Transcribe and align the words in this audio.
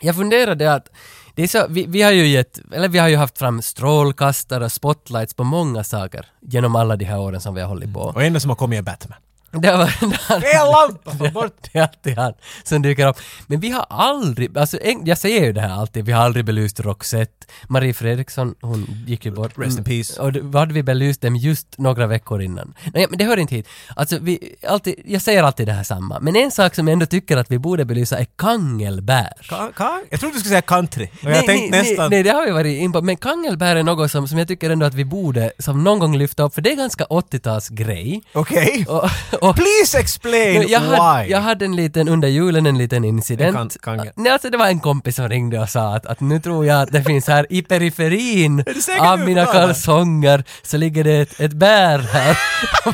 Jag 0.00 0.16
funderade 0.16 0.72
att 0.74 0.88
det 1.34 1.42
är 1.42 1.46
så, 1.46 1.66
vi, 1.68 1.86
vi 1.86 2.02
har 2.02 2.10
ju 2.10 2.26
gett, 2.26 2.60
eller 2.72 2.88
vi 2.88 2.98
har 2.98 3.08
ju 3.08 3.16
haft 3.16 3.38
fram 3.38 3.62
strålkastare 3.62 4.64
och 4.64 4.72
spotlights 4.72 5.34
på 5.34 5.44
många 5.44 5.84
saker 5.84 6.26
genom 6.40 6.76
alla 6.76 6.96
de 6.96 7.04
här 7.04 7.18
åren 7.18 7.40
som 7.40 7.54
vi 7.54 7.60
har 7.60 7.68
hållit 7.68 7.94
på. 7.94 8.02
Mm. 8.02 8.14
Och 8.14 8.22
enda 8.22 8.40
som 8.40 8.50
har 8.50 8.56
kommit 8.56 8.78
är 8.78 8.82
Batman. 8.82 9.18
Det 9.52 9.72
var, 9.72 9.92
En 10.00 10.70
lampa! 10.72 11.10
Få 11.10 11.30
bort! 11.30 11.68
det 11.72 11.78
är 11.78 11.82
alltid 11.82 12.18
han 12.18 12.32
som 12.64 12.82
dyker 12.82 13.06
upp. 13.08 13.16
Men 13.46 13.60
vi 13.60 13.70
har 13.70 13.86
aldrig, 13.88 14.58
alltså 14.58 14.78
en, 14.82 15.06
jag 15.06 15.18
säger 15.18 15.44
ju 15.44 15.52
det 15.52 15.60
här 15.60 15.70
alltid, 15.80 16.04
vi 16.04 16.12
har 16.12 16.22
aldrig 16.24 16.44
belyst 16.44 16.80
Roxette. 16.80 17.46
Marie 17.68 17.94
Fredriksson, 17.94 18.54
hon 18.60 18.86
gick 19.06 19.24
ju 19.24 19.30
bort. 19.30 19.52
Rest 19.58 19.78
in 19.78 19.84
peace. 19.84 20.22
Och 20.22 20.32
då 20.32 20.58
hade 20.58 20.74
vi 20.74 20.82
belyst 20.82 21.20
dem 21.20 21.36
just 21.36 21.78
några 21.78 22.06
veckor 22.06 22.42
innan. 22.42 22.74
Nej, 22.94 23.06
men 23.10 23.18
det 23.18 23.24
hör 23.24 23.36
inte 23.36 23.54
hit. 23.54 23.68
Alltså 23.96 24.18
vi, 24.18 24.54
alltid, 24.68 24.94
jag 25.04 25.22
säger 25.22 25.42
alltid 25.42 25.66
det 25.68 25.72
här 25.72 25.82
samma. 25.84 26.20
Men 26.20 26.36
en 26.36 26.50
sak 26.50 26.74
som 26.74 26.88
jag 26.88 26.92
ändå 26.92 27.06
tycker 27.06 27.36
att 27.36 27.50
vi 27.50 27.58
borde 27.58 27.84
belysa 27.84 28.18
är 28.18 28.26
kangelbär. 28.36 29.32
Ka- 29.42 29.72
ka- 29.72 30.00
jag 30.10 30.20
trodde 30.20 30.34
du 30.34 30.40
skulle 30.40 30.50
säga 30.50 30.62
country. 30.62 31.08
Och 31.24 31.30
jag 31.30 31.46
tänkte 31.46 31.70
nej, 31.70 31.82
nästan... 31.90 32.10
nej, 32.10 32.22
det 32.22 32.30
har 32.30 32.46
vi 32.46 32.52
varit 32.52 32.80
in 32.80 32.92
på. 32.92 33.02
Men 33.02 33.16
kangelbär 33.16 33.76
är 33.76 33.82
något 33.82 34.10
som, 34.10 34.28
som 34.28 34.38
jag 34.38 34.48
tycker 34.48 34.70
ändå 34.70 34.86
att 34.86 34.94
vi 34.94 35.04
borde 35.04 35.52
som 35.58 35.84
någon 35.84 35.98
gång 35.98 36.16
lyfta 36.16 36.42
upp, 36.42 36.54
för 36.54 36.62
det 36.62 36.72
är 36.72 36.76
ganska 36.76 37.04
80-talsgrej. 37.04 38.20
Okej. 38.32 38.86
Och, 38.88 39.10
och, 39.40 39.56
Please 39.56 39.98
explain 39.98 40.68
jag, 40.68 40.80
hade, 40.80 41.22
why! 41.22 41.30
jag 41.30 41.40
hade 41.40 41.64
en 41.64 41.76
liten, 41.76 42.08
under 42.08 42.28
julen 42.28 42.66
en 42.66 42.78
liten 42.78 43.04
incident. 43.04 43.56
En 43.56 43.68
kan- 43.68 43.96
kangel. 43.96 44.12
Nej, 44.16 44.32
alltså 44.32 44.50
det 44.50 44.58
var 44.58 44.66
en 44.66 44.80
kompis 44.80 45.16
som 45.16 45.28
ringde 45.28 45.60
och 45.60 45.68
sa 45.68 45.96
att, 45.96 46.06
att 46.06 46.20
nu 46.20 46.40
tror 46.40 46.66
jag 46.66 46.82
att 46.82 46.92
det 46.92 47.02
finns 47.04 47.26
här 47.26 47.46
i 47.50 47.62
periferin 47.62 48.64
av 49.00 49.18
mina 49.18 49.46
kalsonger 49.46 50.44
så 50.62 50.76
ligger 50.76 51.04
det 51.04 51.16
ett, 51.18 51.40
ett 51.40 51.52
bär 51.52 51.98
här. 51.98 52.38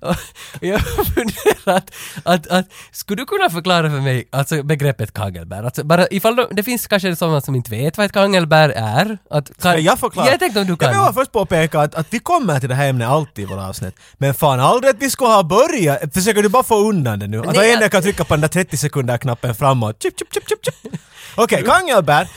och 0.00 0.16
jag 0.60 0.80
funderar 1.14 1.76
att, 1.76 1.90
att, 2.24 2.46
att, 2.46 2.66
skulle 2.92 3.22
du 3.22 3.26
kunna 3.26 3.50
förklara 3.50 3.90
för 3.90 4.00
mig 4.00 4.28
alltså 4.32 4.62
begreppet 4.62 5.12
kangelbär? 5.12 5.62
Alltså 5.62 5.84
bara 5.84 6.06
ifall 6.10 6.36
de, 6.36 6.46
det 6.50 6.62
finns 6.62 6.86
kanske 6.86 7.16
sådana 7.16 7.40
som 7.40 7.54
inte 7.54 7.70
vet 7.70 7.96
vad 7.96 8.06
ett 8.06 8.12
kangelbär 8.12 8.68
är. 8.68 9.18
Att, 9.30 9.46
kan, 9.46 9.72
Ska 9.72 9.78
jag 9.78 9.98
förklara? 9.98 10.30
Jag 10.30 10.38
tänkte 10.40 10.60
om 10.60 10.66
du 10.66 10.76
kan. 10.76 10.92
Jag 10.92 11.04
vill 11.04 11.14
först 11.14 11.32
påpeka 11.32 11.80
att, 11.80 11.94
att 11.94 12.06
vi 12.10 12.18
kommer 12.18 12.60
till 12.60 12.68
det 12.68 12.74
här 12.74 12.88
ämnet 12.88 13.08
alltid 13.08 13.44
i 13.44 13.46
våra 13.46 13.68
avsnitt. 13.68 13.94
Men 14.18 14.34
fan 14.34 14.60
aldrig 14.60 14.94
att 14.94 15.02
vi 15.02 15.10
skulle 15.26 15.34
ha 15.36 15.68
börjat. 15.68 16.14
Försöker 16.14 16.42
du 16.42 16.48
bara 16.48 16.62
få 16.62 16.88
undan 16.90 17.18
det 17.18 17.26
nu? 17.26 17.40
Att 17.40 17.56
Nej, 17.56 17.72
en 17.72 17.80
jag- 17.80 17.90
kan 17.90 18.02
trycka 18.02 18.24
på 18.24 18.34
den 18.34 18.40
där 18.40 18.48
30 18.48 18.76
sekunder 18.76 19.18
knappen 19.18 19.54
framåt. 19.54 20.02
Chip, 20.02 20.18
chip, 20.18 20.32
chip, 20.34 20.48
chip, 20.48 20.64
chip. 20.64 21.00
Okej, 21.36 21.62
kangelbär. 21.66 22.28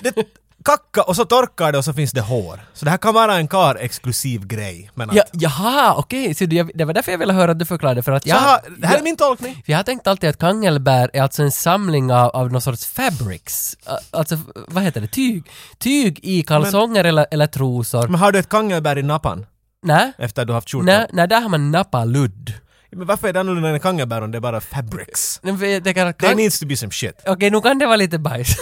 Det 0.00 0.14
kacka 0.64 1.02
och 1.02 1.16
så 1.16 1.24
torkar 1.24 1.72
det 1.72 1.78
och 1.78 1.84
så 1.84 1.92
finns 1.92 2.12
det 2.12 2.20
hår. 2.20 2.60
Så 2.74 2.84
det 2.84 2.90
här 2.90 2.98
kan 2.98 3.14
vara 3.14 3.34
en 3.36 3.48
kar 3.48 3.74
exklusiv 3.80 4.46
grej. 4.46 4.90
Men 4.94 5.10
att, 5.10 5.16
Ja, 5.16 5.22
jaha, 5.32 5.94
okej, 5.96 6.34
jag- 6.40 6.70
det 6.74 6.84
var 6.84 6.92
därför 6.94 7.12
jag 7.12 7.18
ville 7.18 7.32
höra 7.32 7.50
att 7.52 7.58
du 7.58 7.64
förklarade 7.64 8.02
för 8.02 8.12
att 8.12 8.26
jag... 8.26 8.36
här, 8.36 8.60
det 8.78 8.86
här 8.86 8.94
är 8.94 8.98
jag- 8.98 9.04
min 9.04 9.16
tolkning. 9.16 9.62
Jag 9.66 9.76
har 9.78 9.82
tänkt 9.82 10.06
alltid 10.06 10.30
att 10.30 10.38
kangelbär 10.38 11.10
är 11.12 11.22
alltså 11.22 11.42
en 11.42 11.50
samling 11.52 12.12
av, 12.12 12.30
av 12.30 12.52
någon 12.52 12.60
sorts 12.62 12.86
fabrics. 12.86 13.76
Alltså, 14.10 14.38
vad 14.68 14.82
heter 14.82 15.00
det? 15.00 15.06
Tyg. 15.08 15.44
Tyg 15.78 16.20
i 16.22 16.42
kalsonger 16.42 17.04
eller, 17.04 17.26
eller 17.30 17.46
trosor. 17.46 18.08
Men 18.08 18.20
har 18.20 18.32
du 18.32 18.38
ett 18.38 18.48
kangelbär 18.48 18.98
i 18.98 19.02
nappan? 19.02 19.46
Nej, 19.86 20.12
Efter 20.18 20.42
att 20.42 20.48
du 20.48 20.54
haft 20.54 20.70
skjortan? 20.70 20.86
nej, 20.86 21.06
nej, 21.12 21.28
där 21.28 21.40
har 21.40 21.48
man 21.48 21.70
nappaludd. 21.70 22.52
Men 22.90 23.06
varför 23.06 23.28
är 23.28 23.32
det 23.32 23.40
annorlunda 23.40 23.68
än 23.68 23.80
kangelbär 23.80 24.22
om 24.22 24.30
det 24.30 24.38
är 24.38 24.40
bara 24.40 24.60
fabrics? 24.60 25.40
Jag 25.42 25.84
tänker 25.84 26.06
att 26.06 26.18
There 26.18 26.28
kan- 26.28 26.36
needs 26.36 26.60
to 26.60 26.66
be 26.66 26.76
some 26.76 26.92
shit. 26.92 27.22
Okej, 27.26 27.50
nu 27.50 27.60
kan 27.60 27.78
det 27.78 27.86
vara 27.86 27.96
lite 27.96 28.18
bajs. 28.18 28.56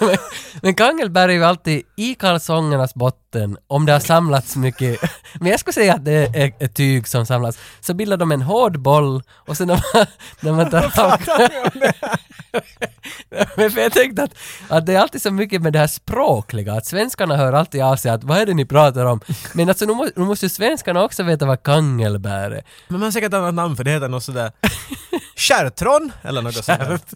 men, 0.00 0.16
men 0.62 0.74
kangelbär 0.74 1.28
är 1.28 1.32
ju 1.32 1.44
alltid 1.44 1.82
i 1.96 2.14
kalsongernas 2.14 2.94
botten, 2.94 3.18
om 3.66 3.86
det 3.86 3.92
har 3.92 4.00
samlats 4.00 4.56
mycket, 4.56 5.00
men 5.40 5.50
jag 5.50 5.60
skulle 5.60 5.74
säga 5.74 5.94
att 5.94 6.04
det 6.04 6.12
är 6.12 6.52
ett 6.58 6.74
tyg 6.74 7.08
som 7.08 7.26
samlas, 7.26 7.58
så 7.80 7.94
bildar 7.94 8.16
de 8.16 8.32
en 8.32 8.42
hård 8.42 8.80
boll 8.80 9.22
och 9.30 9.56
sen 9.56 9.66
när 9.66 9.74
man, 9.94 10.06
när 10.40 10.52
man 10.52 10.70
tar 10.70 11.00
av... 11.04 11.20
men 13.56 13.70
för 13.70 13.80
jag 13.80 13.92
tänkte 13.92 14.22
att, 14.22 14.34
att 14.68 14.86
det 14.86 14.94
är 14.94 15.00
alltid 15.00 15.22
så 15.22 15.30
mycket 15.30 15.62
med 15.62 15.72
det 15.72 15.78
här 15.78 15.86
språkliga, 15.86 16.72
att 16.72 16.86
svenskarna 16.86 17.36
hör 17.36 17.52
alltid 17.52 17.82
av 17.82 17.96
sig 17.96 18.10
att 18.10 18.24
vad 18.24 18.38
är 18.38 18.46
det 18.46 18.54
ni 18.54 18.64
pratar 18.64 19.04
om? 19.04 19.20
Men 19.52 19.68
alltså 19.68 19.84
nu, 19.84 19.94
må, 19.94 20.08
nu 20.16 20.24
måste 20.24 20.46
ju 20.46 20.50
svenskarna 20.50 21.04
också 21.04 21.22
veta 21.22 21.46
vad 21.46 21.62
kangelbär 21.62 22.50
är. 22.50 22.62
Men 22.88 23.00
man 23.00 23.02
har 23.02 23.10
säkert 23.10 23.28
ett 23.28 23.34
annat 23.34 23.54
namn 23.54 23.76
för 23.76 23.84
det 23.84 23.90
heter 23.90 24.08
något 24.08 24.24
sådär... 24.24 24.52
Kärtron? 25.36 26.12
Eller 26.22 26.42
något 26.42 26.64
sånt. 26.64 27.14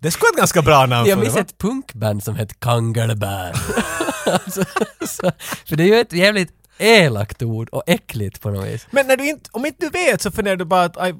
Det 0.00 0.10
skulle 0.10 0.26
vara 0.26 0.30
ett 0.30 0.38
ganska 0.38 0.62
bra 0.62 0.86
namn 0.86 1.08
Jag 1.08 1.18
minns 1.18 1.36
ett 1.36 1.58
punkband 1.58 2.24
som 2.24 2.36
hette 2.36 2.54
Kangelbär. 2.54 3.52
Alltså, 4.32 4.64
så, 5.06 5.32
för 5.68 5.76
det 5.76 5.82
är 5.82 5.86
ju 5.86 5.94
elakt 6.78 7.42
ord 7.42 7.68
och 7.68 7.82
äckligt 7.86 8.40
på 8.40 8.50
något 8.50 8.66
vis. 8.66 8.86
Men 8.90 9.06
när 9.06 9.16
du 9.16 9.28
inte, 9.28 9.50
om 9.52 9.66
inte 9.66 9.86
du 9.86 9.90
vet 9.90 10.22
så 10.22 10.30
funderar 10.30 10.56
du 10.56 10.64
bara 10.64 10.84
att 10.84 10.96
aj, 10.96 11.14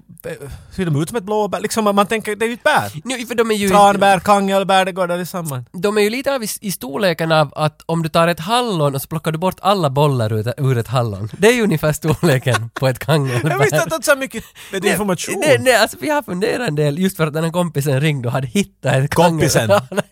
ser 0.76 0.84
de 0.84 1.02
ut 1.02 1.08
som 1.08 1.16
ett 1.18 1.24
blåbär? 1.24 1.60
Liksom 1.60 1.84
man 1.84 2.06
tänker 2.06 2.36
det 2.36 2.44
är 2.44 2.48
ju 2.48 2.54
ett 2.54 2.62
bär. 2.62 2.92
Nu, 3.04 3.26
för 3.26 3.34
de 3.34 3.50
är 3.50 3.54
ju, 3.54 3.68
Tranbär, 3.68 4.20
kangelbär, 4.20 4.84
det 4.84 4.92
går 4.92 5.06
där 5.06 5.24
samman. 5.24 5.64
de 5.72 5.98
är 5.98 6.02
ju 6.02 6.10
lite 6.10 6.34
av 6.34 6.44
i, 6.44 6.48
i 6.60 6.72
storleken 6.72 7.32
av 7.32 7.52
att 7.56 7.82
om 7.86 8.02
du 8.02 8.08
tar 8.08 8.28
ett 8.28 8.40
hallon 8.40 8.94
och 8.94 9.02
så 9.02 9.08
plockar 9.08 9.32
du 9.32 9.38
bort 9.38 9.56
alla 9.60 9.90
bollar 9.90 10.32
ur, 10.32 10.54
ur 10.56 10.78
ett 10.78 10.88
hallon. 10.88 11.28
Det 11.38 11.48
är 11.48 11.52
ju 11.52 11.62
ungefär 11.62 11.92
storleken 11.92 12.70
på 12.74 12.88
ett 12.88 12.98
kangelbär. 12.98 13.50
Jag 13.50 13.58
visste 13.58 13.76
inte 13.76 13.96
att 13.96 14.04
så 14.04 14.16
mycket 14.16 14.44
du, 14.82 14.88
information. 14.88 15.34
Nej, 15.46 15.56
nej, 15.60 15.76
alltså 15.76 15.96
vi 16.00 16.10
har 16.10 16.22
funderat 16.22 16.68
en 16.68 16.74
del 16.74 16.98
just 16.98 17.16
för 17.16 17.26
att 17.26 17.32
den 17.32 17.44
här 17.44 17.50
kompisen 17.50 18.00
ringde 18.00 18.28
och 18.28 18.32
hade 18.32 18.46
hittat 18.46 18.94
ett 18.94 19.14
Kompisen? 19.14 19.68
kangel- 19.70 20.02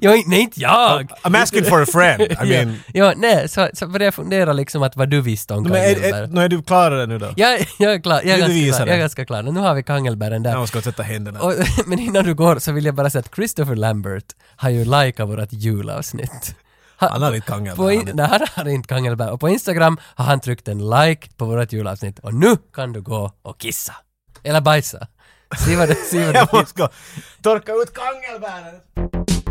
jo, 0.00 0.22
nej 0.26 0.40
inte 0.40 0.60
jag! 0.60 1.10
I'm 1.22 1.42
asking 1.42 1.64
for 1.64 1.82
a 1.82 1.86
friend. 1.92 2.22
I 2.22 2.36
mean... 2.48 2.76
ja, 2.92 3.04
ja, 3.04 3.12
nej, 3.16 3.48
så, 3.48 3.68
så 3.74 3.86
började 3.86 4.04
jag 4.04 4.14
fundera 4.14 4.52
liksom 4.52 4.82
att 4.82 4.93
vad 4.96 5.08
du 5.10 5.20
visste 5.20 5.54
om 5.54 5.62
Men 5.62 5.72
är, 5.74 5.94
kangelbär. 5.94 6.22
är, 6.22 6.26
nu 6.26 6.40
är 6.40 6.48
du 6.48 6.62
klar 6.62 6.90
det 6.90 7.06
nu 7.06 7.18
då? 7.18 7.32
Jag, 7.36 7.66
jag 7.78 7.94
är 7.94 7.98
klar, 8.00 8.20
jag 8.24 8.38
är, 8.38 8.48
du 8.48 8.66
ganska 8.66 8.76
klar, 8.76 8.86
jag 8.86 8.96
är 8.96 9.00
ganska 9.00 9.24
klar. 9.24 9.42
Nu 9.42 9.60
har 9.60 9.74
vi 9.74 9.82
kangelbären 9.82 10.42
där. 10.42 10.50
Jag 10.50 10.68
ska 10.68 10.82
sätta 10.82 11.02
händerna. 11.02 11.40
Och, 11.40 11.54
men 11.86 11.98
innan 11.98 12.24
du 12.24 12.34
går 12.34 12.58
så 12.58 12.72
vill 12.72 12.84
jag 12.84 12.94
bara 12.94 13.10
säga 13.10 13.20
att 13.20 13.34
Christopher 13.34 13.76
Lambert 13.76 14.32
har 14.56 14.70
ju 14.70 14.84
likat 14.84 15.28
vårt 15.28 15.52
julavsnitt. 15.52 16.54
Han 16.96 17.22
har 17.22 17.34
inte 17.34 17.46
kangelbär. 17.46 17.90
In, 17.90 18.10
nej, 18.14 18.26
han 18.30 18.46
har 18.54 18.68
inte 18.68 18.88
kangelbär. 18.88 19.32
Och 19.32 19.40
på 19.40 19.48
Instagram 19.48 19.98
har 20.14 20.24
han 20.24 20.40
tryckt 20.40 20.68
en 20.68 20.90
like 20.90 21.28
på 21.36 21.44
vårt 21.44 21.72
julavsnitt. 21.72 22.18
Och 22.18 22.34
nu 22.34 22.56
kan 22.74 22.92
du 22.92 23.00
gå 23.02 23.32
och 23.42 23.58
kissa. 23.58 23.94
Eller 24.42 24.60
bajsa. 24.60 25.06
Se 25.66 25.76
vad 25.76 25.88
det, 25.88 25.94
se 25.94 26.26
vad 26.26 26.34
Jag 26.34 26.48
det 26.52 26.58
måste 26.58 26.82
gå 26.82 26.88
torka 27.42 27.72
ut 27.72 27.94
kangelbären. 27.94 29.43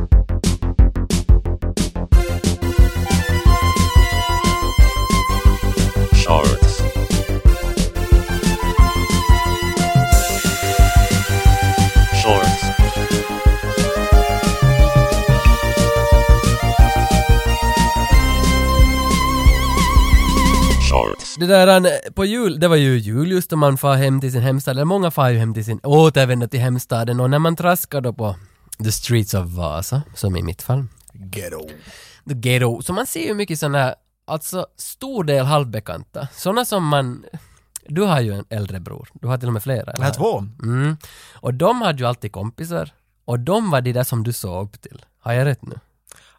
Shorts. 20.94 21.36
Det 21.36 21.46
där 21.46 21.68
han, 21.68 21.88
på 22.14 22.26
jul, 22.26 22.60
det 22.60 22.68
var 22.68 22.76
ju 22.76 22.98
jul 22.98 23.32
just 23.32 23.50
då 23.50 23.56
man 23.56 23.78
far 23.78 23.96
hem 23.96 24.22
till 24.22 24.32
sin 24.32 24.42
hemstad, 24.42 24.72
eller 24.72 24.86
många 24.86 25.12
far 25.12 25.30
ju 25.30 25.38
hem 25.38 25.54
till 25.54 25.66
sin, 25.66 25.80
återvänder 25.84 26.48
till 26.48 26.60
hemstaden 26.60 27.20
och 27.20 27.30
när 27.30 27.40
man 27.40 27.56
traskar 27.56 28.02
då 28.02 28.14
på 28.14 28.36
the 28.84 28.92
streets 28.92 29.34
of 29.34 29.48
Vasa, 29.48 30.02
som 30.16 30.36
i 30.36 30.44
mitt 30.44 30.62
fall, 30.62 30.86
Ghetto. 31.14 31.68
the 32.28 32.34
ghetto, 32.34 32.82
så 32.82 32.94
man 32.94 33.06
ser 33.06 33.28
ju 33.28 33.34
mycket 33.34 33.60
sådana 33.60 33.78
här, 33.78 33.96
alltså 34.26 34.68
stor 34.78 35.24
del 35.24 35.46
halvbekanta, 35.46 36.28
sådana 36.34 36.66
som 36.66 36.88
man, 36.88 37.26
du 37.88 38.02
har 38.02 38.22
ju 38.22 38.34
en 38.34 38.46
äldre 38.50 38.80
bror, 38.80 39.10
du 39.14 39.28
har 39.28 39.38
till 39.38 39.48
och 39.48 39.54
med 39.54 39.64
flera. 39.64 39.94
Jag 39.98 40.04
har 40.04 40.12
två. 40.12 40.40
Mm. 40.64 40.98
Och 41.34 41.54
de 41.54 41.82
hade 41.82 42.00
ju 42.00 42.06
alltid 42.06 42.32
kompisar, 42.32 42.90
och 43.26 43.40
de 43.40 43.72
var 43.72 43.82
de 43.82 43.94
där 43.94 44.04
som 44.04 44.24
du 44.24 44.34
såg 44.34 44.66
upp 44.66 44.82
till. 44.82 45.06
Har 45.20 45.34
jag 45.34 45.46
rätt 45.46 45.62
nu? 45.62 45.80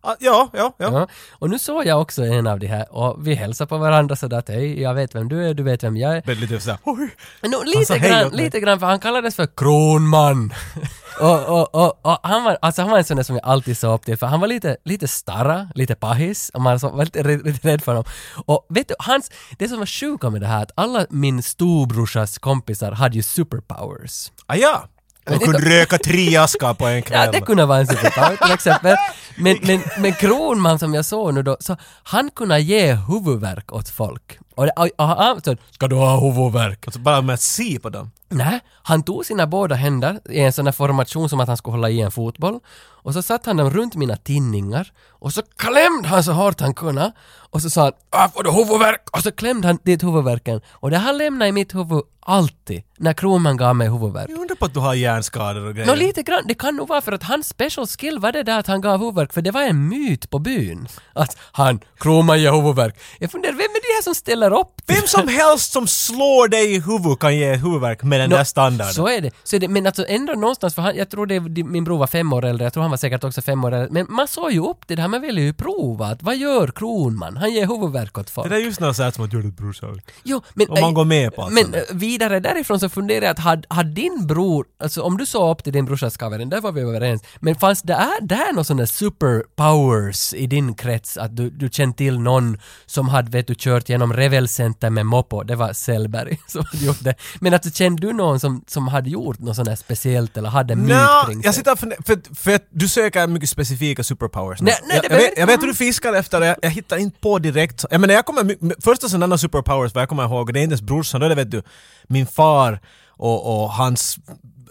Ja, 0.05 0.17
ja, 0.21 0.49
ja. 0.53 0.73
Ja. 0.79 1.09
Och 1.33 1.51
nu 1.51 1.59
såg 1.59 1.87
jag 1.87 2.01
också 2.01 2.23
en 2.25 2.47
av 2.47 2.59
de 2.59 2.67
här 2.67 2.95
och 2.95 3.27
vi 3.27 3.35
hälsar 3.35 3.67
på 3.67 3.79
varandra 3.79 4.17
sådär 4.17 4.39
att 4.39 4.49
hej, 4.49 4.83
jag 4.83 4.95
vet 4.95 5.15
vem 5.15 5.29
du 5.29 5.49
är, 5.49 5.55
du 5.55 5.63
vet 5.63 5.83
vem 5.85 5.97
jag 5.97 6.17
är. 6.17 6.31
Är 6.31 6.35
lite 6.35 6.61
sådär... 6.61 6.79
Oj. 6.85 7.11
Men 7.41 7.51
sa 7.53 7.63
lite, 7.65 7.99
grann, 7.99 8.29
lite 8.29 8.61
grann, 8.61 8.81
för 8.81 8.87
han 8.87 8.99
kallades 8.99 9.37
för 9.37 9.47
Kronman. 9.57 10.55
och, 11.21 11.49
och, 11.49 11.75
och, 11.75 11.99
och 12.07 12.19
han 12.23 12.45
var, 12.45 12.59
alltså 12.63 12.83
han 12.83 12.91
var 12.91 12.99
en 12.99 13.05
sån 13.05 13.17
där 13.17 13.25
som 13.25 13.37
jag 13.37 13.45
alltid 13.45 13.79
såg 13.79 13.95
upp 13.95 14.05
till, 14.05 14.17
för 14.17 14.27
han 14.27 14.41
var 14.41 14.49
lite, 14.49 14.77
lite 14.85 15.09
starra, 15.09 15.69
lite 15.75 15.95
pahis, 15.95 16.51
och 16.55 16.61
man 16.61 16.79
var 16.79 17.05
lite, 17.05 17.23
rädd- 17.23 17.45
lite 17.45 17.69
rädd 17.69 17.83
för 17.83 17.93
honom. 17.93 18.05
Och 18.47 18.67
vet 18.69 18.89
du, 18.89 18.95
hans, 18.99 19.31
det 19.59 19.69
som 19.69 19.79
var 19.79 19.87
sjuka 19.87 20.31
med 20.31 20.41
det 20.41 20.47
här, 20.47 20.63
att 20.63 20.71
alla 20.75 21.07
min 21.11 21.43
storbrorsas 21.43 22.39
kompisar 22.39 22.93
hade 22.93 23.17
ju 23.17 23.23
superpowers. 23.23 24.33
Ah, 24.47 24.55
ja. 24.57 24.89
Det- 25.25 25.39
kunde 25.39 25.59
röka 25.81 25.99
tre 25.99 26.37
askar 26.37 26.75
på 26.75 26.87
en 26.87 26.97
Ja, 26.97 27.03
kväll. 27.03 27.33
det 27.33 27.41
kunde 27.41 27.67
vara 27.67 27.79
en 27.79 27.87
superpower 27.87 28.37
till 28.45 28.55
exempel. 28.55 28.97
Men, 29.37 29.57
men, 29.63 29.81
men 29.99 30.13
Kronman 30.13 30.79
som 30.79 30.95
jag 30.95 31.05
såg 31.05 31.35
nu 31.35 31.43
då, 31.43 31.57
så 31.61 31.77
han 32.03 32.31
kunde 32.31 32.61
ge 32.61 32.95
huvudvärk 32.95 33.73
åt 33.73 33.89
folk. 33.89 34.39
Och, 34.55 34.67
det, 34.67 34.73
och, 34.77 34.89
och 34.99 35.07
han, 35.09 35.43
så, 35.43 35.57
ska 35.71 35.89
du 35.89 35.97
ha 35.97 36.21
huvudvärk? 36.21 36.87
Alltså 36.87 37.01
bara 37.01 37.21
med 37.23 37.35
att 37.35 37.41
se 37.41 37.79
på 37.79 37.89
dem. 37.91 38.11
Nej, 38.29 38.61
han 38.83 39.03
tog 39.03 39.27
sina 39.27 39.47
båda 39.47 39.75
händer 39.75 40.19
i 40.31 40.41
en 40.41 40.53
sån 40.53 40.67
här 40.67 40.73
formation 40.73 41.29
som 41.29 41.41
att 41.41 41.49
han 41.49 41.57
skulle 41.57 41.73
hålla 41.73 41.91
i 41.91 42.01
en 42.01 42.11
fotboll 42.11 42.61
och 43.05 43.13
så 43.13 43.23
satte 43.23 43.51
han 43.51 43.57
dem 43.57 43.71
runt 43.71 43.95
mina 43.95 44.17
tinningar 44.17 44.93
och 45.09 45.33
så 45.33 45.43
klämde 45.57 46.09
han 46.09 46.25
så 46.25 46.33
hårt 46.33 46.61
han 46.61 46.75
kunde 46.75 47.13
och 47.51 47.63
så 47.63 47.71
sa 47.71 47.83
han 47.83 47.93
"Ah, 48.11 48.29
får 48.29 48.43
du 48.43 48.51
huvudvärk?” 48.51 49.11
och 49.17 49.23
så 49.23 49.33
klämde 49.33 49.67
han 49.69 49.79
dit 49.85 50.03
huvudvärken 50.03 50.61
och 50.71 50.91
det 50.91 50.99
har 50.99 51.13
lämnat 51.13 51.49
i 51.49 51.53
mitt 51.53 51.75
huvud 51.75 52.03
alltid 52.27 52.83
när 52.99 53.13
Kronman 53.13 53.57
gav 53.57 53.77
mig 53.77 53.89
huvudvärk. 53.89 54.31
Jag 54.31 54.39
undrar 54.41 54.57
på 54.57 54.65
att 54.65 54.75
du 54.75 54.81
har 54.81 54.95
hjärnskador 54.95 55.67
och 55.67 55.75
grejer. 55.75 55.87
Nå 55.87 55.95
lite 55.95 56.23
grann, 56.23 56.43
det 56.49 56.55
kan 56.55 56.77
nog 56.77 56.89
vara 56.89 57.01
för 57.01 57.13
att 57.13 57.23
hans 57.23 57.49
special 57.49 57.87
skill 57.87 58.19
var 58.19 58.33
det 58.33 58.43
där 58.43 58.59
att 58.59 58.67
han 58.67 58.81
gav 58.81 58.99
huvudvärk, 59.01 59.33
för 59.33 59.43
det 59.43 59.51
var 59.51 59.63
en 59.63 59.89
myt 59.89 60.31
på 60.31 60.39
byn. 60.39 60.89
Att 61.13 61.37
han, 61.53 61.81
Kronman 61.99 62.41
ger 62.41 62.53
huvudvärk. 62.53 62.97
Jag 63.19 63.31
funderar, 63.31 63.53
vem 63.53 63.61
är 63.61 63.81
det 63.89 63.95
här 63.97 64.03
som 64.03 64.15
ställer 64.15 64.61
upp? 64.61 64.73
Vem 64.87 65.07
som 65.07 65.29
helst 65.29 65.73
som 65.73 65.87
slår 65.87 66.49
dig 66.49 66.75
i 66.75 66.81
huvudet 66.81 67.19
kan 67.19 67.37
ge 67.37 67.55
huvudvärk 67.57 68.03
med 68.03 68.21
den 68.21 68.31
Nå, 68.31 68.37
där 68.37 68.45
standarden. 68.45 68.95
Så 68.95 69.09
är 69.09 69.21
det. 69.21 69.31
Så 69.45 69.57
är 69.57 69.61
det. 69.61 69.69
Men 69.69 69.87
alltså 69.87 70.07
ändå 70.09 70.33
någonstans, 70.33 70.75
för 70.75 70.83
han, 70.83 70.97
jag 70.97 71.11
tror 71.11 71.27
det, 71.27 71.41
min 71.65 71.85
bror 71.85 71.99
var 71.99 72.07
fem 72.07 72.33
år 72.33 72.45
äldre, 72.45 72.65
jag 72.65 72.73
tror 72.73 72.83
han 72.83 72.91
var 72.95 72.99
säkert 72.99 73.25
också 73.25 73.43
fem 73.43 73.65
år 73.65 73.75
äldre. 73.75 73.89
Men 73.91 74.07
man 74.09 74.29
såg 74.29 74.53
ju 74.53 74.61
upp 74.61 74.87
till 74.87 74.97
det 74.97 75.03
här, 75.03 75.09
man 75.09 75.21
ville 75.21 75.41
ju 75.41 75.53
prova 75.53 76.07
att 76.07 76.23
vad 76.23 76.37
gör 76.37 76.69
Kronman? 76.69 77.37
Han 77.37 77.53
ger 77.53 77.67
huvudvärk 77.67 78.19
åt 78.19 78.31
folk. 78.31 78.49
Det 78.49 78.55
där 78.55 78.61
är 78.61 78.67
just 78.67 78.81
något 78.81 78.97
sånt 78.97 79.15
som 79.15 79.25
att 79.25 79.31
det 79.31 79.43
brorsan. 79.43 80.01
Jo, 80.23 80.43
men, 80.55 80.69
Om 80.69 80.81
man 80.81 80.91
äh, 80.91 80.95
går 80.95 81.05
med 81.05 81.35
på 81.35 81.43
allt 81.43 81.53
Men 81.53 81.63
sånt 81.63 81.75
där. 81.75 81.85
äh, 81.91 81.97
vidare 81.97 82.41
därifrån 82.41 82.81
så 82.81 82.89
funderar 82.89 83.25
jag 83.25 83.31
att 83.33 83.39
hade, 83.39 83.63
hade 83.69 83.91
din 83.91 84.27
bror, 84.27 84.67
alltså 84.83 85.03
om 85.03 85.17
du 85.17 85.27
såg 85.27 85.51
upp 85.51 85.65
till 85.65 85.73
din 85.73 85.85
brorsas 85.85 86.17
cover, 86.17 86.45
där 86.45 86.61
var 86.61 86.73
vi 86.73 86.81
överens, 86.81 87.23
men 87.41 87.55
fanns 87.55 87.83
det 87.83 87.93
är 87.95 88.27
där 88.27 88.53
någon 88.53 88.65
sån 88.65 88.77
där 88.77 88.87
superpowers 88.87 90.35
i 90.35 90.47
din 90.47 90.75
krets? 90.75 91.17
Att 91.17 91.37
du, 91.37 91.51
du 91.51 91.69
kände 91.69 91.97
till 91.97 92.19
någon 92.19 92.59
som 92.87 93.09
hade, 93.09 93.31
vet 93.31 93.47
du, 93.47 93.55
kört 93.59 93.89
genom 93.89 94.13
Revel 94.13 94.49
Center 94.49 94.91
med 94.91 95.07
moppo, 95.07 95.43
det 95.43 95.57
var 95.57 95.73
Sellberg 95.73 96.39
som 96.47 96.65
hade 96.73 96.85
gjort 96.85 97.05
det. 97.05 97.15
Men 97.41 97.55
att 97.55 97.77
kände 97.77 98.07
du 98.07 98.13
någon 98.13 98.41
som, 98.41 98.65
som 98.67 98.89
hade 98.89 99.11
gjort 99.11 99.39
något 99.39 99.57
sånt 99.57 99.69
där 99.69 99.77
speciellt 99.77 100.37
eller 100.37 100.49
hade 100.49 100.73
en 100.73 100.81
myt 100.81 100.97
kring 101.27 101.37
sig? 101.37 101.45
jag 101.45 101.55
sitter 101.55 101.77
funderar, 101.77 102.03
för, 102.03 102.35
för 102.35 102.55
att 102.55 102.67
du 102.85 102.89
söker 102.89 103.27
mycket 103.27 103.49
specifika 103.49 104.05
superpowers. 104.05 104.61
Nej, 104.61 104.75
nej, 104.89 105.01
jag, 105.03 105.13
jag, 105.13 105.17
vet, 105.19 105.39
jag 105.39 105.47
vet 105.47 105.63
hur 105.63 105.67
du 105.67 105.75
fiskar 105.75 106.13
efter 106.13 106.41
det, 106.41 106.57
jag, 106.63 106.71
hittar 106.71 106.97
inte 106.97 107.21
på 107.21 107.39
direkt. 107.39 107.85
Jag 107.91 108.01
menar 108.01 108.15
jag 108.15 108.25
kommer, 108.27 108.57
första 108.83 109.09
sådana 109.09 109.39
superpowers 109.39 109.95
vad 109.95 110.03
jag 110.03 110.09
kommer 110.09 110.25
ihåg, 110.25 110.55
det 110.55 110.61
är 110.61 110.63
inte 110.63 110.73
ens 110.73 110.83
brorsan, 110.83 111.21
då 111.21 111.25
är 111.27 111.29
det 111.31 111.35
vet 111.35 111.51
du, 111.51 111.63
min 112.09 112.27
far 112.27 112.81
och, 113.09 113.63
och 113.63 113.71
hans 113.73 114.17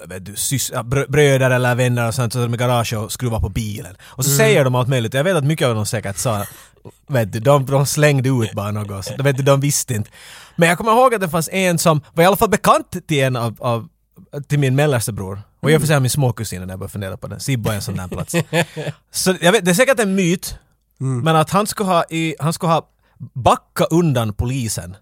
vet 0.08 0.26
du, 0.26 0.36
sys, 0.36 0.72
brö- 0.72 1.12
bröder 1.12 1.52
eller 1.52 1.76
vänner 1.76 2.08
och 2.08 2.14
sånt, 2.16 2.34
så 2.34 2.40
de 2.40 2.54
i 2.54 2.58
garage 2.58 2.94
och 2.94 3.12
skruvar 3.12 3.40
på 3.40 3.50
bilen. 3.50 3.96
Och 4.02 4.26
så 4.26 4.32
Mm. 4.32 4.38
säger 4.38 4.64
de 4.64 4.76
allt 4.76 4.88
möjligt, 4.90 5.14
jag 5.14 5.24
vet 5.24 5.36
att 5.36 5.44
mycket 5.44 5.68
av 5.68 5.76
dem 5.76 5.86
säkert 5.86 6.18
sa 6.18 6.46
Vet 7.08 7.34
du, 7.34 7.40
de, 7.40 7.66
de 7.66 7.86
slängde 7.86 8.30
ut 8.30 8.54
bara 8.54 8.72
något, 8.72 9.06
så, 9.06 9.24
vet 9.24 9.38
du, 9.38 9.44
de 9.44 9.60
visste 9.60 9.94
inte. 9.94 10.10
Men 10.56 10.70
jag 10.70 10.78
kommer 10.78 10.92
ihåg 10.92 11.14
att 11.16 11.22
det 11.22 11.30
fanns 11.30 11.50
en 11.52 11.80
som 11.80 12.02
var 12.14 12.24
i 12.24 12.28
alla 12.28 12.36
fall 12.38 12.50
bekant 12.50 13.08
till 13.08 13.20
en 13.24 13.36
av, 13.36 13.56
av 13.60 13.88
till 14.48 14.60
min 14.60 14.76
mellersta 14.76 15.12
bror. 15.12 15.42
Och 15.60 15.72
jag 15.72 15.82
får 15.82 15.88
säga 15.88 16.00
min 16.00 16.10
småkusin 16.10 16.62
när 16.62 16.70
jag 16.70 16.80
börjar 16.80 16.90
fundera 16.90 17.18
på 17.18 17.28
det. 17.28 17.40
Sibbo 17.40 17.70
är 17.70 17.76
en 17.76 17.82
sån 17.82 17.96
där 17.96 18.08
plats. 18.08 18.36
Så 19.12 19.36
jag 19.42 19.52
vet, 19.52 19.66
det 19.66 19.72
är 19.72 19.76
säkert 19.76 20.00
en 20.00 20.16
myt, 20.16 20.56
men 20.98 21.36
att 21.36 21.50
han 21.50 21.68
skulle 21.68 21.90
ha, 21.90 22.04
i, 22.10 22.36
han 22.40 22.54
skulle 22.54 22.72
ha 22.72 22.90
backa 23.34 23.84
undan 23.84 24.34
polisen 24.34 24.98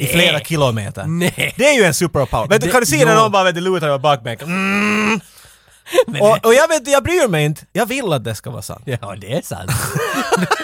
i 0.00 0.06
flera 0.06 0.40
kilometer. 0.40 1.04
Nej. 1.06 1.54
Det 1.56 1.64
är 1.64 1.78
ju 1.78 1.84
en 1.84 1.94
superpower. 1.94 2.48
Vet 2.48 2.62
du, 2.62 2.70
kan 2.70 2.80
du 2.80 2.86
se 2.86 3.04
när 3.04 3.14
någon 3.14 3.32
bara 3.32 3.44
vet 3.44 3.62
lutar 3.62 3.88
över 3.88 3.98
bakbänken? 3.98 4.48
Mm. 4.48 5.20
Och, 6.20 6.46
och 6.46 6.54
jag 6.54 6.68
vet 6.68 6.88
jag 6.88 7.04
bryr 7.04 7.28
mig 7.28 7.44
inte. 7.44 7.62
Jag 7.72 7.86
vill 7.86 8.12
att 8.12 8.24
det 8.24 8.34
ska 8.34 8.50
vara 8.50 8.62
sant. 8.62 8.82
Ja, 8.84 9.16
det 9.20 9.32
är 9.32 9.42
sant. 9.42 9.70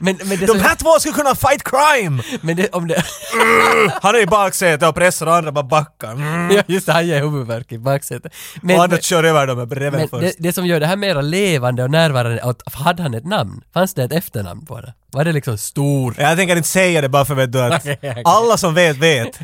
men, 0.00 0.18
men 0.24 0.38
det 0.38 0.46
De 0.46 0.60
här 0.60 0.74
två 0.74 0.90
skulle 1.00 1.14
kunna 1.14 1.34
fight 1.34 1.62
crime! 1.64 2.22
men 2.40 2.56
det, 2.56 2.68
om 2.68 2.88
det, 2.88 3.04
Han 4.02 4.14
är 4.14 4.20
i 4.20 4.26
baksätet 4.26 4.88
och 4.88 4.94
pressar 4.94 5.26
och 5.26 5.34
andra 5.34 5.52
bara 5.52 5.64
backar. 5.64 6.12
Mm. 6.12 6.50
ja, 6.56 6.62
just 6.66 6.86
det, 6.86 6.92
han 6.92 7.06
ger 7.06 7.20
huvudvärk 7.20 7.72
i 7.72 7.78
baksätet. 7.78 8.34
Men, 8.62 8.76
och 8.76 8.82
andra 8.84 8.98
kör 8.98 9.24
över 9.24 9.46
dem 9.46 9.58
med 9.58 9.68
breven 9.68 10.00
men 10.00 10.08
först. 10.08 10.22
det, 10.22 10.34
det 10.48 10.52
som 10.52 10.66
gör 10.66 10.80
det 10.80 10.86
här 10.86 10.96
mer 10.96 11.22
levande 11.22 11.82
och 11.82 11.90
närvarande, 11.90 12.42
att 12.42 12.74
hade 12.74 13.02
han 13.02 13.14
ett 13.14 13.26
namn? 13.26 13.62
Fanns 13.74 13.94
det 13.94 14.04
ett 14.04 14.12
efternamn 14.12 14.66
på 14.66 14.80
det? 14.80 14.94
Var 15.12 15.24
det 15.24 15.32
liksom 15.32 15.58
stor? 15.58 16.14
Jag 16.18 16.36
tänker 16.36 16.56
inte 16.56 16.68
säga 16.68 17.00
det 17.00 17.08
bara 17.08 17.24
för 17.24 17.34
vet 17.34 17.52
du, 17.52 17.60
att 17.60 17.72
Okej, 17.82 17.98
okej. 17.98 18.22
alla 18.24 18.56
som 18.56 18.74
vet 18.74 18.96
vet. 18.96 19.38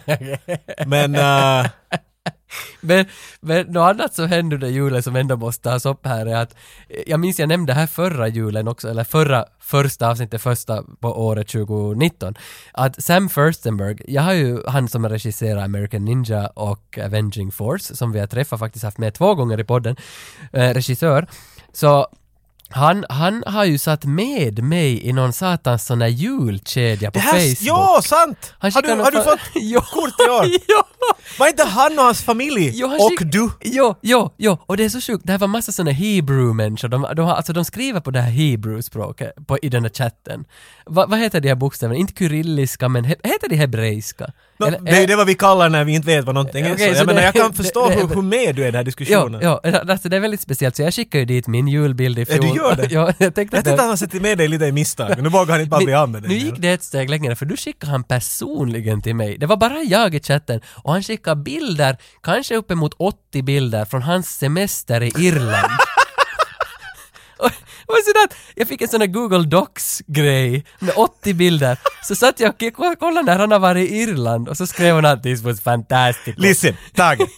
Men 0.86 1.14
uh, 1.14 1.66
men, 2.80 3.06
men 3.40 3.66
något 3.66 3.90
annat 3.90 4.14
som 4.14 4.28
hände 4.28 4.56
under 4.56 4.68
julen 4.68 5.02
som 5.02 5.16
ändå 5.16 5.36
måste 5.36 5.70
tas 5.70 5.86
upp 5.86 6.06
här 6.06 6.26
är 6.26 6.36
att 6.36 6.56
eh, 6.88 7.02
jag 7.06 7.20
minns 7.20 7.38
jag 7.38 7.48
nämnde 7.48 7.72
här 7.72 7.86
förra 7.86 8.28
julen 8.28 8.68
också, 8.68 8.88
eller 8.88 9.04
förra 9.04 9.44
första 9.60 10.10
avsnittet, 10.10 10.42
första 10.42 10.82
på 11.00 11.08
året 11.08 11.48
2019, 11.48 12.34
att 12.72 13.04
Sam 13.04 13.28
Furstenberg, 13.28 13.98
jag 14.08 14.22
har 14.22 14.32
ju 14.32 14.66
han 14.66 14.88
som 14.88 15.08
regisserar 15.08 15.62
American 15.62 16.04
Ninja 16.04 16.46
och 16.46 16.98
Avenging 16.98 17.52
Force, 17.52 17.96
som 17.96 18.12
vi 18.12 18.20
har 18.20 18.26
träffat 18.26 18.58
faktiskt 18.60 18.84
haft 18.84 18.98
med 18.98 19.14
två 19.14 19.34
gånger 19.34 19.60
i 19.60 19.64
podden, 19.64 19.96
eh, 20.52 20.74
regissör, 20.74 21.26
så 21.72 22.08
han, 22.70 23.04
han 23.08 23.42
har 23.46 23.64
ju 23.64 23.78
satt 23.78 24.04
med 24.04 24.64
mig 24.64 25.06
i 25.08 25.12
någon 25.12 25.32
satans 25.32 25.86
sån 25.86 26.00
här 26.00 26.08
julkedja 26.08 27.10
på 27.10 27.18
det 27.18 27.24
här... 27.24 27.32
Facebook. 27.32 27.56
Ja, 27.60 28.00
sant! 28.04 28.54
Han 28.58 28.72
Har 28.72 28.82
du, 28.82 28.88
har 28.90 29.10
du 29.10 29.22
fått 29.22 29.40
Jo. 29.54 29.80
kort 29.80 30.20
i 30.20 30.30
år? 30.30 30.46
ja! 30.68 30.86
Var 31.38 31.48
inte 31.48 31.64
han 31.64 31.98
och 31.98 32.04
hans 32.04 32.22
familj? 32.22 32.70
Jo, 32.74 32.88
han 32.88 33.00
och 33.00 33.26
du? 33.26 33.50
Jo, 33.60 33.94
jo, 34.02 34.30
jo, 34.36 34.58
och 34.66 34.76
det 34.76 34.84
är 34.84 34.88
så 34.88 35.00
sjukt. 35.00 35.26
Det 35.26 35.32
här 35.32 35.38
var 35.38 35.48
massa 35.48 35.72
såna 35.72 35.90
Hebrew-människor. 35.90 36.88
De, 36.88 37.06
de, 37.16 37.26
har, 37.26 37.34
alltså, 37.34 37.52
de 37.52 37.64
skriver 37.64 38.00
på 38.00 38.10
det 38.10 38.20
här 38.20 38.30
Hebrew-språket 38.30 39.32
i 39.62 39.68
den 39.68 39.82
här 39.84 39.90
chatten. 39.90 40.44
Va, 40.86 41.06
vad 41.08 41.18
heter 41.18 41.40
de 41.40 41.48
här 41.48 41.54
bokstäverna? 41.54 41.98
Inte 41.98 42.12
kyrilliska, 42.18 42.88
men 42.88 43.04
he, 43.04 43.14
heter 43.22 43.48
de 43.48 43.56
hebreiska? 43.56 44.32
No, 44.58 44.64
Eller- 44.66 44.80
det 44.80 45.02
är 45.02 45.06
det 45.06 45.16
vad 45.16 45.26
vi 45.26 45.34
kallar 45.34 45.68
när 45.68 45.84
vi 45.84 45.92
inte 45.94 46.06
vet 46.06 46.24
vad 46.24 46.34
någonting 46.34 46.64
är. 46.66 46.74
Okej, 46.74 46.88
så 46.88 46.94
så 46.94 47.00
jag 47.00 47.06
menar, 47.06 47.20
det- 47.20 47.24
jag 47.26 47.34
kan 47.34 47.52
förstå 47.62 47.88
det- 47.88 47.94
hur, 47.94 48.08
hur 48.08 48.22
med 48.22 48.54
du 48.54 48.62
är 48.62 48.68
i 48.68 48.70
den 48.70 48.74
här 48.74 48.84
diskussionen. 48.84 49.40
jo, 49.44 49.60
alltså 49.90 50.08
det 50.08 50.16
är 50.16 50.20
väldigt 50.20 50.40
speciellt, 50.40 50.76
så 50.76 50.82
jag 50.82 50.94
skickade 50.94 51.18
ju 51.22 51.24
dit 51.24 51.46
min 51.46 51.68
julbild 51.68 52.18
i 52.18 52.26
Ja, 52.28 52.34
du 52.36 52.42
fjol. 52.42 52.56
gör 52.56 52.76
det? 52.76 52.86
ja, 52.90 53.12
jag 53.18 53.34
tänkte 53.34 53.56
Jag 53.56 53.68
att 53.68 53.80
han 53.80 53.88
har 53.88 53.96
sett 53.96 54.12
med 54.12 54.38
dig 54.38 54.48
lite 54.48 54.64
i 54.64 54.72
misstag, 54.72 55.22
nu 55.22 55.28
vågar 55.28 55.52
han 55.52 55.60
inte 55.60 55.70
bara 55.70 55.84
bli 55.84 55.94
av 55.94 56.08
med 56.08 56.22
nu, 56.22 56.28
dig. 56.28 56.38
nu 56.38 56.44
gick 56.44 56.54
det 56.58 56.70
ett 56.72 56.82
steg 56.82 57.10
längre, 57.10 57.36
för 57.36 57.46
du 57.46 57.56
skickade 57.56 57.92
han 57.92 58.04
personligen 58.04 59.02
till 59.02 59.14
mig. 59.16 59.38
Det 59.38 59.46
var 59.46 59.56
bara 59.56 59.82
jag 59.82 60.14
i 60.14 60.20
chatten, 60.20 60.60
och 60.66 60.92
han 60.92 61.02
skickade 61.02 61.42
bilder, 61.42 61.96
kanske 62.22 62.56
uppemot 62.56 62.94
80 62.98 63.42
bilder 63.42 63.84
från 63.84 64.02
hans 64.02 64.28
semester 64.38 65.00
i 65.02 65.12
Irland. 65.26 65.72
Och 67.44 67.94
var 67.94 68.12
sådär 68.12 68.36
jag 68.54 68.68
fick 68.68 68.82
en 68.82 68.88
sån 68.88 69.00
här 69.00 69.08
Google 69.08 69.46
Docs-grej 69.46 70.64
med 70.78 70.92
80 70.96 71.34
bilder. 71.34 71.78
Så 72.04 72.14
satt 72.14 72.40
jag 72.40 72.50
och 72.50 72.98
kollade 72.98 73.26
när 73.26 73.38
han 73.38 73.50
har 73.52 73.58
varit 73.58 73.90
i 73.90 73.94
Irland 73.96 74.48
och 74.48 74.56
så 74.56 74.66
skrev 74.66 74.94
hon 74.94 75.04
att 75.04 75.22
this 75.22 75.42
was 75.42 75.60
fantastic. 75.60 76.34
Listen, 76.36 76.74
Tage. 76.94 77.18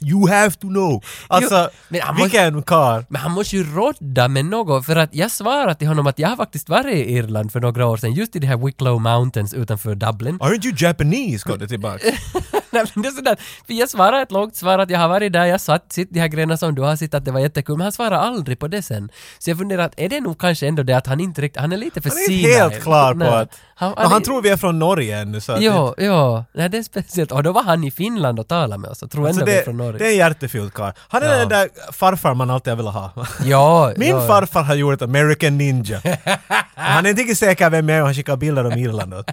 you 0.00 0.28
have 0.28 0.50
to 0.50 0.68
know. 0.68 1.04
Alltså, 1.28 1.70
men 1.88 2.00
han 2.00 2.14
måste- 2.14 2.24
vilken 2.50 2.62
karl. 2.62 3.02
Men 3.08 3.20
han 3.20 3.32
måste 3.32 3.56
ju 3.56 3.74
rodda 3.74 4.28
med 4.28 4.44
något, 4.44 4.86
för 4.86 4.96
att 4.96 5.14
jag 5.14 5.30
svarade 5.30 5.74
till 5.74 5.88
honom 5.88 6.06
att 6.06 6.18
jag 6.18 6.28
har 6.28 6.36
faktiskt 6.36 6.68
varit 6.68 6.94
i 6.94 7.12
Irland 7.12 7.52
för 7.52 7.60
några 7.60 7.86
år 7.86 7.96
sedan, 7.96 8.12
just 8.12 8.36
i 8.36 8.38
de 8.38 8.46
här 8.46 8.56
Wicklow 8.66 9.00
Mountains 9.00 9.54
utanför 9.54 9.94
Dublin. 9.94 10.38
Aren't 10.38 10.66
you 10.66 10.74
Japanese? 10.78 11.48
Går 11.48 11.56
det 11.56 11.68
tillbaka. 11.68 12.04
Nej, 12.72 12.84
men 12.94 13.02
det 13.02 13.08
är 13.08 13.12
sådär, 13.12 13.36
för 13.66 13.74
jag 13.74 13.88
svarade 13.90 14.22
ett 14.22 14.32
långt 14.32 14.56
svar 14.56 14.78
att 14.78 14.90
jag 14.90 14.98
har 14.98 15.08
varit 15.08 15.32
där, 15.32 15.44
jag 15.44 15.60
satt, 15.60 15.92
sitt 15.92 16.08
de 16.12 16.20
här 16.20 16.28
grejerna 16.28 16.56
som 16.56 16.74
du 16.74 16.82
har 16.82 16.96
sett 16.96 17.14
att 17.14 17.24
det 17.24 17.30
var 17.30 17.40
jättekul, 17.40 17.76
men 17.76 17.82
han 17.84 17.92
svarade 17.92 18.18
aldrig 18.20 18.58
på 18.58 18.68
det 18.68 18.82
sen. 18.82 19.10
Så 19.38 19.50
jag 19.50 19.58
funderar 19.58 19.82
att 19.84 19.94
är 19.96 20.08
det 20.08 20.20
nog 20.20 20.38
kanske 20.40 20.66
ändå 20.68 20.82
det 20.82 20.92
att 20.92 21.06
han 21.06 21.20
inte 21.20 21.40
riktigt, 21.40 21.60
han 21.60 21.72
är 21.72 21.76
lite 21.76 22.00
för 22.02 22.10
Han 22.10 22.18
är 22.18 22.30
inte 22.32 22.48
helt 22.58 22.82
klar 22.82 23.14
på 23.14 23.24
att... 23.24 23.58
Han, 23.74 23.94
Han, 23.96 24.10
han 24.12 24.22
tror 24.22 24.42
vi 24.42 24.48
är 24.48 24.56
från 24.56 24.78
Norge 24.78 25.18
ännu 25.18 25.40
så 25.40 25.52
att 25.52 25.62
Jo, 25.62 25.94
jo, 25.98 26.44
nej, 26.54 26.68
det 26.68 26.78
är 26.78 26.82
speciellt. 26.82 27.32
Och 27.32 27.42
då 27.42 27.52
var 27.52 27.62
han 27.62 27.84
i 27.84 27.90
Finland 27.90 28.40
och 28.40 28.48
talade 28.48 28.78
med 28.80 28.90
oss 28.90 29.02
och 29.02 29.10
tror 29.10 29.26
Alltså 29.26 29.40
ändå 29.40 29.50
vi 29.50 29.56
är 29.56 29.58
det, 29.58 29.64
från 29.64 29.76
Norge. 29.76 29.98
det 29.98 30.06
är 30.06 30.10
en 30.10 30.16
hjärtefylld 30.16 30.72
karl. 30.74 30.92
Han 31.08 31.22
är 31.22 31.26
Ja. 31.28 31.36
den 31.38 31.48
där 31.48 31.68
farfar 31.92 32.34
man 32.34 32.50
alltid 32.50 32.70
har 32.70 32.76
velat 32.76 32.94
ha. 32.94 33.26
Ja, 33.44 33.92
Min 33.96 34.08
ja. 34.08 34.26
farfar 34.26 34.62
har 34.62 34.74
gjort 34.74 35.02
American 35.02 35.58
Ninja. 35.58 36.00
han 36.74 37.06
är 37.06 37.10
inte 37.20 37.34
säker 37.34 37.70
vem 37.70 37.88
jag 37.88 37.98
är 37.98 38.02
och 38.02 38.06
han 38.08 38.14
skickar 38.14 38.36
bilder 38.36 38.66
om 38.66 38.72
Irland 38.72 39.14
åt. 39.14 39.30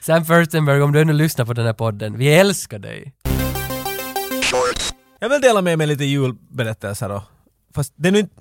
Sam 0.00 0.24
Furstenberg, 0.24 0.82
om 0.82 0.92
du 0.92 1.00
ännu 1.00 1.12
lyssnar 1.12 1.44
på 1.44 1.52
den 1.52 1.66
här 1.66 1.72
podden, 1.72 2.18
vi 2.18 2.34
älskar 2.34 2.78
dig. 2.78 3.12
Jag 5.20 5.28
vill 5.28 5.40
dela 5.40 5.62
med 5.62 5.78
mig 5.78 5.86
lite 5.86 6.04
julberättelser 6.04 7.08
då. 7.08 7.22
Fast 7.74 7.92
det 7.96 8.08
är, 8.08 8.12
nu 8.12 8.18
inte, 8.18 8.34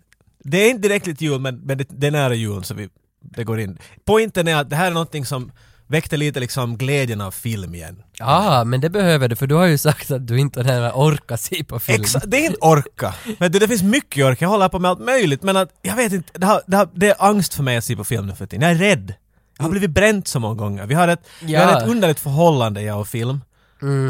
det 0.43 0.57
är 0.57 0.69
inte 0.69 0.87
direkt 0.87 1.07
lite 1.07 1.25
jul 1.25 1.39
men, 1.39 1.59
men 1.59 1.77
det, 1.77 1.87
det 1.89 2.07
är 2.07 2.11
nära 2.11 2.33
jul 2.33 2.63
så 2.63 2.73
vi, 2.73 2.89
det 3.21 3.43
går 3.43 3.59
in. 3.59 3.77
Poängen 4.05 4.47
är 4.47 4.55
att 4.55 4.69
det 4.69 4.75
här 4.75 4.87
är 4.87 4.93
någonting 4.93 5.25
som 5.25 5.51
väckte 5.87 6.17
lite 6.17 6.39
liksom 6.39 6.77
glädjen 6.77 7.21
av 7.21 7.31
film 7.31 7.75
igen. 7.75 8.03
Ja, 8.17 8.63
men 8.63 8.81
det 8.81 8.89
behöver 8.89 9.27
du, 9.27 9.35
för 9.35 9.47
du 9.47 9.55
har 9.55 9.65
ju 9.65 9.77
sagt 9.77 10.11
att 10.11 10.27
du 10.27 10.39
inte 10.39 10.63
har 10.63 10.91
orkar 10.91 11.37
se 11.37 11.63
på 11.63 11.79
film. 11.79 12.01
Exa, 12.01 12.21
det 12.25 12.37
är 12.37 12.45
inte 12.45 12.59
orka. 12.61 13.13
Vet 13.39 13.53
du, 13.53 13.59
det 13.59 13.67
finns 13.67 13.83
mycket 13.83 14.25
orka, 14.25 14.45
jag 14.45 14.49
håller 14.49 14.69
på 14.69 14.79
med 14.79 14.91
allt 14.91 14.99
möjligt 14.99 15.43
men 15.43 15.57
att, 15.57 15.69
jag 15.81 15.95
vet 15.95 16.13
inte, 16.13 16.39
det, 16.39 16.45
har, 16.45 16.61
det, 16.67 16.77
har, 16.77 16.89
det 16.93 17.09
är 17.09 17.15
angst 17.19 17.53
för 17.53 17.63
mig 17.63 17.77
att 17.77 17.85
se 17.85 17.95
på 17.95 18.03
film 18.03 18.27
nu 18.27 18.35
för 18.35 18.45
tiden. 18.45 18.61
Jag 18.61 18.71
är 18.71 18.75
rädd. 18.75 19.13
Jag 19.57 19.63
har 19.63 19.69
blivit 19.71 19.89
bränt 19.91 20.27
så 20.27 20.39
många 20.39 20.55
gånger. 20.55 20.85
Vi 20.85 20.93
har 20.93 21.07
ett, 21.07 21.27
vi 21.41 21.55
har 21.55 21.63
Ja. 21.71 21.81
ett 21.81 21.87
underligt 21.87 22.19
förhållande 22.19 22.81
jag 22.81 22.99
och 22.99 23.07
film. 23.07 23.41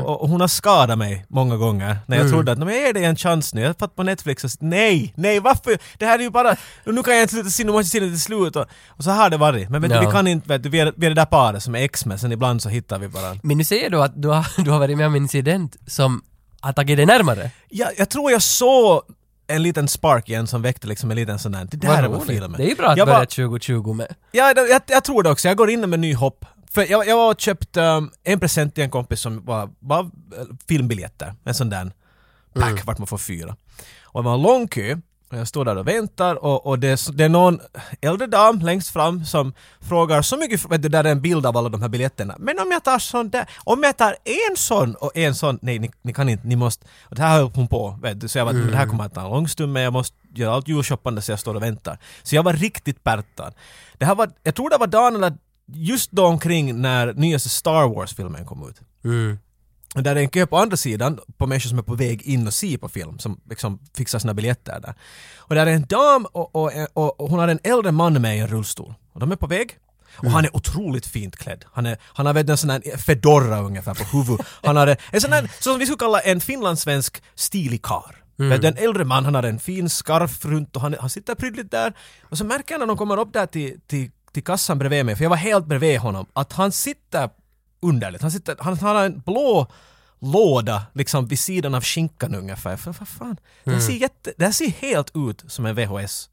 Och, 0.03 0.21
och 0.21 0.29
hon 0.29 0.41
har 0.41 0.47
skadat 0.47 0.97
mig 0.97 1.25
många 1.29 1.57
gånger 1.57 1.97
när 2.07 2.17
jag 2.17 2.29
trodde 2.29 2.51
att 2.51 2.57
"Nej, 2.57 2.65
men 2.65 2.75
jag 2.75 2.83
ger 2.85 2.93
dig 2.93 3.05
en 3.05 3.15
chans 3.15 3.53
nu, 3.53 3.61
jag 3.61 3.69
har 3.69 3.73
fått 3.79 3.95
på 3.95 4.03
Netflix 4.03 4.43
och 4.43 4.47
s- 4.47 4.57
nej, 4.59 5.13
nej 5.17 5.39
varför? 5.39 5.77
Det 5.97 6.05
här 6.05 6.19
är 6.19 6.23
ju 6.23 6.29
bara, 6.29 6.55
nu 6.85 7.03
kan 7.03 7.13
jag 7.13 7.23
inte 7.23 7.33
sluta 7.33 7.49
se, 7.49 7.63
nu 7.63 7.71
måste 7.71 7.97
jag 7.97 8.01
se 8.03 8.05
det 8.07 8.11
till 8.11 8.21
slut 8.21 8.55
och, 8.55 8.65
och 8.87 9.03
så 9.03 9.11
har 9.11 9.29
det 9.29 9.37
varit. 9.37 9.69
Men 9.69 9.81
vet 9.81 9.91
du, 9.91 9.95
Ja. 9.97 10.01
vi 10.01 10.11
kan 10.11 10.27
inte, 10.27 10.49
vet 10.49 10.63
du, 10.63 10.69
vi 10.69 10.79
är, 10.79 10.93
vi 10.97 11.05
är 11.05 11.09
det 11.09 11.15
där 11.15 11.25
paret 11.25 11.63
som 11.63 11.75
är 11.75 11.79
ex 11.79 12.05
med, 12.05 12.19
sen 12.19 12.31
ibland 12.31 12.61
så 12.61 12.69
hittar 12.69 12.99
vi 12.99 13.07
varandra. 13.07 13.39
Men 13.43 13.57
nu 13.57 13.63
säger 13.63 13.89
du 13.89 14.03
att 14.03 14.21
du 14.21 14.27
har, 14.27 14.47
du 14.63 14.71
har 14.71 14.79
varit 14.79 14.97
med 14.97 15.07
om 15.07 15.15
en 15.15 15.21
incident 15.21 15.75
som 15.87 16.21
har 16.61 16.73
tagit 16.73 16.97
dig 16.97 17.05
närmare. 17.05 17.49
Jag, 17.69 17.89
jag 17.97 18.09
tror 18.09 18.31
jag 18.31 18.41
såg 18.41 19.01
en 19.47 19.63
liten 19.63 19.87
spark 19.87 20.29
igen 20.29 20.47
som 20.47 20.61
väckte 20.61 20.87
liksom 20.87 21.11
en 21.11 21.17
liten 21.17 21.39
sån 21.39 21.51
där, 21.51 21.67
det 21.71 21.77
där 21.77 22.07
var 22.07 22.19
filmen. 22.19 22.53
Det 22.57 22.63
är 22.63 22.69
ju 22.69 22.75
bra 22.75 22.89
att 22.89 22.97
jag 22.97 23.07
börja 23.07 23.19
var, 23.19 23.25
2020 23.25 23.93
med. 23.93 24.15
ja, 24.31 24.53
jag, 24.55 24.81
jag 24.87 25.03
tror 25.03 25.23
det 25.23 25.29
också, 25.29 25.47
jag 25.47 25.57
går 25.57 25.69
in 25.69 25.89
med 25.89 25.99
ny 25.99 26.13
hopp. 26.13 26.45
För 26.71 26.91
jag, 26.91 27.07
jag 27.07 27.17
var 27.17 27.31
och 27.31 27.39
köpt 27.41 27.77
um, 27.77 28.11
en 28.23 28.39
present 28.39 28.75
till 28.75 28.83
en 28.83 28.89
kompis 28.89 29.19
som 29.21 29.45
var, 29.45 29.69
var 29.79 29.99
eh, 29.99 30.09
filmbiljetter, 30.67 31.33
en 31.43 31.53
sån 31.53 31.69
där 31.69 31.91
pack 32.53 32.71
Mm. 32.71 32.85
vart 32.85 32.97
man 32.97 33.07
får 33.07 33.17
fyra. 33.17 33.55
Och 34.03 34.23
det 34.23 34.25
var 34.25 34.35
en 34.35 34.41
lång 34.41 34.67
kö 34.67 34.97
och 35.33 35.39
jag 35.39 35.47
står 35.47 35.65
där 35.65 35.75
och 35.75 35.87
väntar 35.87 36.43
och, 36.43 36.65
och 36.65 36.79
det, 36.79 36.87
är, 36.87 37.11
det 37.11 37.23
är 37.23 37.29
någon 37.29 37.59
äldre 38.01 38.27
dam 38.27 38.59
längst 38.59 38.89
fram 38.89 39.25
som 39.25 39.53
frågar 39.81 40.21
så 40.21 40.37
mycket, 40.37 40.71
vet 40.71 40.81
du, 40.81 40.89
där 40.89 41.03
är 41.03 41.11
en 41.11 41.21
bild 41.21 41.45
av 41.45 41.57
alla 41.57 41.69
de 41.69 41.81
här 41.81 41.89
biljetterna. 41.89 42.35
Men 42.39 42.59
om 42.59 42.71
jag 42.71 42.83
tar 42.83 42.99
sån 42.99 43.29
där, 43.29 43.49
om 43.63 43.83
jag 43.83 43.97
tar 43.97 44.15
en 44.49 44.55
sån 44.57 44.95
och 44.95 45.17
en 45.17 45.35
sån, 45.35 45.59
nej 45.61 45.79
ni, 45.79 45.91
ni 46.01 46.13
kan 46.13 46.29
inte, 46.29 46.47
ni 46.47 46.55
måste, 46.55 46.85
och 47.01 47.15
det 47.15 47.21
här 47.21 47.37
höll 47.37 47.51
hon 47.55 47.67
på, 47.67 47.99
vet 48.01 48.21
du, 48.21 48.27
så 48.27 48.37
jag 48.37 48.45
var, 48.45 48.53
det 48.53 48.77
här 48.77 48.87
kommer 48.87 49.03
att 49.03 49.13
ta 49.13 49.21
en 49.21 49.29
lång 49.29 49.47
stund 49.47 49.73
men 49.73 49.83
jag 49.83 49.93
måste 49.93 50.17
göra 50.33 50.53
allt 50.53 50.67
julshoppande 50.67 51.21
så 51.21 51.31
jag 51.31 51.39
står 51.39 51.55
och 51.55 51.63
väntar. 51.63 51.97
Så 52.23 52.35
jag 52.35 52.43
var 52.43 52.53
riktigt 52.53 53.03
pärtad. 53.03 53.53
Det 53.97 54.05
här 54.05 54.15
var, 54.15 54.29
jag 54.43 54.55
tror 54.55 54.69
det 54.69 54.77
var 54.77 54.87
dagen 54.87 55.15
eller 55.15 55.33
just 55.65 56.11
då 56.11 56.25
omkring 56.25 56.81
när 56.81 57.13
nyaste 57.13 57.49
Star 57.49 57.87
Wars-filmen 57.95 58.45
kom 58.45 58.69
ut. 58.69 58.81
Mm. 59.03 59.39
Där 59.93 60.15
är 60.15 60.19
en 60.19 60.29
kö 60.29 60.45
på 60.45 60.57
andra 60.57 60.77
sidan 60.77 61.19
på 61.37 61.47
människor 61.47 61.69
som 61.69 61.77
är 61.77 61.83
på 61.83 61.95
väg 61.95 62.21
in 62.21 62.47
och 62.47 62.53
se 62.53 62.77
på 62.77 62.89
film, 62.89 63.19
som 63.19 63.39
liksom 63.49 63.79
fixar 63.97 64.19
sina 64.19 64.33
biljetter 64.33 64.79
där. 64.79 64.95
Och 65.37 65.55
där 65.55 65.65
är 65.65 65.71
en 65.71 65.85
dam 65.85 66.25
och, 66.25 66.55
och, 66.55 66.71
och, 66.93 67.21
och 67.21 67.29
hon 67.29 67.39
har 67.39 67.47
en 67.47 67.59
äldre 67.63 67.91
man 67.91 68.21
med 68.21 68.37
i 68.37 68.39
en 68.39 68.47
rullstol. 68.47 68.93
Och 69.13 69.19
de 69.19 69.31
är 69.31 69.35
på 69.35 69.47
väg. 69.47 69.77
Och 70.17 70.31
han 70.31 70.45
är 70.45 70.55
otroligt 70.55 71.05
fint 71.05 71.35
klädd. 71.35 71.65
Han, 71.71 71.85
är, 71.85 71.97
han 72.03 72.25
har 72.25 72.33
vet, 72.33 72.49
en 72.49 72.57
sån 72.57 72.69
här 72.69 72.97
fedora 72.97 73.59
ungefär 73.61 73.93
på 73.93 74.03
huvudet. 74.03 74.47
Han 74.63 74.75
har 74.75 74.97
en 75.11 75.21
sån 75.21 75.33
här, 75.33 75.49
så 75.59 75.71
som 75.71 75.79
vi 75.79 75.85
skulle 75.85 75.97
kalla 75.97 76.19
en 76.19 76.41
finlandssvensk 76.41 77.23
stilig 77.35 77.81
karl. 77.81 78.13
Vet 78.35 78.61
du, 78.61 78.67
En 78.67 78.77
äldre 78.77 79.05
man, 79.05 79.25
han 79.25 79.35
har 79.35 79.43
en 79.43 79.59
fin 79.59 79.89
skarf 79.89 80.45
runt 80.45 80.75
och 80.75 80.81
han, 80.81 80.95
han 80.99 81.09
sitter 81.09 81.35
prydligt 81.35 81.71
där. 81.71 81.93
Och 82.21 82.37
så 82.37 82.45
märker 82.45 82.73
jag 82.73 82.79
när 82.79 82.87
de 82.87 82.97
kommer 82.97 83.19
upp 83.19 83.33
där 83.33 83.45
till, 83.45 83.79
till, 83.87 84.11
till 84.33 84.43
kassan 84.43 84.79
bredvid 84.79 85.05
mig, 85.05 85.15
för 85.15 85.23
jag 85.23 85.29
var 85.29 85.37
helt 85.37 85.65
bredvid 85.65 85.99
honom, 85.99 86.25
att 86.33 86.53
han 86.53 86.71
sitter 86.71 87.29
underligt. 87.83 88.21
Han, 88.21 88.31
sitter, 88.31 88.55
han, 88.59 88.77
han 88.77 88.95
har 88.95 89.05
en 89.05 89.19
blå 89.19 89.67
låda 90.23 90.83
liksom 90.93 91.27
vid 91.27 91.39
sidan 91.39 91.75
av 91.75 91.83
skinkan 91.83 92.35
ungefär. 92.35 92.77
För 92.77 92.95
vad 92.99 93.07
fan, 93.07 93.37
det, 93.63 93.71
här 93.71 93.79
ser 93.79 93.93
jätte, 93.93 94.33
det 94.37 94.53
ser 94.53 94.69
helt 94.69 95.11
ut 95.15 95.43
som 95.47 95.65
en 95.65 95.75
VHS 95.75 96.29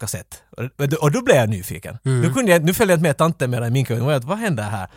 kassett. 0.00 0.42
Och, 0.50 0.92
och 1.00 1.12
då 1.12 1.22
blev 1.22 1.36
jag 1.36 1.48
nyfiken. 1.48 1.98
Nu, 2.02 2.32
kunde 2.32 2.52
jag, 2.52 2.64
nu 2.64 2.74
följde 2.74 2.92
jag 2.92 2.98
inte 2.98 3.08
med 3.08 3.16
tanten 3.16 3.50
mer 3.50 3.66
i 3.66 3.70
min 3.70 3.84
kö. 3.84 4.00
Vad, 4.00 4.24
vad 4.24 4.38
händer 4.38 4.62
här? 4.62 4.88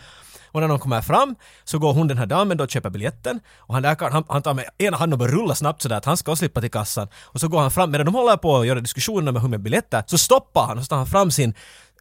Och 0.54 0.62
när 0.62 0.68
de 0.68 0.80
kommer 0.80 1.02
fram 1.02 1.36
så 1.64 1.80
går 1.80 1.94
hon 1.94 2.08
den 2.08 2.18
här 2.18 2.26
damen 2.26 2.58
då 2.58 2.64
och 2.64 2.70
köper 2.70 2.90
biljetten 2.90 3.40
och 3.58 3.74
han, 3.74 3.84
där, 3.84 4.12
han, 4.12 4.24
han 4.30 4.42
tar 4.42 4.54
med 4.54 4.66
ena 4.78 4.98
handen 4.98 5.14
och 5.14 5.20
börjar 5.20 5.36
rulla 5.36 5.56
snabbt 5.56 5.82
sådär 5.82 5.96
att 5.96 6.06
han 6.06 6.18
ska 6.18 6.36
slippa 6.36 6.62
till 6.62 6.72
kassan. 6.72 7.08
Och 7.16 7.40
så 7.40 7.48
går 7.48 7.60
han 7.60 7.72
fram, 7.72 7.92
medan 7.92 8.06
de 8.06 8.16
håller 8.16 8.38
på 8.38 8.58
att 8.58 8.68
göra 8.68 8.80
diskussioner 8.80 9.32
med 9.32 9.42
hur 9.42 9.50
med 9.50 9.62
biljetter, 9.62 10.04
så 10.08 10.18
stoppar 10.18 10.66
han 10.66 10.78
och 10.78 10.84
så 10.84 10.88
tar 10.88 10.98
han 10.98 11.08
fram 11.08 11.32
sin 11.32 11.54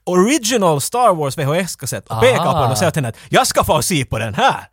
original 0.04 0.80
Star 0.80 1.14
Wars 1.14 1.36
VHS-kassett 1.38 2.06
och 2.08 2.20
pekar 2.20 2.52
på 2.52 2.60
den 2.62 2.70
och 2.70 2.78
säger 2.78 2.90
till 2.90 3.02
henne 3.02 3.08
att 3.08 3.16
jag 3.28 3.46
ska 3.46 3.64
få 3.64 3.82
se 3.82 4.04
på 4.04 4.18
den 4.18 4.34
här. 4.34 4.68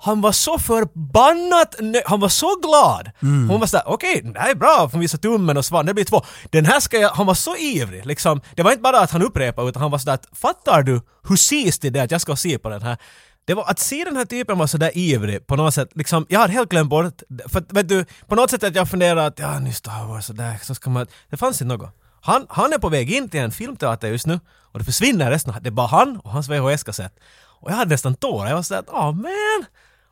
Han 0.00 0.20
var 0.20 0.32
så 0.32 0.58
förbannat 0.58 1.74
nö- 1.80 2.02
han 2.06 2.20
var 2.20 2.28
så 2.28 2.54
glad. 2.62 3.10
Hon 3.48 3.60
var 3.60 3.66
sådär, 3.66 3.84
okej, 3.86 4.20
det 4.34 4.40
här 4.40 4.50
är 4.50 4.54
bra, 4.54 4.88
hon 4.92 5.00
visar 5.00 5.18
tummen 5.18 5.56
och 5.56 5.64
svan, 5.64 5.86
det 5.86 5.94
blir 5.94 6.04
två. 6.04 6.22
Den 6.50 6.64
här 6.66 6.80
ska 6.80 6.96
jag, 6.98 7.10
han 7.10 7.26
var 7.26 7.34
så 7.34 7.56
ivrig 7.56 8.06
liksom. 8.06 8.40
Det 8.54 8.62
var 8.62 8.70
inte 8.70 8.82
bara 8.82 9.00
att 9.00 9.10
han 9.10 9.22
upprepade 9.22 9.68
utan 9.68 9.82
han 9.82 9.90
var 9.90 9.98
sådär 9.98 10.14
att, 10.14 10.26
fattar 10.32 10.82
du 10.82 11.00
hur 11.28 11.36
sist 11.36 11.82
det 11.82 11.96
är 11.96 12.04
att 12.04 12.10
jag 12.10 12.20
ska 12.20 12.36
se 12.36 12.58
på 12.58 12.68
den 12.68 12.82
här? 12.82 12.96
Det 13.44 13.54
var 13.54 13.64
att 13.70 13.78
se 13.78 14.04
den 14.04 14.16
här 14.16 14.24
typen 14.24 14.58
vara 14.58 14.68
sådär 14.68 14.90
ivrig 14.94 15.46
på 15.46 15.56
något 15.56 15.74
sätt, 15.74 15.88
liksom, 15.94 16.26
jag 16.28 16.40
hade 16.40 16.52
helt 16.52 16.68
glömt 16.70 16.90
bort, 16.90 17.22
för 17.48 17.62
vet 17.74 17.88
du, 17.88 18.04
på 18.28 18.34
något 18.34 18.50
sätt 18.50 18.64
att 18.64 18.74
jag 18.74 18.88
funderade 18.88 19.26
att 19.26 19.38
ja, 19.38 19.58
nu 19.58 19.72
Star 19.72 20.08
Wars 20.08 20.24
sådär, 20.26 20.58
så 20.62 20.74
ska 20.74 20.90
man, 20.90 21.06
det 21.30 21.36
fanns 21.36 21.62
inte 21.62 21.76
något. 21.76 21.94
Han, 22.20 22.46
han 22.48 22.72
är 22.72 22.78
på 22.78 22.88
väg 22.88 23.12
in 23.12 23.28
till 23.28 23.40
en 23.40 23.50
filmteater 23.50 24.08
just 24.08 24.26
nu 24.26 24.40
och 24.72 24.78
det 24.78 24.84
försvinner 24.84 25.30
resten, 25.30 25.54
det 25.60 25.68
är 25.68 25.70
bara 25.70 25.86
han 25.86 26.16
och 26.16 26.30
hans 26.30 26.48
VHS-kassett. 26.48 27.12
Och 27.60 27.70
jag 27.70 27.76
hade 27.76 27.90
nästan 27.90 28.14
tårar, 28.14 28.48
jag 28.48 28.56
var 28.56 28.62
sådär, 28.62 28.84
åh 28.86 29.12
man! 29.12 29.64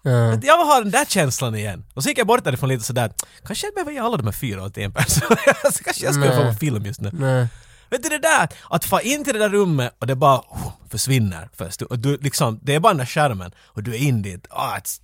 Ja. 0.02 0.30
Vet 0.30 0.40
du, 0.40 0.46
Jag 0.46 0.58
vill 0.58 0.66
ha 0.66 0.80
den 0.80 0.90
där 0.90 1.04
känslan 1.04 1.54
igen. 1.54 1.84
Och 1.94 2.02
så 2.02 2.08
gick 2.08 2.18
jag 2.18 2.26
bort 2.26 2.44
därifrån 2.44 2.68
lite 2.68 2.84
sådär, 2.84 3.12
kanske 3.46 3.66
jag 3.66 3.74
behöver 3.74 3.92
ge 3.92 3.98
alla 3.98 4.16
de 4.16 4.26
här 4.26 4.32
fyra 4.32 4.64
åt 4.64 4.78
en 4.78 4.92
person. 4.92 5.36
så 5.72 5.84
kanske 5.84 6.04
jag 6.04 6.14
skulle 6.14 6.36
få 6.36 6.42
en 6.42 6.56
film 6.56 6.86
just 6.86 7.00
nu. 7.00 7.10
Nej. 7.12 7.48
Vet 7.90 8.02
du 8.02 8.08
det 8.08 8.18
där, 8.18 8.48
att 8.70 8.84
få 8.84 9.00
in 9.00 9.24
till 9.24 9.32
det 9.32 9.38
där 9.38 9.48
rummet 9.48 9.94
och 9.98 10.06
det 10.06 10.14
bara 10.14 10.38
oh, 10.38 10.72
försvinner 10.90 11.48
först. 11.56 11.82
Och 11.82 11.98
du 11.98 12.16
liksom, 12.16 12.60
det 12.62 12.74
är 12.74 12.80
bara 12.80 12.92
den 12.92 12.98
där 12.98 13.06
skärmen 13.06 13.52
och 13.64 13.82
du 13.82 13.94
är 13.94 13.98
in 13.98 14.22
dit. 14.22 14.46
Ah, 14.50 14.76
it's, 14.78 15.00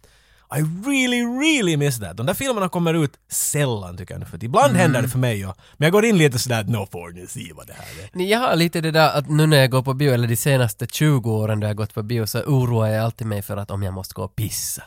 I 0.57 0.61
really, 0.61 1.23
really 1.23 1.77
miss 1.77 1.99
that. 1.99 2.17
De 2.17 2.27
där 2.27 2.35
filmerna 2.35 2.69
kommer 2.69 2.95
ut 2.95 3.13
sällan 3.29 3.97
tycker 3.97 4.15
jag 4.15 4.21
nu 4.21 4.27
för 4.27 4.37
att 4.37 4.43
ibland 4.43 4.77
händer 4.77 5.03
det 5.03 5.09
för 5.09 5.19
mig 5.19 5.41
ja. 5.41 5.55
Men 5.77 5.87
jag 5.87 5.93
går 5.93 6.05
in 6.05 6.19
lite 6.19 6.39
sådär, 6.39 6.65
no 6.65 6.89
får 6.93 7.11
ni 7.11 7.27
se 7.27 7.53
vad 7.55 7.67
det 7.67 7.73
här 7.73 8.21
är. 8.23 8.27
Jag 8.27 8.39
har 8.39 8.57
lite 8.57 8.81
det 8.81 8.91
där 8.91 9.19
att 9.19 9.31
nu 9.31 9.47
när 9.47 9.57
jag 9.57 9.71
går 9.71 9.83
på 9.83 9.95
bio, 9.95 10.13
eller 10.13 10.29
de 10.29 10.37
senaste 10.37 10.87
20 10.87 11.31
åren 11.31 11.61
då 11.61 11.67
jag 11.67 11.77
gått 11.77 11.95
på 11.95 12.03
bio, 12.03 12.27
så 12.27 12.41
oroar 12.41 12.89
jag 12.89 13.05
alltid 13.05 13.27
mig 13.27 13.43
för 13.43 13.57
att 13.57 13.71
om 13.71 13.83
jag 13.83 13.95
måste 13.95 14.15
gå 14.15 14.25
och 14.25 14.37
pissa. 14.37 14.83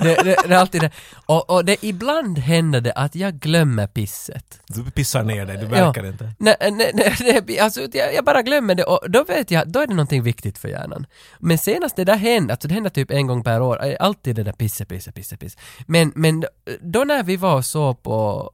Det, 0.00 0.14
det, 0.14 0.36
det 0.46 0.54
är 0.54 0.58
alltid 0.58 0.80
det. 0.80 0.90
Och, 1.26 1.50
och 1.50 1.64
det, 1.64 1.84
ibland 1.84 2.38
händer 2.38 2.80
det 2.80 2.92
att 2.92 3.14
jag 3.14 3.34
glömmer 3.34 3.86
pisset. 3.86 4.60
Du 4.66 4.90
pissar 4.90 5.22
ner 5.22 5.46
dig, 5.46 5.56
du 5.56 5.66
verkar 5.66 6.06
inte. 6.06 6.32
Nej, 6.38 6.56
nej, 6.60 6.90
nej, 6.94 7.16
nej, 7.46 7.58
alltså, 7.58 7.80
jag, 7.92 8.14
jag 8.14 8.24
bara 8.24 8.42
glömmer 8.42 8.74
det 8.74 8.84
och 8.84 9.10
då 9.10 9.24
vet 9.24 9.50
jag, 9.50 9.68
då 9.68 9.80
är 9.80 9.86
det 9.86 9.94
någonting 9.94 10.22
viktigt 10.22 10.58
för 10.58 10.68
hjärnan. 10.68 11.06
Men 11.38 11.58
senast 11.58 11.96
det 11.96 12.04
där 12.04 12.16
hände, 12.16 12.52
alltså 12.52 12.68
det 12.68 12.74
händer 12.74 12.90
typ 12.90 13.10
en 13.10 13.26
gång 13.26 13.44
per 13.44 13.62
år, 13.62 13.82
är 13.82 14.02
alltid 14.02 14.36
det 14.36 14.42
där 14.42 14.52
pisse, 14.52 14.84
pisse, 14.84 15.12
pisse, 15.12 15.36
pisse. 15.36 15.58
Men, 15.86 16.12
men 16.14 16.44
då 16.80 17.04
när 17.04 17.22
vi 17.22 17.36
var 17.36 17.62
så 17.62 17.94
på 17.94 18.50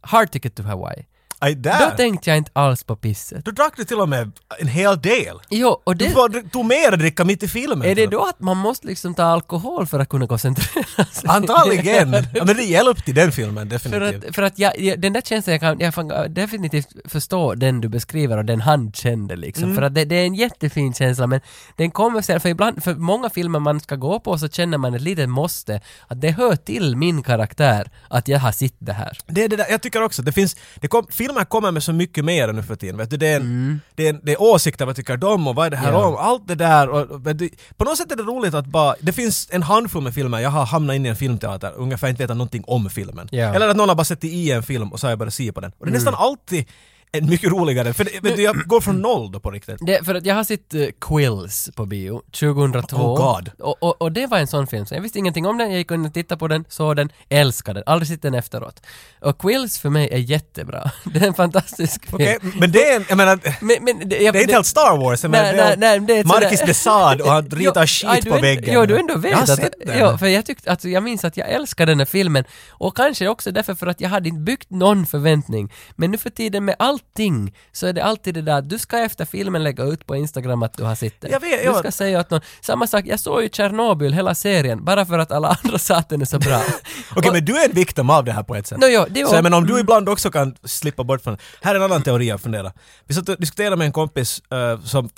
Hard 0.00 0.30
Ticket 0.30 0.54
to 0.54 0.62
Hawaii, 0.62 1.06
Aj, 1.42 1.54
då 1.54 1.70
tänkte 1.96 2.30
jag 2.30 2.36
inte 2.36 2.50
alls 2.54 2.84
på 2.84 2.96
pisset. 2.96 3.44
Då 3.44 3.50
drack 3.50 3.72
du 3.76 3.84
till 3.84 4.00
och 4.00 4.08
med 4.08 4.32
en 4.58 4.68
hel 4.68 5.00
del. 5.00 5.36
Jo, 5.50 5.80
och 5.84 5.96
Du 5.96 6.04
det, 6.04 6.10
får, 6.10 6.48
tog 6.50 6.64
med 6.66 6.92
dig 6.92 6.98
dricka 6.98 7.24
mitt 7.24 7.42
i 7.42 7.48
filmen. 7.48 7.88
är 7.88 7.94
det 7.94 8.06
då 8.06 8.24
att 8.24 8.40
man 8.40 8.56
måste 8.56 8.86
liksom 8.86 9.14
ta 9.14 9.22
alkohol 9.22 9.86
för 9.86 9.98
att 9.98 10.08
kunna 10.08 10.26
koncentrera 10.26 11.04
sig? 11.04 11.28
Antagligen! 11.28 12.12
ja, 12.34 12.44
men 12.44 12.56
det 12.56 12.62
hjälpte 12.62 13.10
i 13.10 13.14
den 13.14 13.32
filmen 13.32 13.70
För 13.70 13.90
definitivt. 13.90 14.28
att, 14.28 14.34
för 14.34 14.42
att 14.42 14.58
jag, 14.58 14.80
jag, 14.80 15.00
den 15.00 15.12
där 15.12 15.20
känslan, 15.20 15.52
jag 15.52 15.60
kan, 15.60 15.80
jag 15.80 15.94
kan 15.94 16.34
definitivt 16.34 16.88
förstå 17.04 17.54
den 17.54 17.80
du 17.80 17.88
beskriver 17.88 18.36
och 18.38 18.44
den 18.44 18.60
han 18.60 18.92
kände 18.92 19.36
liksom. 19.36 19.64
Mm. 19.64 19.76
För 19.76 19.82
att 19.82 19.94
det, 19.94 20.04
det 20.04 20.14
är 20.16 20.24
en 20.26 20.34
jättefin 20.34 20.94
känsla 20.94 21.26
men 21.26 21.40
den 21.76 21.90
kommer 21.90 22.22
sen, 22.22 22.40
för 22.40 22.48
ibland, 22.48 22.84
för 22.84 22.94
många 22.94 23.30
filmer 23.30 23.58
man 23.58 23.80
ska 23.80 23.96
gå 23.96 24.20
på 24.20 24.38
så 24.38 24.48
känner 24.48 24.78
man 24.78 24.94
ett 24.94 25.02
litet 25.02 25.28
måste, 25.28 25.80
att 26.08 26.20
det 26.20 26.30
hör 26.30 26.56
till 26.56 26.96
min 26.96 27.22
karaktär 27.22 27.90
att 28.08 28.28
jag 28.28 28.38
har 28.38 28.52
sett 28.52 28.74
det 28.78 28.92
här. 28.92 29.18
Det 29.26 29.44
är 29.44 29.48
det 29.48 29.56
där, 29.56 29.66
jag 29.70 29.82
tycker 29.82 30.02
också, 30.02 30.22
det 30.22 30.32
finns, 30.32 30.56
det 30.80 30.88
kom, 30.88 31.06
filmer 31.30 31.44
kommer 31.44 31.70
med 31.70 31.82
så 31.82 31.92
mycket 31.92 32.24
mer 32.24 32.52
nu 32.52 32.62
för 32.62 32.76
tiden. 32.76 32.96
Vet 32.96 33.10
du, 33.10 33.16
det, 33.16 33.26
är 33.26 33.36
en, 33.36 33.42
Mm. 33.42 33.80
det, 33.94 34.06
är 34.06 34.10
en, 34.10 34.20
det 34.22 34.32
är 34.32 34.42
åsikter, 34.42 34.86
vad 34.86 34.96
tycker 34.96 35.16
de 35.16 35.48
och 35.48 35.54
vad 35.54 35.66
är 35.66 35.70
det 35.70 35.76
här 35.76 35.92
Ja. 35.92 36.06
om? 36.06 36.16
Allt 36.16 36.48
det 36.48 36.54
där. 36.54 36.88
Och, 36.88 37.10
och, 37.10 37.36
du, 37.36 37.50
på 37.76 37.84
något 37.84 37.96
sätt 37.98 38.12
är 38.12 38.16
det 38.16 38.22
roligt 38.22 38.54
att 38.54 38.66
bara, 38.66 38.94
det 39.00 39.12
finns 39.12 39.48
en 39.52 39.62
handfull 39.62 40.02
med 40.02 40.14
filmer, 40.14 40.38
jag 40.40 40.50
har 40.50 40.66
hamnat 40.66 40.96
in 40.96 41.06
i 41.06 41.08
en 41.08 41.16
filmteater 41.16 41.72
och 41.76 41.82
ungefär 41.82 42.08
inte 42.08 42.22
vetat 42.22 42.36
någonting 42.36 42.64
om 42.66 42.90
filmen. 42.90 43.28
Mm. 43.32 43.54
Eller 43.54 43.68
att 43.68 43.76
någon 43.76 43.88
har 43.88 43.96
bara 43.96 44.04
sett 44.04 44.24
i 44.24 44.50
en 44.52 44.62
film 44.62 44.92
och 44.92 45.00
så 45.00 45.06
har 45.06 45.10
jag 45.10 45.18
börjat 45.18 45.34
se 45.34 45.52
på 45.52 45.60
den. 45.60 45.72
Och 45.78 45.86
det 45.86 45.90
är 45.90 45.94
nästan 45.94 46.14
alltid 46.14 46.64
en 47.12 47.30
mycket 47.30 47.50
roligare, 47.50 47.92
för 47.92 48.04
det, 48.04 48.36
du, 48.36 48.42
jag 48.42 48.56
går 48.66 48.80
från 48.80 49.02
noll 49.02 49.32
då 49.32 49.40
på 49.40 49.50
riktigt. 49.50 49.76
Det, 49.80 50.04
för 50.04 50.14
att 50.14 50.26
jag 50.26 50.34
har 50.34 50.44
sett 50.44 50.74
uh, 50.74 50.86
Quills 51.00 51.70
på 51.74 51.86
bio 51.86 52.22
2002. 52.30 52.96
Oh 52.96 53.16
God. 53.16 53.50
Och, 53.58 53.82
och, 53.82 54.02
och 54.02 54.12
det 54.12 54.26
var 54.26 54.38
en 54.38 54.46
sån 54.46 54.66
film, 54.66 54.86
så 54.86 54.94
jag 54.94 55.00
visste 55.02 55.18
ingenting 55.18 55.46
om 55.46 55.58
den, 55.58 55.70
jag 55.70 55.78
gick 55.78 55.90
in 55.90 56.06
och 56.06 56.14
tittade 56.14 56.38
på 56.38 56.48
den, 56.48 56.64
såg 56.68 56.96
den, 56.96 57.12
älskade 57.28 57.80
den, 57.80 57.84
aldrig 57.86 58.08
sett 58.08 58.22
den 58.22 58.34
efteråt. 58.34 58.86
Och 59.20 59.38
Quills 59.38 59.78
för 59.78 59.90
mig 59.90 60.08
är 60.12 60.18
jättebra. 60.18 60.90
Det 61.04 61.20
är 61.20 61.26
en 61.26 61.34
fantastisk 61.34 62.06
film. 62.06 62.14
Okej, 62.14 62.38
men 62.42 62.72
det 62.72 62.84
är 62.88 62.96
en, 62.96 63.04
jag 63.08 63.16
menar, 63.16 63.40
Men, 63.60 63.84
men, 63.84 64.08
det, 64.08 64.16
jag, 64.16 64.34
det 64.34 64.38
är 64.38 64.42
inte 64.42 64.54
helt 64.54 64.66
Star 64.66 64.96
Wars, 64.96 65.22
jag 65.22 65.30
menar, 65.30 65.44
Nej, 65.44 65.54
det 65.54 65.62
är 65.62 65.76
nej, 65.76 65.98
nej, 65.98 66.06
det 66.06 66.16
är 66.16 66.20
ett 66.20 66.26
Marcus 66.26 66.60
de 66.66 66.74
Sade 66.74 67.22
och 67.22 67.30
han 67.30 67.46
ritar 67.50 67.86
skit 67.86 68.28
på 68.28 68.38
väggen. 68.38 68.74
Jo, 68.74 68.86
du 68.86 68.98
ändå 68.98 69.18
vet 69.18 69.30
jag 69.30 69.38
har 69.38 69.42
att... 69.42 69.56
sett 69.56 69.74
den. 69.86 69.98
Jo, 69.98 70.18
för 70.18 70.26
jag 70.26 70.46
tyckte, 70.46 70.70
alltså 70.70 70.88
jag 70.88 71.02
minns 71.02 71.24
att 71.24 71.36
jag 71.36 71.48
älskar 71.48 71.86
den 71.86 71.98
här 71.98 72.06
filmen 72.06 72.44
och 72.70 72.96
kanske 72.96 73.28
också 73.28 73.52
därför 73.52 73.74
för 73.74 73.86
att 73.86 74.00
jag 74.00 74.08
hade 74.08 74.28
inte 74.28 74.40
byggt 74.40 74.70
någon 74.70 75.06
förväntning. 75.06 75.72
Men 75.96 76.10
nu 76.10 76.18
för 76.18 76.30
tiden 76.30 76.64
med 76.64 76.76
allting 77.00 77.54
så 77.72 77.86
är 77.86 77.92
det 77.92 78.04
alltid 78.04 78.34
det 78.34 78.42
där 78.42 78.58
att 78.58 78.68
du 78.68 78.78
ska 78.78 78.98
efter 78.98 79.24
filmen 79.24 79.62
lägga 79.62 79.84
ut 79.84 80.06
på 80.06 80.16
Instagram 80.16 80.62
att 80.62 80.76
du 80.76 80.84
har 80.84 80.94
sett 80.94 81.20
den. 81.20 81.30
Jag 81.30 81.40
vet, 81.40 81.62
du 81.62 81.66
ja. 81.66 81.78
ska 81.78 81.90
säga 81.90 82.20
att 82.20 82.30
någon... 82.30 82.40
Samma 82.60 82.86
sak, 82.86 83.04
jag 83.06 83.20
såg 83.20 83.42
ju 83.42 83.48
Tjernobyl 83.48 84.12
hela 84.12 84.34
serien 84.34 84.84
bara 84.84 85.06
för 85.06 85.18
att 85.18 85.32
alla 85.32 85.48
andra 85.64 85.78
sa 85.78 85.96
att 85.96 86.08
den 86.08 86.20
är 86.20 86.26
så 86.26 86.38
bra. 86.38 86.62
Okej, 87.16 87.28
Och- 87.28 87.34
men 87.34 87.44
du 87.44 87.56
är 87.56 87.68
en 87.68 87.74
victim 87.74 88.10
av 88.10 88.24
det 88.24 88.32
här 88.32 88.42
på 88.42 88.54
ett 88.54 88.66
sätt. 88.66 88.78
Nå, 88.78 88.86
jo, 88.86 89.04
det 89.10 89.26
så 89.26 89.34
jag 89.34 89.42
menar 89.42 89.58
om 89.58 89.64
mm. 89.64 89.74
du 89.74 89.80
ibland 89.80 90.08
också 90.08 90.30
kan 90.30 90.56
slippa 90.64 91.04
bort 91.04 91.22
från 91.22 91.38
Här 91.62 91.74
är 91.74 91.76
en 91.76 91.82
annan 91.82 92.02
teori 92.02 92.28
jag 92.28 92.40
funderar. 92.40 92.72
Vi 93.06 93.14
satt 93.14 93.28
och 93.28 93.36
diskuterade 93.40 93.76
med 93.76 93.84
en 93.84 93.92
kompis 93.92 94.42
eh, 94.50 94.80
som, 94.80 95.08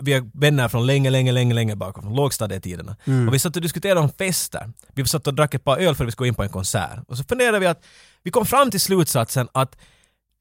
vi 0.00 0.12
är 0.12 0.30
vänner 0.34 0.68
från 0.68 0.86
länge, 0.86 1.10
länge, 1.10 1.32
länge, 1.32 1.54
länge 1.54 1.76
bakom, 1.76 2.02
från 2.02 2.14
lågstadietiderna. 2.14 2.96
Mm. 3.04 3.28
Och 3.28 3.34
vi 3.34 3.38
satt 3.38 3.56
och 3.56 3.62
diskuterade 3.62 4.00
om 4.00 4.10
fester. 4.18 4.72
Vi 4.94 5.04
satt 5.04 5.26
och 5.26 5.34
drack 5.34 5.54
ett 5.54 5.64
par 5.64 5.78
öl 5.78 5.94
för 5.94 6.04
att 6.04 6.08
vi 6.08 6.12
skulle 6.12 6.26
gå 6.26 6.28
in 6.28 6.34
på 6.34 6.42
en 6.42 6.48
konsert. 6.48 6.98
Och 7.08 7.16
så 7.16 7.24
funderade 7.24 7.58
vi 7.58 7.66
att 7.66 7.84
vi 8.22 8.30
kom 8.30 8.46
fram 8.46 8.70
till 8.70 8.80
slutsatsen 8.80 9.48
att 9.52 9.76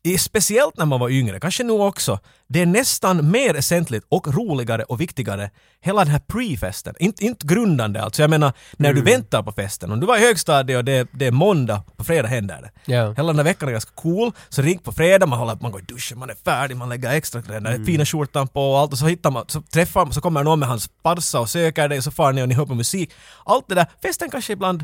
i, 0.04 0.18
speciellt 0.18 0.78
när 0.78 0.86
man 0.86 1.00
var 1.00 1.10
yngre, 1.10 1.40
kanske 1.40 1.64
nu 1.64 1.74
också, 1.74 2.20
det 2.48 2.62
är 2.62 2.66
nästan 2.66 3.32
mer 3.32 3.54
väsentligt 3.54 4.04
och 4.10 4.34
roligare 4.36 4.84
och 4.84 5.02
viktigare 5.02 5.50
hela 5.82 6.04
den 6.04 6.12
här 6.12 6.20
pre-festen. 6.28 6.94
Inte, 7.00 7.26
inte 7.26 7.48
grundande 7.48 8.02
alltså, 8.04 8.22
jag 8.24 8.30
menar 8.30 8.54
när 8.78 8.90
Mm. 8.90 9.04
du 9.06 9.12
väntar 9.12 9.44
på 9.44 9.52
festen. 9.52 9.92
Om 9.92 10.00
du 10.00 10.06
var 10.08 10.18
i 10.18 10.20
högstadiet 10.20 10.78
och 10.78 10.86
det, 10.86 11.08
det 11.12 11.28
är 11.28 11.32
måndag, 11.32 11.84
på 11.98 12.04
fredag 12.04 12.28
händer 12.28 12.62
det. 12.86 12.94
Ja. 12.94 13.14
Hela 13.14 13.28
den 13.28 13.36
här 13.36 13.44
veckan 13.44 13.68
är 13.70 13.72
ganska 13.74 13.92
cool, 13.96 14.32
så 14.50 14.62
ring 14.62 14.80
på 14.80 14.92
fredag, 14.92 15.26
man, 15.26 15.40
håller, 15.40 15.58
man 15.62 15.72
går 15.72 15.82
i 15.82 15.84
duschen, 15.86 16.20
man 16.20 16.30
är 16.30 16.36
färdig, 16.46 16.78
man 16.78 16.90
lägger 16.90 17.12
extra 17.12 17.42
kläder, 17.42 17.72
Mm. 17.72 17.86
fina 17.86 18.06
skjortan 18.06 18.48
på 18.48 18.72
och 18.72 18.80
allt 18.80 18.92
och 18.92 18.98
så 18.98 19.06
hittar 19.06 19.32
man, 19.32 19.46
så 19.48 19.62
träffar 19.62 20.06
man, 20.06 20.14
så 20.14 20.22
kommer 20.22 20.44
någon 20.44 20.60
med 20.60 20.70
hans 20.70 20.90
parsa 21.04 21.40
och 21.40 21.50
söker 21.50 21.88
dig 21.90 21.98
och 21.98 22.04
så 22.04 22.12
far 22.12 22.34
ni 22.34 22.44
och 22.44 22.48
ni 22.50 22.56
hör 22.56 22.66
på 22.66 22.76
musik. 22.76 23.12
Allt 23.46 23.66
det 23.68 23.76
där, 23.76 23.86
festen 24.02 24.30
kanske 24.30 24.54
ibland 24.54 24.84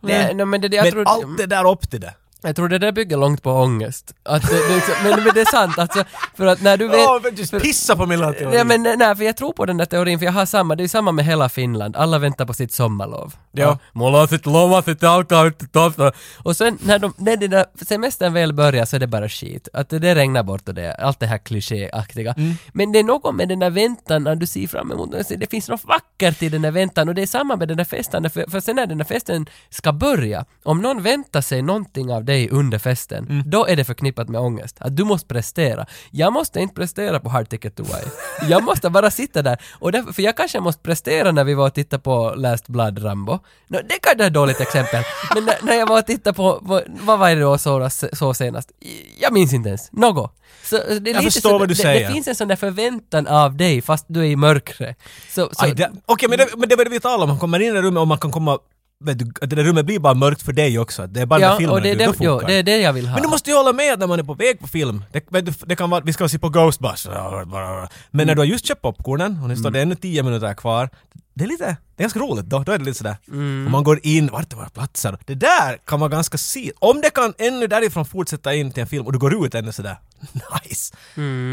Nej, 0.00 0.34
no, 0.34 0.44
men 0.44 0.60
det, 0.60 0.76
jag, 0.76 0.84
men 0.84 0.92
tror, 0.92 1.04
allt 1.08 1.38
det 1.38 1.46
där 1.46 1.70
upp 1.70 1.90
till 1.90 2.00
det. 2.00 2.14
Jag 2.42 2.56
tror 2.56 2.68
det 2.68 2.78
där 2.78 2.92
bygger 2.92 3.16
långt 3.16 3.42
på 3.42 3.50
ångest. 3.52 4.14
Att 4.22 4.42
det, 4.50 4.68
det, 4.68 4.74
liksom- 4.74 4.94
men, 5.02 5.24
men 5.24 5.34
det 5.34 5.40
är 5.40 5.50
sant 5.50 5.78
alltså, 5.78 6.04
för 6.36 6.46
att 6.46 6.62
när 6.62 6.76
du 6.76 6.88
vet... 6.88 7.22
Men 7.22 7.34
just 7.34 7.50
för- 7.50 7.60
pissa 7.60 7.96
på 7.96 8.06
min 8.06 8.18
teori. 8.18 8.56
Ja, 8.56 8.64
men 8.64 8.82
nej, 8.82 9.16
för 9.16 9.24
jag 9.24 9.36
tror 9.36 9.52
på 9.52 9.66
den 9.66 9.76
där 9.76 9.84
teorin, 9.84 10.18
för 10.18 10.26
jag 10.26 10.32
har 10.32 10.46
samma, 10.46 10.76
det 10.76 10.84
är 10.84 10.88
samma 10.88 11.12
med 11.12 11.24
hela 11.24 11.48
Finland, 11.48 11.96
alla 11.96 12.18
väntar 12.18 12.46
på 12.46 12.54
sitt 12.54 12.72
sommarlov. 12.72 13.34
Ja. 13.52 13.78
Mulla 13.92 14.20
on 14.22 14.28
sitt 14.28 14.46
loma, 14.46 14.82
sitt 14.82 15.02
alkaa 15.02 15.50
tofta. 15.72 16.12
Och 16.42 16.56
sen 16.56 16.78
när, 16.82 16.98
de, 16.98 17.14
när 17.16 17.36
den 17.36 17.50
där 17.50 17.66
semestern 17.84 18.32
väl 18.32 18.52
börjar 18.52 18.84
så 18.84 18.96
är 18.96 19.00
det 19.00 19.06
bara 19.06 19.28
skit. 19.28 19.68
Att 19.72 19.88
det, 19.88 19.98
det 19.98 20.14
regnar 20.14 20.42
bort 20.42 20.68
och 20.68 20.74
det, 20.74 20.94
allt 20.94 21.20
det 21.20 21.26
här 21.26 21.38
klichéaktiga. 21.38 22.34
Mm. 22.36 22.54
Men 22.72 22.92
det 22.92 22.98
är 22.98 23.04
något 23.04 23.34
med 23.34 23.48
den 23.48 23.58
där 23.58 23.70
väntan 23.70 24.24
när 24.24 24.34
du 24.34 24.46
ser 24.46 24.66
fram 24.66 24.92
emot 24.92 25.12
det, 25.12 25.36
det 25.36 25.50
finns 25.50 25.68
något 25.68 25.84
vackert 25.84 26.42
i 26.42 26.48
den 26.48 26.62
där 26.62 26.70
väntan 26.70 27.08
och 27.08 27.14
det 27.14 27.22
är 27.22 27.26
samma 27.26 27.56
med 27.56 27.68
den 27.68 27.76
där 27.76 27.84
festen, 27.84 28.30
för, 28.30 28.50
för 28.50 28.60
sen 28.60 28.76
när 28.76 28.86
den 28.86 28.98
där 28.98 29.04
festen 29.04 29.46
ska 29.70 29.92
börja, 29.92 30.44
om 30.62 30.82
någon 30.82 31.02
väntar 31.02 31.40
sig 31.40 31.62
någonting 31.62 32.12
av 32.12 32.24
dig 32.32 32.48
under 32.50 32.78
festen, 32.78 33.26
Mm. 33.30 33.42
då 33.46 33.66
är 33.66 33.76
det 33.76 33.84
förknippat 33.84 34.28
med 34.28 34.40
ångest. 34.40 34.76
Att 34.80 34.96
du 34.96 35.04
måste 35.04 35.26
prestera. 35.28 35.86
Jag 36.10 36.32
måste 36.32 36.60
inte 36.60 36.74
prestera 36.74 37.20
på 37.20 37.28
Hard 37.28 37.48
Ticket 37.48 37.76
to 37.76 37.82
Hawaii. 37.84 38.04
Jag 38.50 38.62
måste 38.64 38.90
bara 38.90 39.10
sitta 39.10 39.42
där. 39.42 39.58
Och 39.80 39.92
därför, 39.92 40.12
för 40.12 40.22
jag 40.22 40.36
kanske 40.36 40.60
måste 40.60 40.82
prestera 40.82 41.32
när 41.32 41.44
vi 41.44 41.54
var 41.54 41.66
och 41.66 41.74
tittade 41.74 42.02
på 42.02 42.34
Last 42.36 42.68
Blood 42.68 43.04
Rambo. 43.04 43.38
No, 43.68 43.78
det 43.88 43.98
kan 44.02 44.18
vara 44.18 44.26
ett 44.26 44.34
dåligt 44.34 44.60
exempel. 44.60 45.02
Men 45.34 45.44
när, 45.44 45.54
när 45.62 45.74
jag 45.74 45.86
var 45.88 45.98
och 45.98 46.06
tittade 46.06 46.34
på, 46.34 46.60
på 46.66 46.80
vad 47.00 47.18
var 47.18 47.28
det 47.30 47.40
då 47.40 47.58
så, 47.58 47.88
så 48.12 48.34
senast? 48.34 48.72
Jag 49.20 49.32
minns 49.32 49.52
inte 49.52 49.68
ens. 49.68 49.92
Något. 49.92 50.38
Så 50.64 50.76
det 50.76 50.92
är 50.92 50.98
lite 51.00 51.22
förstår 51.22 51.50
så, 51.50 51.58
vad 51.58 51.68
du 51.68 51.74
det, 51.74 51.82
säger. 51.82 52.08
Det 52.08 52.14
finns 52.14 52.28
en 52.28 52.34
sån 52.34 52.48
där 52.48 52.56
förväntan 52.56 53.26
av 53.26 53.56
dig 53.56 53.82
fast 53.82 54.04
du 54.08 54.20
är 54.20 54.24
i 54.24 54.36
mörkret. 54.36 54.98
Så, 55.28 55.50
så, 55.52 55.66
Okej, 56.06 56.28
men, 56.28 56.38
det, 56.38 56.46
men 56.56 56.68
det 56.68 56.76
var 56.76 56.84
det 56.84 56.90
vi 56.90 57.00
talade 57.00 57.22
om, 57.22 57.28
man 57.28 57.38
kommer 57.38 57.60
in 57.60 57.76
i 57.76 57.80
rummet 57.80 58.00
och 58.00 58.08
man 58.08 58.18
kan 58.18 58.30
komma 58.32 58.58
Vet 59.04 59.18
du, 59.18 59.24
det 59.24 59.56
där 59.56 59.64
rummet 59.64 59.86
blir 59.86 59.98
bara 59.98 60.14
mörkt 60.14 60.42
för 60.42 60.52
dig 60.52 60.78
också. 60.78 61.06
Det 61.06 61.20
är 61.20 61.26
bara 61.26 61.40
ja, 61.40 61.56
filmen 61.56 61.74
och 61.74 61.82
det 61.82 61.94
du, 61.94 62.04
då 62.04 62.12
det, 62.12 62.16
jo, 62.24 62.30
funkar 62.30 62.46
det 62.46 62.54
är 62.54 62.62
det 62.62 62.76
jag 62.76 62.92
vill 62.92 63.06
ha. 63.06 63.14
Men 63.14 63.22
du 63.22 63.28
måste 63.28 63.50
ju 63.50 63.56
hålla 63.56 63.72
med 63.72 63.92
att 63.92 63.98
när 63.98 64.06
man 64.06 64.18
är 64.18 64.22
på 64.22 64.34
väg 64.34 64.60
på 64.60 64.66
film, 64.66 65.04
det, 65.12 65.40
du, 65.40 65.52
det 65.66 65.76
kan 65.76 65.90
vara, 65.90 66.00
vi 66.04 66.12
ska 66.12 66.28
se 66.28 66.38
på 66.38 66.48
Ghostbusters, 66.48 67.14
men 68.10 68.26
när 68.26 68.34
du 68.34 68.40
har 68.40 68.46
just 68.46 68.66
köpt 68.66 68.82
popcornen 68.82 69.40
och 69.42 69.48
nu 69.48 69.56
står 69.56 69.70
det 69.70 69.80
ännu 69.80 69.94
tio 69.94 70.22
minuter 70.22 70.54
kvar, 70.54 70.90
det 71.34 71.44
är 71.44 71.48
lite, 71.48 71.64
det 71.96 72.02
är 72.02 72.04
ganska 72.04 72.20
roligt 72.20 72.44
då, 72.44 72.58
då 72.58 72.72
är 72.72 72.78
det 72.78 72.84
lite 72.84 72.98
sådär. 72.98 73.16
Mm. 73.28 73.64
Och 73.66 73.70
man 73.70 73.84
går 73.84 74.00
in, 74.02 74.28
vart 74.32 74.52
är 74.52 74.56
våra 74.56 74.68
platser? 74.68 75.18
Det 75.26 75.34
där 75.34 75.78
kan 75.84 76.00
man 76.00 76.10
ganska 76.10 76.38
se, 76.38 76.72
om 76.78 77.00
det 77.00 77.10
kan 77.10 77.34
ännu 77.38 77.66
därifrån 77.66 78.04
fortsätta 78.04 78.54
in 78.54 78.72
till 78.72 78.80
en 78.80 78.86
film 78.86 79.06
och 79.06 79.12
du 79.12 79.18
går 79.18 79.46
ut 79.46 79.54
ännu 79.54 79.72
sådär, 79.72 79.96
nice! 80.32 80.94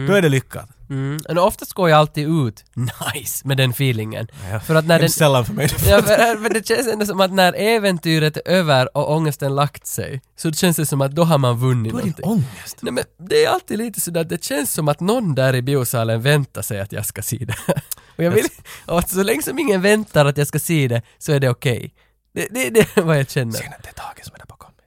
Då 0.08 0.14
är 0.14 0.22
det 0.22 0.30
lyckat. 0.30 0.70
Mm. 0.90 1.20
Men 1.28 1.38
oftast 1.38 1.74
går 1.74 1.90
jag 1.90 2.00
alltid 2.00 2.28
ut 2.48 2.66
nice 3.14 3.48
med 3.48 3.58
den 3.58 3.70
feelingen. 3.72 4.28
För 4.66 4.76
att 4.76 4.86
när 4.86 4.96
Det 4.96 5.00
är 5.00 5.00
den, 5.00 5.10
sällan 5.10 5.46
för 5.46 5.54
mig. 5.54 5.70
Ja, 5.88 6.02
för, 6.02 6.44
för 6.44 6.54
det 6.54 6.68
känns 6.68 6.88
ändå 6.88 7.06
som 7.06 7.20
att 7.22 7.32
när 7.32 7.54
äventyret 7.54 8.38
är 8.38 8.42
över 8.52 8.98
och 8.98 9.12
ångesten 9.16 9.56
lagt 9.56 9.88
sig, 9.88 10.22
så 10.38 10.52
känns 10.52 10.78
det 10.78 10.86
som 10.86 11.02
att 11.02 11.12
då 11.12 11.24
har 11.24 11.38
man 11.38 11.58
vunnit 11.60 11.92
Då 11.94 11.98
är 12.00 12.04
det 12.04 12.08
någonting. 12.08 12.26
ångest. 12.56 12.78
Nej 12.82 12.94
men 12.94 13.04
det 13.30 13.46
är 13.46 13.50
alltid 13.50 13.78
lite 13.78 14.02
sådär, 14.02 14.24
det 14.24 14.44
känns 14.44 14.74
som 14.74 14.88
att 14.88 15.00
någon 15.00 15.36
där 15.36 15.56
i 15.56 15.62
biosalen 15.62 16.22
väntar 16.22 16.62
sig 16.62 16.80
att 16.80 16.92
jag 16.92 17.06
ska 17.06 17.22
se 17.22 17.38
det. 17.38 17.56
och 18.18 18.24
jag 18.24 18.32
vill, 18.32 18.48
och 18.86 19.04
så 19.10 19.24
länge 19.24 19.42
som 19.42 19.60
ingen 19.60 19.82
väntar 19.82 20.26
att 20.26 20.38
jag 20.38 20.48
ska 20.48 20.60
se 20.60 20.88
det, 20.88 21.02
så 21.18 21.32
är 21.32 21.40
det 21.40 21.50
okej. 21.50 21.94
Det, 22.34 22.48
det, 22.52 22.70
det 22.70 22.98
är 22.98 23.02
vad 23.02 23.20
jag 23.20 23.30
känner. 23.30 23.60
Ni 23.60 23.68
att 23.68 23.84
det 23.84 23.90
är 23.90 23.94
Tage 23.94 24.26
som 24.26 24.36
är 24.36 24.40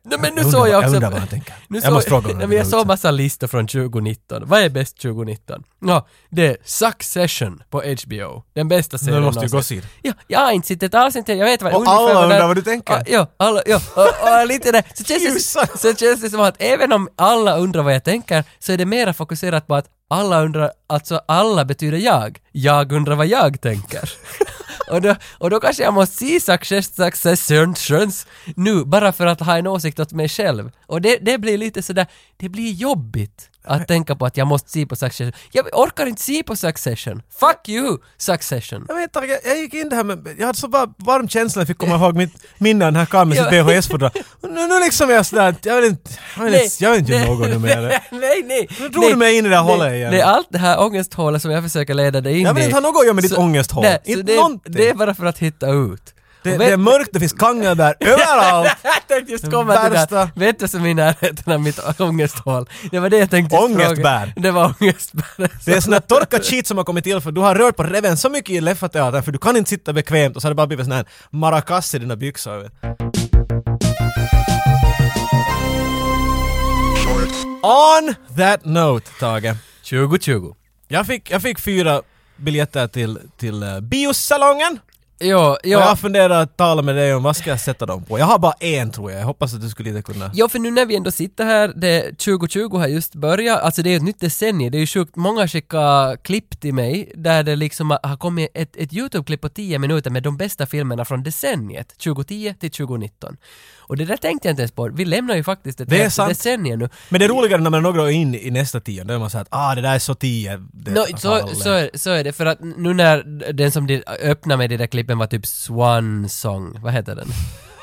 där? 0.04 0.18
Nej, 0.18 0.18
men 0.34 0.44
nu 0.44 0.50
såg 0.50 0.68
jag 0.68 0.78
också... 0.78 0.88
jag 0.88 0.94
undrar 0.94 1.10
vad 1.10 1.18
han 1.18 1.28
tänker. 1.28 1.54
Nu 1.68 1.80
Jag 1.82 1.92
måste 1.92 2.10
fråga 2.10 2.32
honom 2.32 2.52
jag 2.52 2.66
såg 2.66 2.86
massa 2.86 3.10
listor 3.10 3.46
från 3.46 3.66
2019. 3.66 4.42
Vad 4.46 4.60
är 4.60 4.68
bäst 4.68 4.98
2019? 5.02 5.62
Ja, 5.80 6.06
det 6.30 6.46
är 6.46 6.56
Succession 6.64 7.62
på 7.70 7.82
HBO. 7.82 8.42
Den 8.54 8.68
bästa 8.68 8.98
serien 8.98 9.20
Nu 9.20 9.26
måste 9.26 9.44
ju 9.44 9.48
gå 9.50 9.62
se 9.62 9.80
Ja, 10.02 10.12
jag 10.26 10.40
har 10.40 10.52
inte 10.52 10.68
sett 10.68 10.82
ett 10.82 10.94
alls 10.94 11.16
inte, 11.16 11.32
jag 11.32 11.46
vet 11.46 11.62
vad 11.62 11.74
Och 11.74 11.82
alla 11.86 12.22
undrar 12.22 12.38
det- 12.40 12.46
vad 12.46 12.56
du 12.56 12.62
tänker. 12.62 12.94
Ah, 12.94 13.02
ja, 13.06 13.26
alla, 13.36 13.62
ja, 13.66 13.80
och, 13.96 14.40
och 14.40 14.46
lite 14.46 14.72
det. 14.72 14.82
Så 14.94 15.04
känns 15.04 15.54
det, 15.54 15.78
så 15.78 15.94
känns 15.94 16.20
det 16.20 16.30
som 16.30 16.40
att 16.40 16.56
även 16.58 16.92
om 16.92 17.08
alla 17.16 17.56
undrar 17.56 17.82
vad 17.82 17.94
jag 17.94 18.04
tänker, 18.04 18.44
så 18.58 18.72
är 18.72 18.76
det 18.78 18.86
mera 18.86 19.14
fokuserat 19.14 19.66
på 19.66 19.74
att 19.74 19.86
alla 20.10 20.42
undrar, 20.42 20.70
alltså 20.86 21.20
alla 21.28 21.64
betyder 21.64 21.98
jag. 21.98 22.38
Jag 22.52 22.92
undrar 22.92 23.14
vad 23.14 23.26
jag 23.26 23.60
tänker. 23.60 24.12
och, 24.92 25.02
då, 25.02 25.14
och 25.38 25.50
då 25.50 25.60
kanske 25.60 25.82
jag 25.82 25.94
måste 25.94 26.16
se 26.16 26.40
Successions 26.40 28.26
nu, 28.56 28.84
bara 28.84 29.12
för 29.12 29.26
att 29.26 29.40
ha 29.40 29.58
en 29.58 29.66
åsikt 29.66 30.00
åt 30.00 30.12
mig 30.12 30.28
själv. 30.28 30.70
Och 30.86 31.00
det, 31.00 31.18
det 31.20 31.38
blir 31.38 31.58
lite 31.58 31.82
sådär, 31.82 32.06
det 32.36 32.48
blir 32.48 32.72
jobbigt 32.72 33.51
att 33.64 33.88
tänka 33.88 34.16
på 34.16 34.26
att 34.26 34.36
jag 34.36 34.46
måste 34.46 34.70
se 34.70 34.86
på 34.86 34.96
Succession. 34.96 35.32
Jag 35.52 35.66
orkar 35.72 36.06
inte 36.06 36.22
se 36.22 36.42
på 36.42 36.56
Succession. 36.56 37.22
Fuck 37.40 37.68
you, 37.68 37.98
Succession. 38.18 38.84
Jag 38.88 38.94
vet 38.94 39.12
Tage, 39.12 39.38
jag 39.44 39.58
gick 39.58 39.74
in 39.74 39.88
det 39.88 39.96
här 39.96 40.04
med, 40.04 40.28
jag 40.38 40.46
hade 40.46 40.58
så 40.58 40.68
bara 40.68 40.86
varm 40.98 41.28
känsla, 41.28 41.60
jag 41.60 41.66
fick 41.66 41.78
komma 41.78 41.94
ihåg 41.96 42.16
mitt 42.16 42.32
minne 42.58 42.86
av 42.86 42.92
den 42.92 42.98
här 42.98 43.06
karln 43.06 43.28
med 43.28 43.38
sitt. 43.38 43.46
VHS-fodral. 43.52 44.10
Nu, 44.42 44.66
nu 44.66 44.80
liksom 44.80 45.10
är 45.10 45.14
jag 45.14 45.26
sådär, 45.26 45.54
jag 45.62 45.76
vill 45.76 45.84
inte, 45.90 46.10
jag 46.36 46.44
vill 46.44 46.54
inte, 46.54 46.84
jag 46.84 46.90
vill 46.90 47.00
inte 47.00 47.12
göra 47.12 47.24
något 47.24 47.48
nu 47.48 47.58
mer. 47.58 47.80
nej, 48.10 48.42
nej. 48.44 48.68
Nu 48.80 48.88
drog 48.88 49.04
du 49.10 49.16
mig 49.16 49.36
in 49.38 49.46
i 49.46 49.48
det 49.48 49.56
här 49.56 49.62
hålet 49.62 49.92
igen. 49.92 50.12
Det 50.12 50.20
är 50.20 50.24
allt 50.24 50.48
det 50.50 50.58
här 50.58 50.80
ångesthålet 50.80 51.42
som 51.42 51.50
jag 51.50 51.62
försöker 51.62 51.94
leda 51.94 52.20
dig 52.20 52.38
in 52.38 52.46
Jag 52.46 52.54
vill 52.54 52.62
i. 52.62 52.66
inte 52.66 52.76
ha 52.76 52.80
något 52.80 52.96
att 53.00 53.04
göra 53.04 53.14
med 53.14 53.24
ditt 53.24 53.38
ångesthål. 53.38 53.82
Nej, 53.84 53.98
Inte 54.04 54.22
det, 54.22 54.36
någonting. 54.36 54.72
det 54.74 54.88
är 54.88 54.94
bara 54.94 55.14
för 55.14 55.26
att 55.26 55.38
hitta 55.38 55.70
ut. 55.70 56.14
Det, 56.42 56.56
det 56.58 56.64
är 56.64 56.76
mörkt, 56.76 57.10
det 57.12 57.20
finns 57.20 57.32
kangelbär 57.32 57.94
överallt. 58.00 58.70
jag 58.82 59.06
tänkte 59.08 59.32
just 59.32 59.50
komma 59.50 59.76
till 59.76 59.92
det. 59.92 60.16
här. 60.16 60.28
Vet 60.34 60.58
du 60.58 60.68
som 60.68 60.86
i 60.86 60.94
närheten 60.94 61.52
av 61.52 61.60
mitt 61.60 62.00
ångesthål? 62.00 62.68
Det 62.90 62.98
var 63.00 63.10
det 63.10 63.18
jag 63.18 63.30
tänkte 63.30 63.56
Ångestbär. 63.56 64.20
fråga. 64.26 64.32
Det 64.36 64.50
var 64.50 64.74
ångestbär. 64.80 65.50
Det 65.64 65.72
är 65.72 65.80
sån 65.80 65.92
här 65.92 66.00
torkad 66.00 66.44
skit 66.44 66.66
som 66.66 66.76
har 66.76 66.84
kommit 66.84 67.04
till 67.04 67.20
för 67.20 67.32
du 67.32 67.40
har 67.40 67.54
rört 67.54 67.76
på 67.76 67.82
reven 67.82 68.16
så 68.16 68.30
mycket 68.30 68.50
i 68.50 68.60
Leffa-teatern 68.60 69.22
för 69.22 69.32
du 69.32 69.38
kan 69.38 69.56
inte 69.56 69.70
sitta 69.70 69.92
bekvämt 69.92 70.36
och 70.36 70.42
så 70.42 70.46
har 70.48 70.50
det 70.50 70.54
bara 70.56 70.66
blivit 70.66 70.86
sån 70.86 70.92
här 70.92 71.06
maracas 71.30 71.94
i 71.94 71.98
dina 71.98 72.16
byxor. 72.16 72.70
On 77.62 78.14
that 78.36 78.64
note, 78.64 79.10
Tage. 79.20 79.54
2020. 79.90 80.54
Jag 80.88 81.06
fick, 81.06 81.30
jag 81.30 81.42
fick 81.42 81.58
fyra 81.58 82.02
biljetter 82.36 82.86
till, 82.88 83.18
till 83.36 83.62
uh, 83.62 83.80
biosalongen. 83.80 84.78
Jo, 85.20 85.38
Och 85.38 85.58
jo. 85.64 85.78
jag 85.78 85.98
funderar 85.98 86.42
att 86.42 86.56
tala 86.56 86.82
med 86.82 86.94
dig 86.96 87.14
om 87.14 87.22
vad 87.22 87.36
ska 87.36 87.50
jag 87.50 87.60
sätta 87.60 87.86
dem 87.86 88.04
på. 88.04 88.18
Jag 88.18 88.26
har 88.26 88.38
bara 88.38 88.52
en 88.60 88.90
tror 88.90 89.10
jag. 89.10 89.20
Jag 89.20 89.26
hoppas 89.26 89.54
att 89.54 89.60
du 89.60 89.68
skulle 89.68 89.92
lite 89.92 90.12
kunna... 90.12 90.30
Jo, 90.34 90.48
för 90.48 90.58
nu 90.58 90.70
när 90.70 90.86
vi 90.86 90.96
ändå 90.96 91.10
sitter 91.10 91.44
här, 91.44 91.72
det 91.76 92.02
2020 92.18 92.76
har 92.76 92.86
just 92.86 93.14
börjat, 93.14 93.62
alltså 93.62 93.82
det 93.82 93.90
är 93.92 93.96
ett 93.96 94.02
nytt 94.02 94.20
decennium, 94.20 94.70
det 94.70 94.78
är 94.78 94.80
ju 94.80 94.86
sjukt, 94.86 95.16
många 95.16 95.48
skickar 95.48 96.16
klipp 96.16 96.60
till 96.60 96.74
mig 96.74 97.12
där 97.16 97.42
det 97.42 97.56
liksom 97.56 97.90
har- 97.90 98.16
kommit 98.16 98.50
ett, 98.54 98.76
ett 98.76 98.92
YouTube-klipp 98.92 99.40
på 99.40 99.48
10 99.48 99.78
minuter 99.78 100.10
med 100.10 100.22
de 100.22 100.36
bästa 100.36 100.66
filmerna 100.66 101.04
från 101.04 101.22
decenniet, 101.22 101.98
2010 101.98 102.54
till 102.60 102.70
2019. 102.70 103.36
Och 103.78 103.96
det 103.96 104.04
där 104.04 104.16
tänkte 104.16 104.48
jag 104.48 104.52
inte 104.52 104.62
ens 104.62 104.72
på, 104.72 104.88
vi 104.94 105.04
lämnar 105.04 105.34
ju 105.36 105.44
faktiskt 105.44 105.80
ett 105.80 105.88
Det 105.88 106.02
är 106.18 106.28
decennium 106.28 106.78
nu. 106.78 106.88
Men 107.08 107.18
det 107.18 107.24
är 107.24 107.28
roligare 107.28 107.60
när 107.62 107.70
man 107.70 107.86
är 107.86 107.92
några 107.92 108.10
in 108.10 108.34
i 108.34 108.50
nästa 108.50 108.80
tio. 108.80 109.04
Då 109.04 109.14
är 109.14 109.18
man 109.18 109.30
såhär 109.30 109.42
att 109.42 109.48
ah 109.50 109.74
det 109.74 109.80
där 109.80 109.94
är 109.94 109.98
så 109.98 110.14
tio. 110.14 110.62
Det 110.72 110.90
No, 110.90 110.98
har 110.98 111.06
så, 111.18 111.54
så, 111.54 111.70
är, 111.70 111.90
så 111.94 112.10
är 112.10 112.24
det, 112.24 112.32
för 112.32 112.46
att 112.46 112.58
nu 112.60 112.94
när 112.94 113.22
den 113.52 113.72
som 113.72 113.86
de, 113.86 114.02
öppnade 114.22 114.58
med 114.58 114.70
det 114.70 114.76
där 114.76 114.86
klippen 115.12 115.18
var 115.18 115.26
typ 115.26 115.46
Swan 115.46 116.28
Song, 116.28 116.78
vad 116.82 116.92
heter 116.92 117.14
den? 117.14 117.28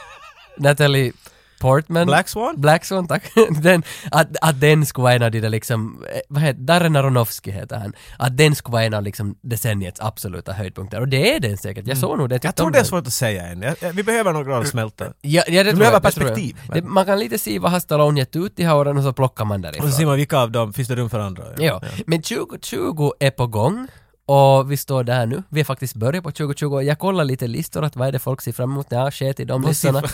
Natalie 0.57 1.13
Portman? 1.59 2.07
Black 2.07 2.27
Swan? 2.29 2.55
Black 2.57 2.85
Swan, 2.85 3.07
tack. 3.07 3.23
den, 3.61 3.83
att, 4.11 4.27
att 4.41 4.59
den 4.61 4.85
skulle 4.85 5.03
vara 5.03 5.13
en 5.13 5.23
av 5.23 5.31
de 5.31 5.41
där 5.41 5.49
liksom, 5.49 6.05
eh, 6.13 6.19
vad 6.29 6.43
heter 6.43 6.61
Darren 6.61 6.95
Aronofsky 6.95 7.51
heter 7.51 7.77
han. 7.77 7.93
Att 8.17 8.37
den 8.37 8.55
skulle 8.55 8.73
vara 8.73 8.83
en 8.83 8.93
av 8.93 9.03
liksom 9.03 9.35
decenniets 9.41 9.99
absoluta 9.99 10.53
höjdpunkter. 10.53 11.01
Och 11.01 11.07
det 11.07 11.35
är 11.35 11.39
den 11.39 11.57
säkert, 11.57 11.87
jag 11.87 11.97
såg 11.97 12.17
nog 12.17 12.29
det. 12.29 12.43
Jag 12.43 12.55
tror 12.55 12.71
det 12.71 12.79
är 12.79 12.83
svårt 12.83 13.07
att 13.07 13.13
säga 13.13 13.47
än. 13.47 13.75
Vi 13.93 14.03
behöver 14.03 14.33
några 14.33 14.59
år 14.59 14.63
smälta. 14.63 15.05
Ja, 15.21 15.43
ja, 15.47 15.63
det 15.63 15.69
tror 15.69 15.79
behöver 15.79 15.95
jag, 15.95 16.03
perspektiv, 16.03 16.57
Det, 16.73 16.81
man 16.81 17.05
kan 17.05 17.19
lite 17.19 17.37
se 17.37 17.59
vad 17.59 17.71
har 17.71 17.79
Stallone 17.79 18.19
gett 18.19 18.35
ut 18.35 18.59
i 18.59 18.63
håren 18.63 18.97
och 18.97 19.03
så 19.03 19.13
plockar 19.13 19.45
man 19.45 19.55
Och 19.55 19.61
därifrån. 19.61 19.91
så 19.91 19.97
ser 19.97 20.05
man 20.05 20.15
vilka 20.17 20.37
av 20.37 20.51
dem, 20.51 20.73
finns 20.73 20.87
det 20.87 20.95
rum 20.95 21.09
för 21.09 21.19
andra? 21.19 21.43
Ja, 21.57 21.81
men 22.05 22.21
2020 22.21 23.11
är 23.19 23.31
på 23.31 23.47
gång 23.47 23.87
och 24.29 24.71
vi 24.71 24.77
står 24.77 25.03
där 25.03 25.25
nu. 25.25 25.43
Vi 25.49 25.59
har 25.59 25.65
faktiskt 25.65 25.95
börjat 25.95 26.23
på 26.23 26.31
2020 26.31 26.65
och 26.65 26.83
jag 26.83 26.99
kollar 26.99 27.23
lite 27.23 27.47
listor 27.47 27.83
att 27.83 27.95
vad 27.95 28.07
är 28.07 28.11
det 28.11 28.19
folk 28.19 28.41
ser 28.41 28.51
fram 28.51 28.71
emot. 28.71 28.87
Ja, 28.89 29.11
shit 29.11 29.39
i 29.39 29.45
de 29.45 29.61
listorna. 29.61 30.01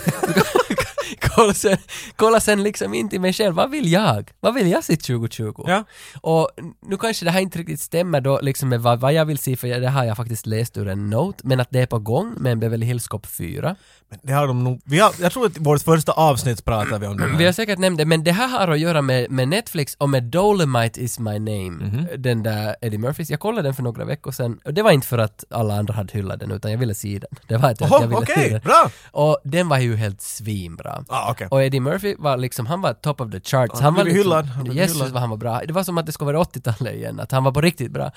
kolla, 1.35 1.53
sen, 1.53 1.77
kolla 2.15 2.39
sen 2.39 2.63
liksom 2.63 2.93
in 2.93 3.09
till 3.09 3.21
mig 3.21 3.33
själv, 3.33 3.55
vad 3.55 3.71
vill 3.71 3.91
jag? 3.91 4.31
Vad 4.39 4.53
vill 4.53 4.67
jag 4.71 4.83
se 4.83 4.95
2020? 4.95 5.63
Ja. 5.67 5.83
Och 6.21 6.49
nu 6.87 6.97
kanske 6.97 7.25
det 7.25 7.31
här 7.31 7.39
inte 7.39 7.59
riktigt 7.59 7.79
stämmer 7.81 8.21
då 8.21 8.39
liksom 8.41 8.69
med 8.69 8.81
vad, 8.81 8.99
vad 8.99 9.13
jag 9.13 9.25
vill 9.25 9.37
se, 9.37 9.55
för 9.55 9.67
det 9.67 9.89
har 9.89 10.03
jag 10.03 10.17
faktiskt 10.17 10.45
läst 10.45 10.77
ur 10.77 10.87
en 10.87 11.09
note, 11.09 11.39
men 11.43 11.59
att 11.59 11.67
det 11.71 11.79
är 11.81 11.85
på 11.85 11.99
gång 11.99 12.33
med 12.37 12.51
en 12.51 12.59
Beverly 12.59 12.85
Hills 12.85 13.07
Cop 13.07 13.25
4. 13.25 13.75
Men 14.09 14.19
det 14.23 14.33
har 14.33 14.47
de 14.47 14.63
nog... 14.63 14.81
Vi 14.85 14.99
har, 14.99 15.11
jag 15.21 15.31
tror 15.31 15.45
att 15.45 15.57
vårt 15.57 15.81
första 15.81 16.11
avsnitt 16.11 16.65
pratade 16.65 16.99
vi 16.99 17.07
om 17.07 17.17
det 17.17 17.25
Vi 17.25 17.31
här. 17.37 17.45
har 17.45 17.51
säkert 17.51 17.79
nämnt 17.79 17.97
det, 17.97 18.05
men 18.05 18.23
det 18.23 18.31
här 18.31 18.47
har 18.47 18.67
att 18.67 18.79
göra 18.79 19.01
med, 19.01 19.31
med 19.31 19.47
Netflix 19.47 19.95
och 19.95 20.09
med 20.09 20.23
Dolomite 20.23 21.01
is 21.01 21.19
my 21.19 21.39
name. 21.39 21.69
Mhm. 21.69 22.07
Den 22.17 22.43
där 22.43 22.75
Eddie 22.81 22.97
Murphys. 22.97 23.29
Jag 23.29 23.39
kollade 23.39 23.67
den 23.67 23.73
för 23.75 23.83
några 23.83 24.05
veckor 24.05 24.31
sedan 24.31 24.59
och 24.65 24.73
det 24.73 24.81
var 24.81 24.91
inte 24.91 25.07
för 25.07 25.17
att 25.17 25.43
alla 25.49 25.77
andra 25.77 25.93
hade 25.93 26.13
hyllat 26.13 26.39
den 26.39 26.51
utan 26.51 26.71
jag 26.71 26.77
ville 26.77 26.95
se 26.95 27.19
den. 27.19 27.29
Det 27.47 27.57
var 27.57 27.69
att 27.69 27.81
jag, 27.81 27.91
Oho, 27.91 28.01
jag 28.01 28.07
ville 28.07 28.19
okej, 28.21 28.35
se 28.35 28.49
den. 28.49 28.61
bra! 28.61 28.89
Och 29.11 29.39
den 29.43 29.69
var 29.69 29.77
ju 29.77 29.95
helt 29.95 30.21
svinbra. 30.21 31.05
Ah, 31.07 31.24
okej. 31.31 31.47
Och 31.51 31.63
Eddie 31.63 31.79
Murphy 31.79 32.15
var 32.19 32.37
liksom, 32.37 32.65
han 32.65 32.81
var 32.81 32.93
top 32.93 33.21
of 33.21 33.31
the 33.31 33.39
charts. 33.39 33.73
Han 33.73 33.83
Han 33.83 33.93
var 33.95 34.03
liksom, 34.03 34.17
hyllad, 34.17 34.45
han 34.45 34.65
Jesus 34.65 34.95
hyllad. 34.95 35.11
vad 35.11 35.21
han 35.21 35.29
var 35.29 35.37
bra. 35.37 35.61
Det 35.67 35.73
var 35.73 35.83
som 35.83 35.97
att 35.97 36.05
det 36.05 36.11
skulle 36.11 36.33
vara 36.33 36.43
80-talet 36.43 36.93
igen, 36.93 37.19
att 37.19 37.31
han 37.31 37.43
var 37.43 37.51
på 37.51 37.61
riktigt 37.61 37.91
bra. 37.91 38.11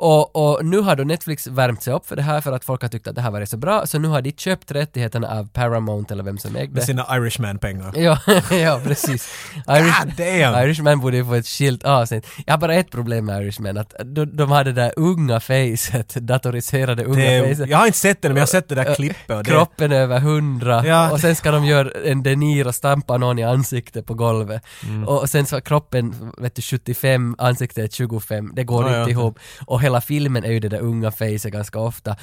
Och, 0.00 0.36
och 0.36 0.64
nu 0.64 0.78
har 0.80 0.96
då 0.96 1.04
Netflix 1.04 1.46
värmt 1.46 1.82
sig 1.82 1.92
upp 1.94 2.06
för 2.06 2.16
det 2.16 2.22
här 2.22 2.40
för 2.40 2.52
att 2.52 2.64
folk 2.64 2.82
har 2.82 2.88
tyckt 2.88 3.06
att 3.08 3.14
det 3.14 3.20
här 3.20 3.30
var 3.30 3.44
så 3.44 3.56
bra, 3.56 3.86
så 3.86 3.98
nu 3.98 4.08
har 4.08 4.22
de 4.22 4.32
köpt 4.32 4.70
rättigheterna 4.70 5.28
av 5.38 5.48
Paramount 5.52 6.14
eller 6.14 6.24
vem 6.24 6.38
som 6.38 6.56
ägde. 6.56 6.74
Med 6.74 6.82
sina 6.84 7.06
Irishman-pengar. 7.16 7.92
Ja, 7.96 8.18
ja 8.50 8.80
precis. 8.84 9.28
Irish, 9.68 10.04
God 10.04 10.12
damn! 10.16 10.64
Irishman 10.64 11.00
borde 11.00 11.16
ju 11.16 11.24
få 11.24 11.34
ett 11.34 11.46
skilt 11.46 11.84
avsnitt. 11.84 12.26
Jag 12.46 12.52
har 12.54 12.58
bara 12.58 12.74
ett 12.74 12.90
problem 12.90 13.24
med 13.26 13.42
Irishman, 13.42 13.78
att 13.78 13.94
de, 14.04 14.24
de 14.36 14.50
har 14.50 14.64
det 14.64 14.72
där 14.72 14.92
unga 14.96 15.40
facet, 15.40 16.14
datoriserade 16.14 17.04
unga 17.04 17.24
Det, 17.30 17.48
facet. 17.48 17.68
jag 17.70 17.78
har 17.78 17.86
inte 17.86 17.98
sett 17.98 18.22
den, 18.22 18.32
men 18.32 18.36
jag 18.36 18.42
har 18.42 18.46
sett 18.46 18.68
det 18.68 18.74
där 18.74 18.94
klippet 18.94 19.36
och 19.36 19.44
det... 19.44 19.50
Kroppen 19.50 19.92
är 19.92 20.00
över 20.00 20.20
hundra 20.20 20.86
Ja. 20.86 21.10
och 21.10 21.20
sen 21.20 21.36
ska 21.36 21.50
de 21.50 21.64
göra 21.64 21.90
en 22.04 22.22
De 22.22 22.36
Niro 22.36 22.72
stampa 22.72 23.16
någon 23.18 23.38
i 23.38 23.44
ansiktet 23.44 24.06
på 24.06 24.14
golvet. 24.14 24.62
Mm. 24.84 25.08
Och 25.08 25.30
sen 25.30 25.46
så 25.46 25.60
kroppen, 25.60 26.32
vet 26.38 26.54
du, 26.54 26.62
75, 26.62 27.34
ansiktet 27.38 27.84
är 27.84 27.88
25, 27.96 28.50
det 28.54 28.64
går 28.64 28.82
Ja, 28.82 28.88
inte 28.88 28.98
ja. 29.00 29.08
ihop. 29.08 29.38
Och 29.66 29.80
hela 29.88 30.00
filmen 30.00 30.44
är 30.44 30.50
ju 30.50 30.60
det 30.60 30.68
där 30.68 30.80
unga 30.80 31.10
facet 31.10 31.52
ganska 31.52 31.78
ofta. 31.78 32.16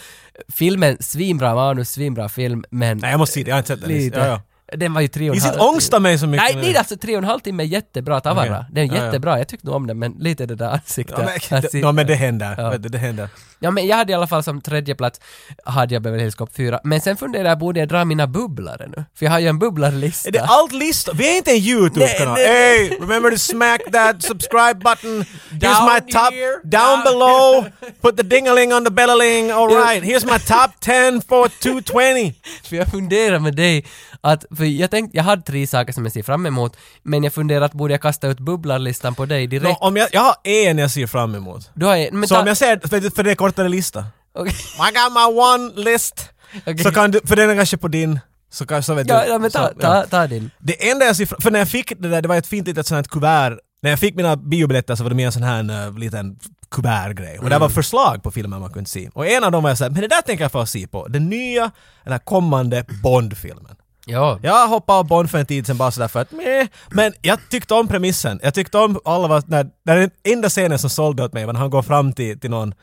Filmen, 0.48 0.98
svinbra 1.00 1.56
manus, 1.56 1.90
svinbra 1.90 2.30
film, 2.30 2.64
men 2.70 2.98
Nej, 2.98 3.12
jag 3.12 3.18
måste 3.18 3.34
se 3.34 3.44
det, 3.44 3.50
jag 3.50 3.56
har 3.56 3.60
inte 3.60 3.68
sett 3.68 3.82
den. 3.82 3.90
lite. 3.90 4.20
Ja, 4.20 4.26
ja. 4.26 4.42
Den 4.76 4.94
var 4.94 5.02
ju 5.02 5.08
tre 5.08 5.30
och 5.30 5.36
en 5.36 5.42
halv... 5.42 5.62
ångstar 5.62 6.00
mig 6.00 6.18
så 6.20 6.28
mycket 6.28 6.44
Nej, 6.46 6.56
nu. 6.56 6.62
nej 6.62 6.78
alltså 6.78 6.98
tre 6.98 7.16
och 7.18 7.24
en 7.24 7.30
halv 7.30 7.40
timme 7.40 7.64
är 7.64 7.68
jättebra 7.68 8.20
Tavara. 8.20 8.46
Okej. 8.46 8.66
Den 8.72 8.84
är 8.84 8.88
Ja, 8.96 9.00
ja. 9.00 9.06
jättebra, 9.06 9.38
jag 9.38 9.48
tyckte 9.48 9.68
nog 9.68 9.76
om 9.76 9.88
den 9.88 10.00
men 10.00 10.12
lite 10.20 10.46
det 10.46 10.56
där 10.56 10.70
ansiktet. 10.70 11.16
Ja, 11.20 11.30
men, 11.50 11.60
att 11.60 11.72
se- 11.72 11.80
ja, 11.80 11.92
men 11.92 12.08
det 12.08 12.16
händer. 12.16 12.56
Ja. 12.58 12.78
Du, 12.78 12.90
det 12.90 12.98
händer. 12.98 13.30
Ja 13.60 13.72
men 13.72 13.88
jag 13.88 13.98
hade 13.98 14.12
i 14.12 14.16
alla 14.16 14.28
fall 14.28 14.44
som 14.44 14.62
tredje 14.62 14.96
plats 14.96 15.20
hade 15.66 15.94
jag 15.94 16.02
Beverly 16.04 16.24
Hills 16.24 16.36
Cop 16.36 16.56
4. 16.56 16.80
Men 16.84 17.02
sen 17.02 17.18
funderade 17.18 17.50
jag, 17.50 17.60
borde 17.60 17.80
jag 17.80 17.90
dra 17.90 18.06
mina 18.06 18.28
bubblare 18.28 18.88
nu? 18.98 19.06
För 19.18 19.26
jag 19.26 19.32
har 19.32 19.40
ju 19.40 19.48
en 19.48 19.60
bubblarlista. 19.60 20.30
Är 20.30 20.32
det 20.34 20.44
allt 20.44 20.72
listor? 20.74 21.14
Vi 21.14 21.34
är 21.34 21.38
inte 21.38 21.52
en 21.52 21.58
YouTube-kanal. 21.58 22.38
Hey, 22.38 22.90
remember 22.90 23.32
to 23.32 23.38
smack 23.38 23.82
that 23.92 24.24
subscribe 24.24 24.74
button. 24.74 25.26
Here's 25.52 25.60
Down 25.60 25.94
my 25.94 26.12
top, 26.12 26.34
here, 26.34 26.56
down, 26.64 26.82
down- 26.82 27.04
below. 27.04 27.66
Put 28.02 28.18
the 28.18 28.24
dingaling 28.24 28.74
on 28.74 28.86
the 28.86 28.92
belling. 28.92 29.52
All 29.52 29.72
Ja. 29.72 29.80
right, 29.80 30.04
here's 30.04 30.26
my 30.34 30.40
top 30.40 30.80
10 30.80 31.22
for 31.22 31.48
220. 31.64 32.34
För 32.70 32.76
jag 32.76 32.88
funderar 32.88 33.40
med 33.40 33.56
dig 33.56 33.86
att, 34.26 34.46
för 34.58 34.66
jag 34.66 34.92
tänkte, 34.92 35.18
jag 35.18 35.24
hade 35.24 35.42
tre 35.42 35.68
saker 35.68 35.94
som 35.94 36.04
jag 36.06 36.14
ser 36.14 36.24
fram 36.24 36.46
emot, 36.46 36.78
men 37.04 37.24
jag 37.24 37.34
funderar 37.34 37.66
att 37.66 37.74
borde 37.74 37.94
jag 37.94 38.02
kasta 38.02 38.28
ut 38.28 38.40
bubblarlistan 38.40 39.16
på 39.16 39.26
dig 39.26 39.48
direkt? 39.48 39.64
Nå, 39.82 39.88
om 39.88 39.98
jag, 39.98 40.10
jag 40.12 40.22
har 40.22 40.36
en 40.44 40.78
jag 40.78 40.92
ser 40.92 41.08
fram 41.08 41.36
emot. 41.36 41.70
Du 41.74 41.86
har 41.86 41.98
en, 41.98 42.20
men 42.20 42.28
Så 42.30 42.36
ta- 42.36 42.42
om 42.42 42.48
jag 42.48 42.58
säger, 42.58 42.80
för, 42.88 43.16
för 43.16 43.24
det 43.24 43.32
är 43.32 43.36
kortare 43.36 43.70
lista. 43.70 44.06
Okej. 44.34 44.54
I 44.54 44.94
got 44.94 45.14
my 45.14 45.40
one 45.42 45.92
list. 45.92 46.30
Okej. 46.62 46.78
Så 46.78 46.92
kan 46.92 47.12
du, 47.12 47.20
för 47.26 47.36
den 47.36 47.50
är 47.50 47.56
kanske 47.56 47.78
på 47.78 47.88
din. 47.88 48.20
Så 48.52 48.66
kanske 48.66 48.88
så 48.88 48.94
vet 48.94 49.08
Ja, 49.10 49.24
du. 49.24 49.30
ja 49.32 49.38
men 49.38 49.52
ta, 49.52 49.68
så, 49.68 49.80
ta, 49.80 50.06
ta 50.10 50.28
din. 50.28 50.52
Det 50.60 50.90
enda 50.92 51.06
jag 51.06 51.16
ser 51.16 51.26
fram- 51.26 51.42
för 51.42 51.52
när 51.52 51.60
jag 51.60 51.70
fick 51.70 51.94
det 52.02 52.10
där, 52.10 52.22
det 52.22 52.28
var 52.28 52.36
ett 52.38 52.48
fint 52.48 52.68
litet 52.68 52.88
sånt 52.88 52.96
här 52.98 53.04
kuvert. 53.20 53.58
När 53.82 53.90
jag 53.90 54.00
fick 54.00 54.16
mina 54.16 54.36
biobiljetter 54.36 54.96
så 54.96 55.04
var 55.04 55.10
det 55.10 55.16
med 55.16 55.26
en 55.26 55.32
sån 55.32 55.44
här 55.44 55.88
uh, 55.88 56.00
liten 56.00 56.40
kuvertgrej. 56.72 57.40
Och 57.40 57.50
det 57.50 57.58
var 57.58 57.70
förslag 57.70 58.24
på 58.24 58.32
filmer 58.32 58.60
man 58.60 58.74
kunde 58.74 58.90
se. 58.90 59.10
Och 59.14 59.28
en 59.28 59.44
av 59.44 59.52
dem 59.52 59.64
var 59.64 59.70
jag 59.70 59.78
såhär, 59.78 59.92
men 59.92 60.02
det 60.02 60.08
där 60.08 60.22
tänker 60.22 60.44
jag 60.44 60.52
få 60.52 60.66
se 60.66 60.88
på. 60.88 61.08
Den 61.08 61.30
nya, 61.30 61.72
eller 62.06 62.18
kommande 62.18 62.86
Bond-filmen. 63.04 63.76
Ja. 64.06 64.40
Jag 64.44 64.68
hoppade 64.68 65.00
av 65.00 65.08
Bond 65.08 65.32
för 65.32 65.38
en 65.38 65.46
tid 65.46 65.68
sen 65.68 65.78
bara 65.78 65.92
sådär 65.92 66.08
för 66.08 66.22
att 66.22 66.32
meh. 66.32 66.68
Men 66.92 67.14
jag 67.22 67.40
tyckte 67.50 67.74
om 67.74 67.88
premissen. 67.88 68.40
Jag 68.44 68.54
tyckte 68.54 68.78
om 68.78 69.00
alla 69.06 69.28
var, 69.28 69.44
när, 69.48 69.70
när 69.84 69.96
den 69.96 70.12
enda 70.24 70.50
scenen 70.50 70.80
som 70.80 70.90
sålde 70.90 71.24
åt 71.24 71.34
mig 71.34 71.46
var 71.46 71.54
när 71.54 71.60
han 71.60 71.70
går 71.70 71.82
fram 71.82 72.14
till, 72.14 72.40
till 72.40 72.50
någon 72.50 72.74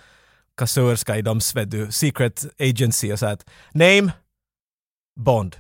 kassörska 0.57 1.17
i 1.17 1.23
Doms, 1.23 1.53
du, 1.53 1.93
secret 1.93 2.47
agency 2.59 3.13
och 3.13 3.19
säger 3.19 3.33
att 3.33 3.47
name 3.73 4.13
Bond. 5.21 5.57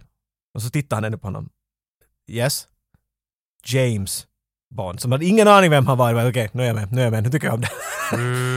Och 0.55 0.63
så 0.63 0.71
tittar 0.71 0.97
han 0.97 1.05
ännu 1.05 1.19
på 1.19 1.27
honom. 1.27 1.49
Yes. 2.31 2.67
James 3.67 4.27
Bond. 4.75 5.01
Som 5.01 5.13
hade 5.13 5.25
ingen 5.25 5.49
aning 5.49 5.71
vem 5.71 5.87
han 5.87 5.99
var. 5.99 6.15
Okej, 6.15 6.29
okay, 6.29 6.45
Okej, 6.45 6.51
nu 6.53 6.63
är 6.63 6.67
jag 6.67 6.77
med, 6.77 6.93
nu 6.93 7.01
är 7.01 7.05
jag 7.05 7.13
med, 7.13 7.23
nu 7.23 7.31
tycker 7.31 7.47
jag 7.47 7.55
om 7.55 7.61
det. 7.61 7.71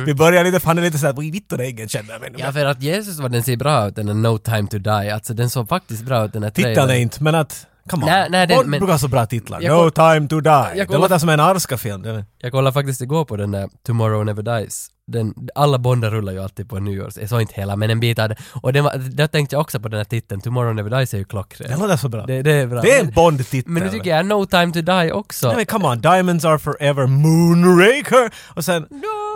Vi 0.06 0.14
börjar 0.14 0.44
lite, 0.44 0.60
för 0.60 0.68
han 0.68 0.78
är 0.78 0.82
lite 0.82 0.98
såhär, 0.98 1.14
"Oj, 1.18 1.32
vittu 1.32 1.58
det 1.58 1.66
är 1.66 1.70
ingen 1.70 1.90
känner 1.90 2.20
mig. 2.20 2.32
Ja, 2.38 2.52
för 2.52 2.66
att 2.66 2.82
Jesus 2.84 3.20
vad 3.20 3.32
den 3.32 3.44
ser 3.44 3.58
bra 3.58 3.88
ut, 3.88 3.96
den 3.96 4.10
är 4.10 4.14
No 4.14 4.38
time 4.38 4.68
to 4.68 4.78
die. 4.78 5.12
Alltså 5.14 5.34
den 5.34 5.50
såg 5.50 5.70
faktiskt 5.70 6.04
bra 6.04 6.26
ut 6.26 6.34
den 6.34 6.44
här 6.44 6.50
trailern. 6.50 6.90
är 6.90 6.96
inte, 6.96 7.24
men 7.24 7.36
att, 7.36 7.68
come 7.90 8.04
on. 8.06 8.10
Nej, 8.12 8.28
nej, 8.30 8.48
den- 8.48 8.58
Bond 8.58 8.70
men- 8.70 8.80
brukar 8.80 8.94
ha 8.94 9.00
så 9.00 9.08
bra 9.08 9.26
titlar. 9.26 9.62
Jag 9.62 9.72
No 9.78 9.90
koll- 9.90 9.92
time 10.16 10.28
to 10.28 10.40
die. 10.40 10.50
Jag 10.76 10.88
Det 10.88 10.98
låter 10.98 11.18
som 11.18 11.30
en 11.30 11.40
Arska-film. 11.40 12.02
det- 12.02 12.26
Jag 12.40 12.52
kollade 12.52 12.74
faktiskt 12.74 13.02
igår 13.02 13.26
på 13.26 13.36
den 13.36 13.52
där 13.52 13.70
Tomorrow 13.88 14.26
Never 14.26 14.44
Dies. 14.60 14.88
Den, 15.08 15.34
alla 15.56 15.78
Bondar 15.78 16.10
rullar 16.12 16.34
ju 16.34 16.40
alltid 16.44 16.70
på 16.70 16.80
nyårs, 16.80 17.18
jag 17.18 17.30
såg 17.30 17.42
inte 17.42 17.54
hela 17.56 17.76
men 17.76 17.90
en 17.90 18.00
bit 18.00 18.20
av 18.20 18.30
det. 18.30 18.36
Och 18.62 18.74
den 18.74 18.84
var, 18.84 18.98
där 18.98 19.28
tänkte 19.28 19.56
jag 19.56 19.62
också 19.62 19.80
på 19.80 19.88
den 19.88 19.98
här 19.98 20.04
titeln, 20.06 20.42
Tomorrow 20.42 20.76
Never 20.76 20.90
Dies 20.90 21.14
är 21.14 21.18
ju 21.18 21.24
Det 21.24 21.30
klockren. 21.30 21.80
låter 21.80 21.98
så 21.98 22.10
bra. 22.10 22.26
Det, 22.26 22.42
det 22.42 22.52
är 22.52 22.68
bra. 22.68 22.82
Det 22.82 22.92
är 22.92 23.00
en 23.04 23.12
Bond-titel. 23.12 23.72
Men 23.72 23.84
nu 23.84 23.90
tycker 23.90 24.10
jag 24.10 24.26
No 24.26 24.46
time 24.46 24.72
to 24.74 24.82
die 24.82 25.12
också. 25.12 25.48
Nej 25.48 25.56
men 25.56 25.66
come 25.66 25.88
on, 25.88 26.02
Diamonds 26.02 26.46
are 26.46 26.60
forever, 26.60 27.08
Moonraker! 27.08 28.34
Och 28.56 28.66
sen 28.66 28.86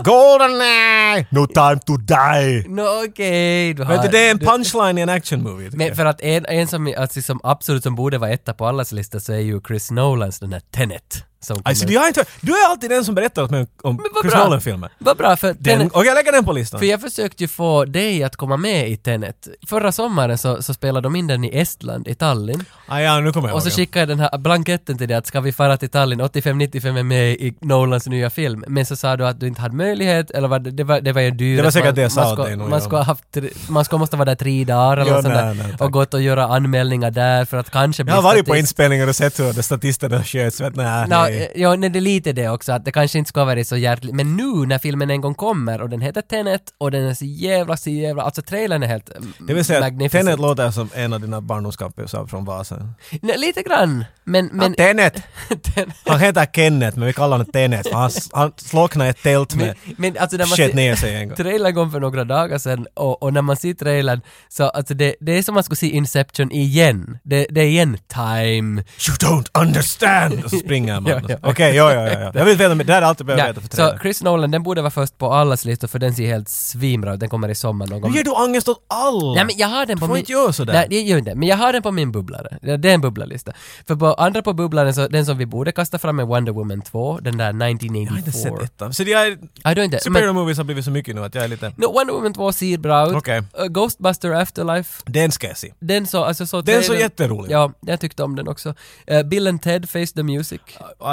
Goldeneye! 0.03 1.25
No 1.29 1.45
time 1.47 1.79
to 1.85 1.97
die! 1.97 2.63
Nå 2.67 3.03
okej, 3.05 3.73
har... 3.83 3.85
Vet 3.85 4.03
du, 4.03 4.07
det 4.07 4.27
är 4.27 4.31
en 4.31 4.39
punchline 4.39 4.97
i 4.97 5.01
en 5.01 5.09
actionmovie. 5.09 5.69
Men 5.73 5.95
för 5.95 6.05
att 6.05 6.21
en, 6.21 6.45
en 6.45 6.67
som, 6.67 6.93
alltså, 6.97 7.21
som 7.21 7.39
absolut 7.43 7.83
som 7.83 7.95
borde 7.95 8.17
vara 8.17 8.31
etta 8.31 8.53
på 8.53 8.65
allas 8.65 8.91
lista 8.91 9.19
så 9.19 9.33
är 9.33 9.39
ju 9.39 9.61
Chris 9.67 9.91
Nolans 9.91 10.39
den 10.39 10.53
här 10.53 10.61
Tenet. 10.71 11.25
Alltså, 11.63 11.87
jag 11.87 12.07
inte, 12.07 12.25
du 12.41 12.51
är 12.51 12.69
alltid 12.69 12.89
den 12.89 13.05
som 13.05 13.15
berättar 13.15 13.43
åt 13.43 13.51
mig 13.51 13.67
om 13.81 14.05
Chris. 14.21 14.33
Nolan-filmer. 14.33 14.89
Vad 14.97 15.17
bra 15.17 15.37
för 15.37 15.55
Den, 15.59 15.89
och 15.89 16.05
jag 16.05 16.15
lägger 16.15 16.31
den 16.31 16.45
på 16.45 16.51
listan. 16.51 16.79
För 16.79 16.87
jag 16.87 17.01
försökte 17.01 17.43
ju 17.43 17.47
få 17.47 17.85
dig 17.85 18.23
att 18.23 18.35
komma 18.35 18.57
med 18.57 18.89
i 18.89 18.97
Tenet. 18.97 19.47
Förra 19.67 19.91
sommaren 19.91 20.37
så, 20.37 20.63
så 20.63 20.73
spelade 20.73 21.05
de 21.05 21.15
in 21.15 21.27
den 21.27 21.43
i 21.43 21.57
Estland, 21.59 22.07
i 22.07 22.15
Tallinn. 22.15 22.65
Ah, 22.87 22.99
ja, 22.99 23.19
nu 23.19 23.31
kommer 23.31 23.47
jag 23.47 23.55
Och 23.55 23.63
så 23.63 23.69
skickade 23.69 23.99
jag 23.99 24.09
den 24.09 24.19
här 24.19 24.37
blanketten 24.37 24.97
till 24.97 25.07
dig 25.07 25.17
att 25.17 25.27
ska 25.27 25.41
vi 25.41 25.51
fara 25.51 25.77
till 25.77 25.89
Tallinn, 25.89 26.21
85-95 26.21 26.99
är 26.99 27.03
med 27.03 27.31
i 27.31 27.55
Nolans 27.61 28.07
nya 28.07 28.29
film. 28.29 28.63
Men 28.67 28.85
så 28.85 28.95
sa 28.95 29.17
du 29.17 29.27
att 29.27 29.39
du 29.39 29.47
inte 29.47 29.61
hade 29.61 29.75
möjlighet, 29.75 30.31
eller 30.31 30.47
vad, 30.47 30.73
det, 30.73 30.83
var, 30.83 31.01
det 31.01 31.13
var 31.13 31.21
ju 31.21 31.31
dyrt. 31.31 31.57
Det 31.57 31.63
var 31.63 31.71
säkert 31.71 31.87
man, 31.87 31.95
det 31.95 32.01
jag 32.01 32.11
sa 32.11 32.21
man 32.21 32.31
åt 32.31 32.37
ska, 32.37 32.43
dig 32.43 32.57
Man 32.57 32.81
ska 32.81 33.01
haft, 33.01 33.37
man 33.69 33.85
ska 33.85 33.97
måste 33.97 34.17
vara 34.17 34.25
där 34.25 34.35
tre 34.35 34.63
dagar 34.63 34.97
eller 34.97 35.21
sånt 35.21 35.33
nej, 35.33 35.55
nej, 35.55 35.75
och 35.79 35.91
gått 35.91 36.13
och 36.13 36.21
göra 36.21 36.45
anmälningar 36.45 37.11
där 37.11 37.45
för 37.45 37.57
att 37.57 37.69
kanske 37.69 38.03
Jag 38.03 38.15
har 38.15 38.21
varit 38.21 38.45
på 38.45 38.55
inspelningar 38.55 39.07
och 39.07 39.15
sett 39.15 39.39
hur 39.39 39.61
statisterna 39.61 40.23
sköts. 40.23 40.61
Vet, 40.61 40.75
nej, 40.75 41.07
Nå, 41.07 41.28
nej. 41.29 41.51
eh, 41.55 41.61
ja, 41.61 41.75
nej, 41.75 41.89
det 41.89 41.99
är 41.99 42.01
lite 42.01 42.33
det 42.33 42.49
också, 42.49 42.71
att 42.71 42.85
det 42.85 42.91
kanske 42.91 43.17
inte 43.19 43.29
ska 43.29 43.45
vara 43.45 43.63
så 43.63 43.77
hjärtligt. 43.77 44.15
Men 44.15 44.35
nu 44.37 44.43
när 44.67 44.79
filmen 44.79 45.09
en 45.09 45.21
gång 45.21 45.35
kommer 45.35 45.81
och 45.81 45.89
den 45.89 46.01
heter 46.01 46.21
Tenet 46.21 46.61
och 46.77 46.91
den 46.91 47.03
är 47.05 47.13
så 47.13 47.25
jävla, 47.25 47.77
så 47.77 47.89
jävla, 47.89 48.23
alltså 48.23 48.41
trailern 48.41 48.83
är 48.83 48.87
helt 48.87 49.09
mm, 49.17 49.33
Det 49.47 49.53
vill 49.53 49.65
säga 49.65 49.85
att. 49.85 50.11
Tenet 50.11 50.39
låter 50.39 50.71
som 50.71 50.89
en 50.93 51.13
av 51.13 51.21
dina 51.21 51.41
barndomskompisar 51.41 52.25
från 52.25 52.45
Vasa. 52.45 52.93
Nej, 53.21 53.37
lite 53.37 53.61
grann, 53.61 54.05
men... 54.23 54.45
men 54.45 54.57
Men, 54.57 54.73
Tenet! 54.73 55.13
Tenet- 55.49 55.95
Han 56.05 56.19
heter 56.19 56.45
Kenneth 56.53 56.97
men 56.97 57.07
vi 57.07 57.13
kallar 57.13 57.37
honom 57.37 57.51
Tenet 57.51 57.87
han, 57.93 58.11
han 58.33 58.51
slocknade 58.57 59.07
i 59.07 59.09
ett 59.09 59.23
tält 59.23 59.55
men, 59.55 59.65
med 59.67 59.75
men 59.97 60.17
alltså 60.17 60.37
när 60.37 60.45
man 60.45 60.55
ser- 60.55 60.73
ner 60.73 60.95
sig 60.95 61.15
en 61.15 61.27
gång. 61.27 61.37
Trailern 61.37 61.75
kom 61.75 61.91
för 61.91 61.99
några 61.99 62.23
dagar 62.23 62.57
sedan 62.57 62.87
och, 62.93 63.23
och 63.23 63.33
när 63.33 63.41
man 63.41 63.55
ser 63.57 63.73
trailern 63.73 64.21
så 64.49 64.63
alltså 64.69 64.93
det, 64.93 65.15
det 65.19 65.37
är 65.37 65.43
som 65.43 65.53
man 65.53 65.63
skulle 65.63 65.77
se 65.77 65.89
Inception 65.89 66.51
igen. 66.51 67.17
Det, 67.23 67.47
det 67.49 67.61
är 67.61 67.65
igen 67.65 67.97
time. 68.07 68.81
You 69.07 69.15
don't 69.19 69.45
understand! 69.61 70.43
Och 70.43 70.49
så 70.49 70.57
springer 70.57 70.99
man. 70.99 71.11
Okej, 71.41 71.75
ja, 71.75 71.93
ja, 71.93 72.07
ja, 72.07 72.19
ja. 72.19 72.31
Jag 72.33 72.45
vill 72.45 72.57
veta, 72.57 72.75
det 72.75 72.93
här 72.93 73.01
är 73.01 73.05
alltid 73.05 73.25
behöver 73.25 73.43
Ja, 73.43 73.47
veta 73.47 73.61
för 73.61 73.69
så 73.69 73.75
trailern. 73.75 73.99
Chris 73.99 74.23
Nolan, 74.23 74.51
den 74.51 74.63
borde 74.63 74.81
vara 74.81 74.91
först 74.91 75.17
på 75.17 75.33
allas 75.33 75.65
listor 75.65 75.87
för 75.87 75.99
den 75.99 76.13
ser 76.15 76.27
helt 76.27 76.49
svinbra 76.49 77.13
ut. 77.13 77.19
Den 77.19 77.29
kommer 77.29 77.49
i 77.49 77.55
sommar 77.55 77.87
någon 77.87 78.01
gång. 78.01 78.11
Nu 78.11 78.17
ger 78.17 78.23
du 78.23 78.31
ångest 78.31 78.67
åt 78.67 78.85
alla! 78.87 79.33
Nej 79.33 79.45
men 79.45 79.57
jag 79.57 79.67
har 79.67 79.85
den 79.85 79.97
på 79.99 80.05
får 80.05 80.13
min... 80.13 80.19
inte 80.19 80.31
göra 80.31 80.53
sådär. 80.53 80.73
Nej, 80.73 80.87
det 80.89 81.01
gör 81.01 81.17
inte. 81.17 81.35
Men 81.35 81.47
jag 81.47 81.57
har 81.57 81.73
den 81.73 81.81
på 81.83 81.91
min 81.91 82.11
bubblare. 82.11 82.57
Det 82.61 82.77
det 82.77 82.89
är 82.89 82.93
en 82.93 83.01
bubblarlista. 83.01 83.51
För 83.87 83.95
på 83.95 84.13
andra 84.13 84.41
på 84.41 84.53
bubblaren 84.53 84.93
så, 84.93 85.07
den 85.07 85.25
som 85.25 85.37
vi 85.37 85.45
borde 85.45 85.71
kasta 85.71 85.97
fram 85.99 86.19
är 86.19 86.23
Wonder 86.23 86.51
Woman 86.51 86.81
2, 86.81 87.19
den 87.21 87.37
där 87.37 87.45
Jag 87.45 87.53
har 87.61 87.67
inte 87.69 87.85
sett 87.85 87.91
1984. 87.91 88.63
ettan. 88.65 88.93
Så 88.93 89.03
jag, 89.03 89.37
Ja, 89.63 89.73
du 89.75 89.81
har 89.81 89.85
inte? 89.85 89.99
superhero 89.99 90.25
Men, 90.33 90.35
movies 90.35 90.57
har 90.57 90.63
blivit 90.65 90.85
så 90.85 90.91
mycket 90.91 91.15
nu 91.15 91.23
att 91.23 91.35
jag 91.35 91.43
är 91.43 91.47
lite... 91.47 91.69
no, 91.77 91.85
Wonder 91.93 92.13
Woman 92.13 92.33
2 92.33 92.51
ser 92.51 92.77
bra 92.77 93.07
ut. 93.09 93.15
Okej. 93.15 93.41
Uh, 93.61 93.65
Ghostbuster 93.67 94.31
Afterlife, 94.31 95.03
Den 95.05 95.31
ska 95.31 95.47
jag 95.47 95.57
se. 95.57 95.73
den 95.79 96.07
så, 96.07 96.23
alltså 96.23 96.45
så 96.45 96.61
Den 96.61 96.81
trailern- 96.81 96.99
jätterolig 96.99 97.51
Ja, 97.51 97.71
jag 97.81 97.99
tyckte 97.99 98.23
om 98.23 98.35
den 98.35 98.47
också. 98.47 98.73
Uh, 99.11 99.23
Bill 99.23 99.47
and 99.47 99.61
Ted 99.61 99.89
Face 99.89 100.05
the 100.15 100.23
Music. 100.23 100.61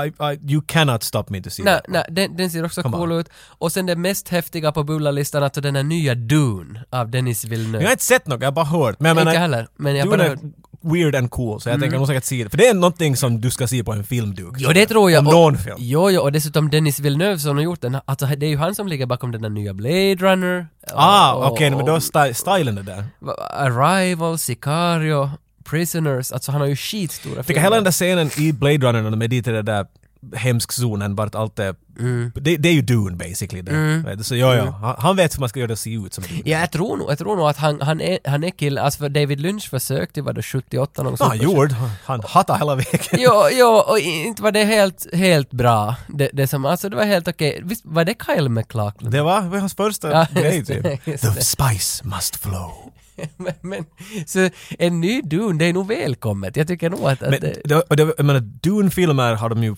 I, 0.05 0.09
I, 0.09 0.53
you 0.53 0.63
cannot 0.67 1.03
stop 1.03 1.25
me 1.29 1.43
to 1.43 1.51
see 1.51 1.63
Nej, 1.65 1.75
that. 1.75 1.85
nej, 1.89 2.05
den, 2.11 2.37
den 2.37 2.51
ser 2.51 2.65
också 2.65 2.83
Come 2.83 2.97
cool 2.97 3.13
on. 3.13 3.19
ut. 3.21 3.29
Och 3.59 3.73
sen 3.73 3.87
det 3.87 3.97
mest 3.97 4.29
häftiga 4.29 4.73
på 4.73 4.85
bubblarlistan, 4.85 5.43
alltså 5.43 5.61
den 5.61 5.77
här 5.77 5.83
nya 5.83 6.15
Dune 6.15 6.85
av 6.91 7.11
Dennis 7.11 7.45
Villeneuve. 7.45 7.79
Jag 7.79 7.89
har 7.89 7.93
inte 7.93 8.05
sett 8.05 8.27
något, 8.27 8.41
jag 8.41 8.47
har 8.47 8.53
bara 8.53 8.65
hört. 8.65 9.01
Men 9.01 9.09
jag 9.09 9.15
inte 9.15 9.25
menar, 9.25 9.41
heller, 9.41 9.69
men 9.77 9.97
jag 9.97 10.07
Dune 10.07 10.17
bara 10.17 10.27
är 10.27 10.39
weird 10.81 11.15
and 11.15 11.31
cool, 11.31 11.61
så 11.61 11.69
jag 11.69 11.75
Mm. 11.75 11.83
tänker 11.83 11.99
nog 11.99 12.07
säkert 12.07 12.25
se 12.25 12.45
det. 12.45 12.51
För 12.51 12.57
det 12.59 12.67
är 12.69 12.75
någonting 12.75 13.17
som 13.17 13.41
du 13.41 13.51
ska 13.51 13.67
se 13.67 13.85
på 13.85 13.93
en 13.93 14.05
filmduk. 14.05 14.55
Jo, 14.59 14.71
det 14.75 14.87
tror 14.87 15.11
jag. 15.11 15.19
Om 15.19 15.25
någon 15.35 15.59
film. 15.59 15.77
Jo, 15.79 16.11
jo, 16.11 16.21
och 16.23 16.33
dessutom 16.33 16.71
Dennis 16.71 17.01
Villeneuve 17.01 17.39
som 17.39 17.57
har 17.57 17.65
gjort 17.65 17.81
den, 17.81 17.99
alltså 18.05 18.27
det 18.27 18.47
är 18.47 18.51
ju 18.51 18.57
han 18.57 18.75
som 18.75 18.89
ligger 18.89 19.07
bakom 19.07 19.33
den 19.33 19.43
där 19.43 19.49
nya 19.51 19.75
Blade 19.75 20.15
Runner. 20.15 20.67
Ah, 20.93 21.33
och- 21.35 21.53
okej, 21.53 21.71
men 21.71 21.85
då 21.85 22.01
stilen 22.35 22.79
är 22.79 22.83
där. 22.83 23.05
Arrival, 23.51 24.39
Sicario, 24.39 25.31
Prisoners, 25.71 26.33
alltså 26.33 26.53
han 26.53 26.61
har 26.61 26.69
ju 26.69 26.77
skitstora 26.77 27.37
Jag 27.37 27.47
tycker 27.47 27.61
hela 27.61 27.75
den 27.77 27.85
där 27.85 27.93
scenen 27.93 28.31
i 28.39 28.53
Blade 28.53 28.79
Runner 28.79 29.03
när 29.03 29.11
de 29.11 29.23
är 29.23 29.29
dit 29.29 29.47
i 29.49 29.51
den 29.51 29.65
där 29.65 29.87
hemsk 30.35 30.73
zonen 30.73 31.15
vart 31.15 31.35
allt 31.35 31.59
är... 31.59 31.75
Mm. 31.99 32.33
Det, 32.35 32.57
det 32.57 32.69
är 32.69 32.73
ju 32.73 32.83
Dune 32.83 33.17
basically 33.17 33.63
det. 33.63 34.15
Du, 34.17 34.25
Så 34.25 34.37
ja, 34.37 34.55
ja. 34.55 34.71
Han, 34.71 34.95
han 34.99 35.17
vet 35.17 35.35
hur 35.35 35.41
man 35.41 35.49
ska 35.49 35.61
göra 35.61 35.69
det 35.69 35.77
se 35.77 35.95
ut 35.95 36.15
som 36.15 36.25
Dune. 36.25 36.43
Ja, 36.45 36.59
jag 36.59 36.73
tror 36.73 36.97
nog, 36.97 37.11
jag 37.11 37.19
tror 37.19 37.37
nog 37.37 37.49
att 37.49 37.57
han, 37.57 37.81
han 37.81 38.01
är, 38.01 38.19
han 38.25 38.45
är 38.45 38.51
killen, 38.51 38.85
alltså 38.85 38.99
för 38.99 39.09
David 39.09 39.41
Lynch 39.41 39.71
försökte 39.71 40.21
ju 40.21 40.25
var 40.25 40.33
det 40.33 40.43
78 40.43 41.03
någon 41.03 41.17
Ja, 41.19 41.27
han 41.27 41.39
gjorde. 41.39 41.75
Han, 42.05 42.21
hatar 42.25 42.59
hela 42.59 42.75
vägen. 42.75 43.01
Jo, 43.13 43.33
jo, 43.53 43.67
och 43.67 43.99
inte 43.99 44.43
var 44.43 44.53
det 44.53 44.65
helt, 44.65 45.07
helt 45.15 45.51
bra. 45.51 45.95
Det, 46.09 46.31
det 46.33 46.47
som, 46.47 46.65
alltså 46.65 46.89
det 46.89 46.97
var 46.97 47.05
helt 47.05 47.29
okej. 47.29 47.61
Visst 47.65 47.83
var 47.85 48.05
det 48.05 48.15
Kyle 48.27 48.49
MacLachlan? 48.49 49.11
Det 49.11 49.23
var, 49.23 49.43
det 49.43 49.49
var 49.49 49.59
hans 49.59 49.75
första 49.75 50.11
Ja, 50.11 50.27
grej 50.41 50.65
typ. 50.65 51.05
The 51.05 51.45
spice 51.45 52.05
must 52.05 52.37
flow. 52.37 52.93
men, 53.37 53.55
men, 53.61 53.85
så 54.27 54.51
en 54.79 55.01
ny 55.01 55.23
Dune, 55.23 55.59
det 55.59 55.65
är 55.65 55.73
nog 55.73 55.89
välkommet. 55.89 56.57
Jag 56.57 56.69
tycker 56.69 56.91
nog 56.91 57.01
att, 57.01 57.23
att 57.23 57.31
Men, 57.31 57.41
det, 57.41 57.81
och 57.81 57.97
det, 57.97 58.15
jag 58.17 58.27
menar, 58.27 58.41
Dune-filmer 58.41 59.35
har 59.35 59.49
de 59.49 59.63
ju 59.63 59.77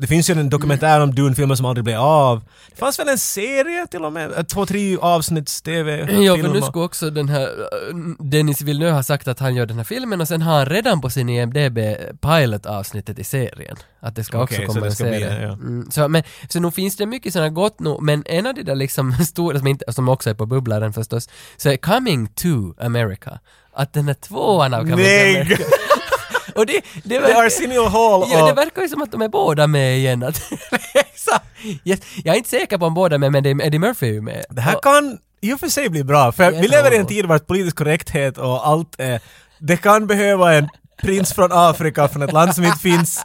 Det 0.00 0.06
finns 0.06 0.30
ju 0.30 0.34
en 0.34 0.48
dokumentär 0.48 1.00
om 1.00 1.14
Dune-filmer 1.14 1.54
som 1.54 1.66
aldrig 1.66 1.84
blev 1.84 2.00
av. 2.00 2.42
Det 2.70 2.76
fanns 2.76 2.98
väl 2.98 3.08
en 3.08 3.18
serie 3.18 3.86
till 3.86 4.04
och 4.04 4.12
med? 4.12 4.48
Två, 4.48 4.66
tre 4.66 4.96
avsnitts 4.96 5.62
TV-film. 5.62 6.22
Ja, 6.22 6.36
för 6.36 6.48
nu 6.48 6.60
skulle 6.60 6.84
också 6.84 7.10
den 7.10 7.28
här 7.28 7.42
äh, 7.42 7.96
Dennis 8.18 8.62
Villeneuve 8.62 8.92
ha 8.92 9.02
sagt 9.02 9.28
att 9.28 9.38
han 9.38 9.54
gör 9.54 9.66
den 9.66 9.76
här 9.76 9.84
filmen 9.84 10.20
och 10.20 10.28
sen 10.28 10.42
har 10.42 10.58
han 10.58 10.66
redan 10.66 11.00
på 11.00 11.10
sin 11.10 11.28
IMDB 11.28 11.78
pilot-avsnittet 12.20 13.18
i 13.18 13.24
serien. 13.24 13.76
Att 14.00 14.16
det 14.16 14.24
ska 14.24 14.42
också 14.42 14.56
så 14.56 14.66
komma 14.66 14.80
det 14.80 14.86
en 14.86 14.92
ska 14.92 15.04
bli 15.04 15.20
serie. 15.20 15.38
det, 15.38 15.42
ja. 15.42 15.52
mm, 15.52 15.90
så, 15.90 16.08
men, 16.08 16.22
så 16.48 16.60
nog 16.60 16.74
finns 16.74 16.96
det 16.96 17.06
mycket 17.06 17.32
sådana 17.32 17.50
gott 17.50 17.80
nog, 17.80 18.02
men 18.02 18.22
en 18.26 18.46
av 18.46 18.54
de 18.54 18.62
där 18.62 18.74
liksom 18.74 19.12
stora, 19.26 19.58
som, 19.58 19.66
inte, 19.66 19.92
som 19.92 20.08
också 20.08 20.30
är 20.30 20.34
på 20.34 20.46
bubblaren 20.46 20.92
förstås, 20.92 21.28
så 21.56 21.68
är 21.68 21.76
Coming 21.76 22.28
to 22.28 22.74
America. 22.80 23.38
Att 23.72 23.92
den 23.92 24.06
här 24.06 24.14
tvåan 24.14 24.74
av 24.74 24.80
Coming 24.80 24.96
to 24.96 25.02
America. 25.02 25.62
och 26.58 26.66
det, 26.66 26.80
det, 27.04 27.18
verkar, 27.18 27.46
Arsenio 27.46 27.88
Hall 27.88 28.22
och... 28.22 28.28
Ja, 28.30 28.46
det 28.46 28.52
verkar 28.52 28.82
ju 28.82 28.88
som 28.88 29.02
att 29.02 29.12
de 29.12 29.22
är 29.22 29.28
båda 29.28 29.66
med 29.66 29.98
igen. 29.98 30.22
Att, 30.22 30.42
yes. 31.84 32.00
Jag 32.24 32.34
är 32.34 32.36
inte 32.38 32.48
säker 32.48 32.78
på 32.78 32.86
om 32.86 32.94
båda 32.94 33.14
är 33.14 33.18
med, 33.18 33.32
men 33.32 33.60
Eddie 33.60 33.78
Murphy 33.78 34.08
är 34.08 34.12
ju 34.12 34.20
med. 34.20 34.44
Det 34.50 34.60
här 34.60 34.76
Och- 34.76 34.82
kan 34.82 35.18
i 35.40 35.52
och 35.52 35.60
för 35.60 35.68
sig 35.68 35.88
bli 35.88 36.04
bra, 36.04 36.32
för 36.32 36.50
vi 36.50 36.68
lever 36.68 36.94
i 36.94 36.96
en 36.96 37.06
tid 37.06 37.26
vart 37.26 37.46
politisk 37.46 37.76
korrekthet 37.76 38.38
och 38.38 38.68
allt 38.68 38.94
är... 38.98 39.20
Det 39.58 39.76
kan 39.76 40.06
behöva 40.06 40.54
en 40.54 40.68
prins 41.02 41.32
från 41.32 41.52
Afrika, 41.52 42.08
från 42.08 42.22
ett 42.22 42.32
land 42.32 42.54
som 42.54 42.64
inte 42.64 42.78
finns, 42.78 43.24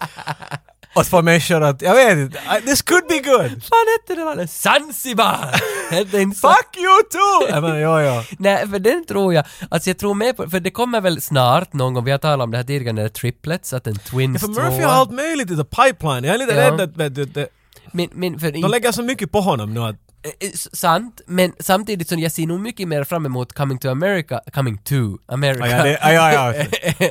och 0.96 1.06
få 1.06 1.22
människor 1.22 1.64
att... 1.64 1.82
Jag 1.82 1.96
vet 1.96 2.18
inte, 2.18 2.40
this 2.66 2.82
could 2.82 3.04
be 3.10 3.20
good! 3.20 3.50
fan 3.50 3.86
hette 4.00 4.16
det 4.16 4.26
landet? 4.26 4.52
Zanzibar! 4.52 5.62
Hette 5.92 6.22
inte 6.22 6.40
så? 6.40 6.48
Fuck 6.48 6.78
you 6.78 7.02
too! 7.12 7.50
Jag 7.56 7.62
menar, 7.64 7.78
ja, 7.78 8.02
ja. 8.04 8.24
Nej, 8.40 8.68
för 8.68 8.80
den 8.80 9.06
tror 9.06 9.34
jag, 9.34 9.46
alltså 9.72 9.90
jag 9.90 9.98
tror 9.98 10.14
med 10.14 10.38
på, 10.38 10.50
för 10.50 10.60
det 10.60 10.72
kommer 10.72 11.02
väl 11.02 11.22
snart 11.22 11.74
någon 11.74 11.94
gång, 11.94 12.04
vi 12.04 12.12
har 12.12 12.18
talat 12.18 12.44
om 12.44 12.52
det 12.52 12.58
här 12.58 12.64
tidigare, 12.64 12.94
när 12.94 13.02
det 13.02 13.08
är 13.08 13.10
triplets, 13.10 13.74
att 13.74 13.88
en 13.88 13.96
twins 14.00 14.42
För 14.42 14.48
Murphy 14.48 14.84
har 14.84 14.92
allt 14.94 15.12
möjligt 15.12 15.52
i 15.52 15.56
the 15.56 15.64
pipeline. 15.64 16.24
Jag 16.24 16.34
är 16.36 16.38
lite 16.38 16.54
Ja. 16.56 16.72
rädd 16.72 16.82
att 16.82 16.98
vet 16.98 17.16
du, 17.16 17.26
det, 17.26 17.48
Men, 17.92 18.08
men 18.14 18.40
för 18.40 18.52
de 18.52 18.72
lägger 18.72 18.92
så 18.92 19.04
mycket 19.04 19.32
på 19.32 19.42
honom 19.42 19.74
nu 19.74 19.80
att... 19.84 19.96
Eh, 20.24 20.50
s- 20.54 20.76
Sant, 20.76 21.22
men 21.28 21.52
samtidigt 21.60 22.10
som 22.10 22.20
jag 22.20 22.32
ser 22.32 22.48
nog 22.48 22.60
mycket 22.60 22.88
mer 22.88 23.04
fram 23.04 23.26
emot 23.26 23.54
Coming 23.54 23.78
to 23.78 23.90
America, 23.90 24.42
Coming 24.54 24.78
to 24.78 24.96
America, 25.28 25.68
Ja, 25.68 25.84
det- 25.84 26.00
ja, 26.02 26.34
ja, 26.34 26.54
ja. 26.56 27.08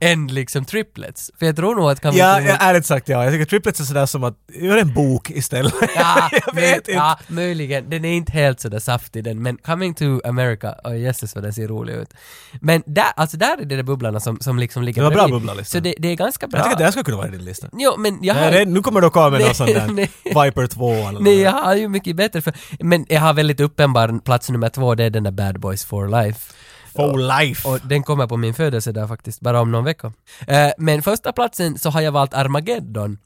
än 0.00 0.26
liksom 0.26 0.64
triplets. 0.64 1.30
För 1.38 1.46
jag 1.46 1.56
tror 1.56 1.74
nog 1.74 1.90
att 1.90 2.00
Coming 2.02 2.18
Ja, 2.18 2.36
to 2.38 2.42
ja, 2.48 2.56
ärligt 2.60 2.86
sagt 2.86 3.08
ja. 3.08 3.24
Jag 3.24 3.32
tycker 3.32 3.44
triplets 3.44 3.80
är 3.80 3.84
sådär 3.84 4.06
som 4.06 4.24
att 4.24 4.34
göra 4.54 4.80
en 4.80 4.94
bok 4.94 5.30
istället. 5.30 5.74
Ja, 5.96 6.28
jag 6.32 6.42
men- 6.54 6.62
vet 6.62 6.76
inte. 6.76 6.92
Ja, 6.92 7.18
möjligen. 7.28 7.90
Den 7.90 8.04
är 8.04 8.12
inte 8.12 8.32
helt 8.32 8.60
sådär 8.60 8.78
saftig 8.78 9.24
den, 9.24 9.42
men 9.42 9.56
Coming 9.56 9.94
to 9.94 10.20
America, 10.24 10.74
oh 10.84 10.98
jösses 11.00 11.34
vad 11.34 11.44
den 11.44 11.52
ser 11.52 11.68
rolig 11.68 11.94
ut. 11.94 12.14
Men 12.60 12.82
där, 12.86 13.04
alltså 13.16 13.36
där 13.36 13.60
är 13.60 13.64
det 13.64 13.76
de 13.76 13.82
bubblarna 13.82 14.20
som, 14.20 14.38
som 14.40 14.58
liksom 14.58 14.82
ligger 14.82 15.02
Det 15.02 15.08
var 15.08 15.14
bra 15.14 15.22
bredvid. 15.24 15.34
bubblalista. 15.42 15.72
Så 15.72 15.80
det, 15.80 15.94
det 15.98 16.08
är 16.08 16.14
ganska 16.16 16.46
bra. 16.46 16.58
Jag 16.58 16.64
tycker 16.64 16.72
att 16.74 16.78
det 16.78 16.84
här 16.84 16.90
skulle 16.90 17.04
kunna 17.04 17.16
vara 17.16 17.28
i 17.28 17.30
din 17.30 17.44
lista. 17.44 17.68
Jo, 17.72 17.94
men 17.98 18.18
jag 18.24 18.34
har... 18.34 18.42
är 18.42 18.52
rädd, 18.52 18.68
nu 18.68 18.82
kommer 18.82 19.00
du 19.00 19.10
komma 19.10 19.30
med 19.30 19.38
Nej, 19.40 19.46
någon 19.48 19.54
sån 19.54 19.66
där 19.66 19.86
nej. 19.92 20.10
Viper 20.24 20.66
2 20.66 20.90
eller 20.92 21.20
Nej, 21.20 21.40
jag 21.40 21.52
har 21.52 21.74
ju 21.74 21.88
mycket 21.88 22.16
bättre 22.16 22.42
för... 22.42 22.55
Men 22.80 23.06
jag 23.08 23.20
har 23.20 23.34
väldigt 23.34 23.60
uppenbar 23.60 24.20
plats 24.24 24.50
nummer 24.50 24.68
två, 24.68 24.94
det 24.94 25.04
är 25.04 25.10
den 25.10 25.22
där 25.22 25.30
Bad 25.30 25.60
Boys 25.60 25.84
for 25.84 26.08
Life. 26.08 26.52
For 26.96 27.38
life. 27.38 27.68
Och 27.68 27.78
den 27.84 28.02
kommer 28.02 28.26
på 28.26 28.36
min 28.36 28.54
födelsedag 28.54 29.08
faktiskt, 29.08 29.40
bara 29.40 29.60
om 29.60 29.72
någon 29.72 29.84
vecka. 29.84 30.12
Eh, 30.46 30.68
men 30.78 31.02
första 31.02 31.32
platsen 31.32 31.78
så 31.78 31.90
har 31.90 32.00
jag 32.00 32.12
valt 32.12 32.34
Armageddon. 32.34 33.18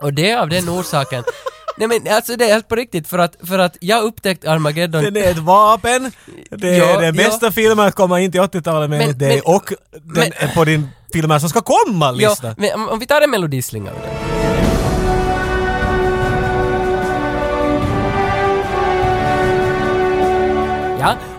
Och 0.00 0.12
det 0.14 0.30
är 0.30 0.38
av 0.38 0.48
den 0.48 0.68
orsaken 0.68 1.24
Nej 1.78 1.88
men 1.88 2.14
alltså 2.14 2.36
det 2.36 2.44
är 2.44 2.52
helt 2.52 2.68
på 2.68 2.74
riktigt 2.76 3.08
för 3.08 3.18
att, 3.18 3.36
för 3.44 3.58
att 3.58 3.76
jag 3.80 4.02
upptäckte 4.04 4.50
Armageddon 4.50 5.02
Den 5.04 5.16
är 5.16 5.30
ett 5.30 5.38
vapen, 5.38 6.12
det 6.50 6.68
är 6.68 6.78
Ja, 6.78 6.96
den 7.00 7.04
ja. 7.04 7.12
bästa 7.24 7.52
filmen 7.52 7.86
att 7.86 7.94
komma 7.94 8.20
in 8.20 8.32
till 8.32 8.40
80-talet 8.40 8.90
med 8.90 8.98
Men- 9.06 9.18
det 9.18 9.28
men- 9.28 9.40
och 9.54 9.72
den 9.92 10.14
men- 10.14 10.32
är 10.50 10.54
på 10.54 10.64
din 10.64 10.88
filmer 11.12 11.38
som 11.38 11.48
ska 11.48 11.60
komma 11.60 12.06
Ja, 12.18 12.28
lista. 12.30 12.54
men 12.58 12.74
om, 12.74 12.88
om 12.88 12.98
vi 12.98 13.06
tar 13.06 13.20
en 13.20 13.30
melodislinga 13.30 13.90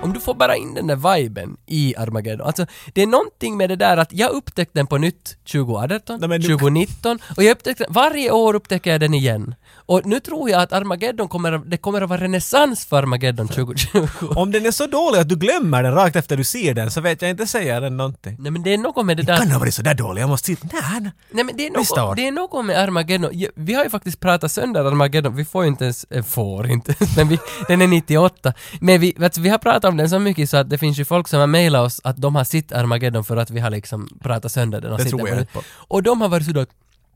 om 0.02 0.14
du 0.14 0.20
får 0.20 0.34
bara 0.34 0.56
in 0.56 0.74
den 0.74 0.88
där 0.88 1.16
viben 1.16 1.58
i 1.68 1.96
Armageddon. 1.98 2.48
Alltså, 2.48 2.66
det 2.94 3.02
är 3.02 3.08
någonting 3.08 3.58
med 3.58 3.70
det 3.70 3.76
där 3.76 3.98
att 3.98 4.14
jag 4.14 4.32
upptäckte 4.32 4.80
den 4.80 4.88
på 4.88 4.98
nytt 4.98 5.38
2018, 5.52 6.20
Nej, 6.22 6.40
du- 6.40 6.48
2019 6.48 7.20
och 7.38 7.44
jag 7.44 7.52
upptäckte 7.52 7.86
varje 7.90 8.32
år 8.32 8.54
upptäcker 8.54 8.92
jag 8.92 9.00
den 9.00 9.14
igen. 9.14 9.56
Och 9.74 10.06
nu 10.06 10.20
tror 10.20 10.50
jag 10.50 10.62
att 10.62 10.74
Armageddon 10.74 11.28
kommer, 11.28 11.58
det 11.58 11.78
kommer 11.78 12.02
att 12.02 12.10
vara 12.10 12.22
renässans 12.22 12.86
för 12.86 12.98
Armageddon 12.98 13.48
2020. 13.48 14.08
Om 14.36 14.52
den 14.52 14.66
är 14.66 14.72
så 14.72 14.88
dålig 14.88 15.20
att 15.20 15.30
du 15.30 15.36
glömmer 15.36 15.84
den 15.84 15.94
rakt 15.94 16.16
efter 16.16 16.38
du 16.38 16.44
ser 16.44 16.74
den 16.74 16.92
så 16.92 17.02
vet 17.02 17.22
jag 17.22 17.32
inte 17.32 17.48
säga 17.48 17.80
den 17.80 17.98
någonting. 17.98 18.36
Nej 18.40 18.52
men 18.52 18.64
det 18.64 18.74
är 18.74 18.78
något 18.78 19.06
med 19.06 19.18
det 19.18 19.24
där... 19.24 19.38
Kan 19.38 19.52
ha 19.52 19.60
varit 19.60 19.74
så 19.74 19.82
där 19.82 19.94
dålig, 19.94 20.22
jag 20.22 20.30
måste 20.30 20.48
se 20.56 20.56
Nej, 20.74 21.12
nej. 21.32 21.44
Men 21.44 21.58
det 21.58 21.68
är, 21.68 21.72
något, 21.72 22.16
det 22.16 22.28
är 22.28 22.32
något 22.32 22.66
med 22.66 22.78
Armageddon. 22.78 23.32
Vi 23.56 23.74
har 23.74 23.84
ju 23.84 23.90
faktiskt 23.90 24.20
pratat 24.20 24.52
sönder 24.52 24.86
Armageddon, 24.86 25.36
vi 25.36 25.46
får 25.46 25.64
ju 25.64 25.68
inte 25.70 25.84
ens, 25.84 26.04
äh, 26.10 26.24
får 26.24 26.70
inte, 26.72 26.96
men 27.18 27.28
vi, 27.28 27.40
den 27.68 27.82
är 27.82 27.88
98. 27.88 28.54
Men 28.82 29.02
vi, 29.02 29.16
du, 29.18 29.42
vi 29.42 29.50
har 29.50 29.58
pratat 29.58 29.89
om 29.90 29.98
den 29.98 30.10
så 30.10 30.20
mycket 30.20 30.50
så 30.50 30.58
att 30.58 30.70
det 30.70 30.78
finns 30.78 31.00
ju 31.00 31.06
folk 31.06 31.28
som 31.28 31.40
har 31.40 31.48
mejlat 31.48 31.86
oss 31.86 32.02
att 32.04 32.18
de 32.18 32.36
har 32.36 32.44
sitt 32.44 32.72
Armageddon 32.72 33.24
för 33.24 33.38
att 33.38 33.50
vi 33.50 33.60
har 33.60 33.70
liksom 33.70 34.10
pratat 34.22 34.52
sönder 34.52 34.82
den 34.82 34.92
och 34.92 34.98
Det 34.98 35.06
tror 35.06 35.28
jag 35.28 35.36
på 35.36 35.42
inte 35.42 35.54
på. 35.54 35.62
Och 35.78 36.04
de 36.04 36.22
har 36.22 36.30
varit 36.30 36.46
sådär 36.46 36.68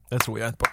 Det 0.10 0.20
tror 0.20 0.40
jag 0.40 0.48
inte 0.50 0.58
på. 0.58 0.66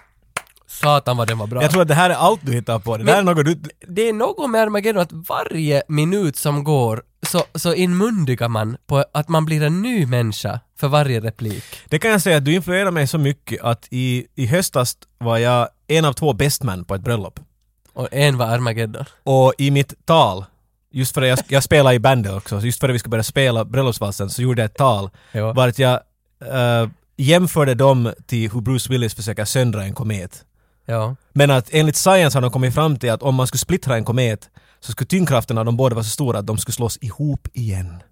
satan 0.67 1.17
vad 1.17 1.27
den 1.27 1.37
var 1.37 1.47
bra. 1.47 1.61
Jag 1.61 1.71
tror 1.71 1.81
att 1.81 1.87
det 1.87 1.93
här 1.93 2.09
är 2.09 2.13
allt 2.13 2.39
du 2.43 2.53
hittar 2.53 2.79
på. 2.79 2.97
Det 2.97 3.03
där 3.03 3.17
är 3.17 3.23
något 3.23 3.45
du... 3.45 3.61
Det 3.87 4.09
är 4.09 4.13
något 4.13 4.49
med 4.49 4.61
Armageddon 4.61 5.01
att 5.01 5.11
varje 5.11 5.83
minut 5.87 6.35
som 6.35 6.63
går 6.63 7.03
så, 7.27 7.43
så 7.55 7.73
inmundigar 7.73 8.47
man 8.49 8.77
på 8.87 9.05
att 9.13 9.29
man 9.29 9.45
blir 9.45 9.63
en 9.63 9.81
ny 9.81 10.05
människa 10.05 10.59
för 10.79 10.87
varje 10.87 11.19
replik. 11.19 11.63
Det 11.89 11.99
kan 11.99 12.11
jag 12.11 12.21
säga 12.21 12.37
att 12.37 12.45
du 12.45 12.53
influerar 12.53 12.91
mig 12.91 13.07
så 13.07 13.17
mycket 13.17 13.61
att 13.61 13.87
i, 13.89 14.27
i 14.35 14.45
höstas 14.45 14.97
var 15.17 15.37
jag 15.37 15.69
en 15.87 16.05
av 16.05 16.13
två 16.13 16.33
bestmän 16.33 16.85
på 16.85 16.95
ett 16.95 17.01
bröllop. 17.01 17.39
Och 17.93 18.07
en 18.11 18.37
var 18.37 18.45
Armageddon. 18.45 19.05
Och 19.23 19.53
i 19.57 19.71
mitt 19.71 20.05
tal, 20.05 20.45
just 20.91 21.13
för 21.13 21.21
att 21.21 21.27
jag, 21.27 21.39
jag 21.47 21.63
spelar 21.63 21.93
i 21.93 21.99
bandet 21.99 22.33
också, 22.33 22.59
så 22.59 22.65
just 22.65 22.79
för 22.79 22.89
att 22.89 22.95
vi 22.95 22.99
skulle 22.99 23.11
börja 23.11 23.23
spela 23.23 23.65
bröllopsvalsen 23.65 24.29
så 24.29 24.41
gjorde 24.41 24.61
jag 24.61 24.65
ett 24.65 24.77
tal 24.77 25.09
Ja. 25.31 25.53
var 25.53 25.67
att 25.67 25.79
jag 25.79 25.99
eh, 26.51 26.89
jämförde 27.17 27.73
dem 27.75 28.13
till 28.25 28.51
hur 28.51 28.61
Bruce 28.61 28.89
Willis 28.89 29.13
försöker 29.15 29.45
söndra 29.45 29.83
en 29.83 29.93
komet. 29.93 30.45
Ja. 30.85 31.15
Men 31.33 31.51
att 31.51 31.69
enligt 31.71 31.95
science 31.95 32.37
har 32.37 32.41
de 32.41 32.51
kommit 32.51 32.73
fram 32.73 32.97
till 32.97 33.11
att 33.11 33.23
om 33.23 33.35
man 33.35 33.47
skulle 33.47 33.59
splittra 33.59 33.95
en 33.95 34.05
komet 34.05 34.49
så 34.79 34.91
skulle 34.91 35.07
tyngdkraften 35.07 35.57
av 35.57 35.65
de 35.65 35.77
båda 35.77 35.95
vara 35.95 36.03
så 36.03 36.09
stora 36.09 36.39
att 36.39 36.47
de 36.47 36.57
skulle 36.57 36.73
slås 36.73 36.97
ihop 37.01 37.47
igen. 37.53 38.03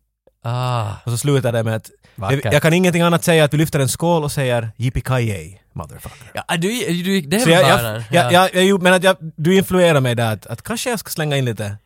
Ah. 0.44 0.92
Och 1.06 1.12
så 1.12 1.18
slutar 1.18 1.52
det 1.52 1.64
med 1.64 1.76
att 1.76 1.90
Vackert. 2.16 2.54
jag, 2.54 2.62
kan 2.62 2.74
ingenting 2.74 3.02
annat 3.02 3.24
säga 3.24 3.44
att 3.44 3.54
vi 3.54 3.58
lyfter 3.58 3.80
en 3.80 3.90
skål 3.90 4.24
och 4.24 4.32
säger 4.32 4.72
yippee 4.78 5.60
motherfucker. 5.74 6.32
Ja, 6.34 6.58
du, 6.58 6.68
du 6.68 7.14
gick 7.14 7.32
den 7.32 7.40
jag, 7.40 7.62
jag, 7.70 8.04
jag, 8.12 8.34
jag, 8.34 8.64
jag, 8.66 8.82
men 8.82 8.94
att 8.94 9.04
jag, 9.04 9.18
du 9.36 9.56
influerar 9.58 10.02
mig 10.02 10.16
där 10.16 10.34
att, 10.34 10.48
att 10.48 10.62
kanske 10.62 10.90
jag 10.90 11.00
ska 11.00 11.10
slänga 11.10 11.38
in 11.38 11.46
lite 11.46 11.78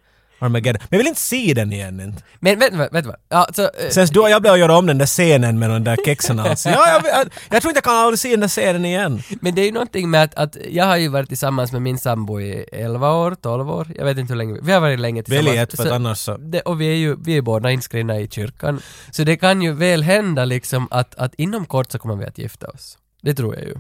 Armageddon. 0.43 0.79
Men 0.81 0.87
jag 0.89 0.97
vill 0.97 1.07
inte 1.07 1.21
se 1.21 1.53
den 1.53 1.73
igen 1.73 1.99
inte. 1.99 2.23
Men 2.39 2.59
vet 2.59 2.71
du 2.91 3.01
vad? 3.01 3.15
Alltså, 3.29 3.61
eh, 3.61 3.89
Sen 3.89 4.07
du 4.11 4.19
och 4.19 4.29
jag 4.29 4.41
blev 4.41 4.53
att 4.53 4.59
göra 4.59 4.77
om 4.77 4.85
den 4.85 4.97
där 4.97 5.05
scenen 5.05 5.59
med 5.59 5.69
de 5.69 5.83
där 5.83 5.97
kexen 6.05 6.39
alltså. 6.39 6.69
Ja, 6.69 6.87
jag, 6.87 7.05
jag, 7.05 7.27
jag 7.49 7.61
tror 7.61 7.69
inte 7.69 7.77
jag 7.77 7.83
kan 7.83 7.95
aldrig 7.95 8.19
se 8.19 8.29
den 8.29 8.39
där 8.39 8.47
scenen 8.47 8.85
igen. 8.85 9.21
men 9.41 9.55
det 9.55 9.61
är 9.61 9.65
ju 9.65 9.71
någonting 9.71 10.09
med 10.09 10.23
att, 10.23 10.35
att 10.35 10.57
jag 10.69 10.85
har 10.85 10.97
ju 10.97 11.07
varit 11.07 11.27
tillsammans 11.27 11.71
med 11.71 11.81
min 11.81 11.97
sambo 11.97 12.41
i 12.41 12.65
11 12.71 13.11
år, 13.11 13.35
12 13.41 13.69
år, 13.69 13.87
jag 13.95 14.05
vet 14.05 14.17
inte 14.17 14.33
hur 14.33 14.37
länge, 14.37 14.59
vi 14.61 14.71
har 14.71 14.79
varit 14.79 14.99
länge 14.99 15.23
tillsammans. 15.23 15.47
Välj 15.47 15.59
ett 15.59 15.75
för 15.75 15.85
att 15.85 15.91
annars 15.91 16.17
så... 16.17 16.37
det, 16.37 16.61
och 16.61 16.81
vi 16.81 16.87
är 16.87 16.95
ju 16.95 17.15
vi 17.25 17.37
är 17.37 17.41
båda 17.41 17.71
inskrivna 17.71 18.19
i 18.19 18.27
kyrkan. 18.27 18.81
Så 19.11 19.23
det 19.23 19.37
kan 19.37 19.61
ju 19.61 19.71
väl 19.73 20.03
hända 20.03 20.45
liksom 20.45 20.87
att, 20.91 21.15
att 21.15 21.33
inom 21.35 21.65
kort 21.65 21.91
så 21.91 21.99
kommer 21.99 22.15
vi 22.15 22.25
att 22.25 22.37
gifta 22.37 22.67
oss. 22.67 22.97
Det 23.21 23.33
tror 23.33 23.55
jag 23.55 23.63
ju. 23.63 23.75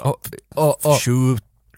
Och, 0.00 0.28
och, 0.54 0.86
och, 0.86 1.00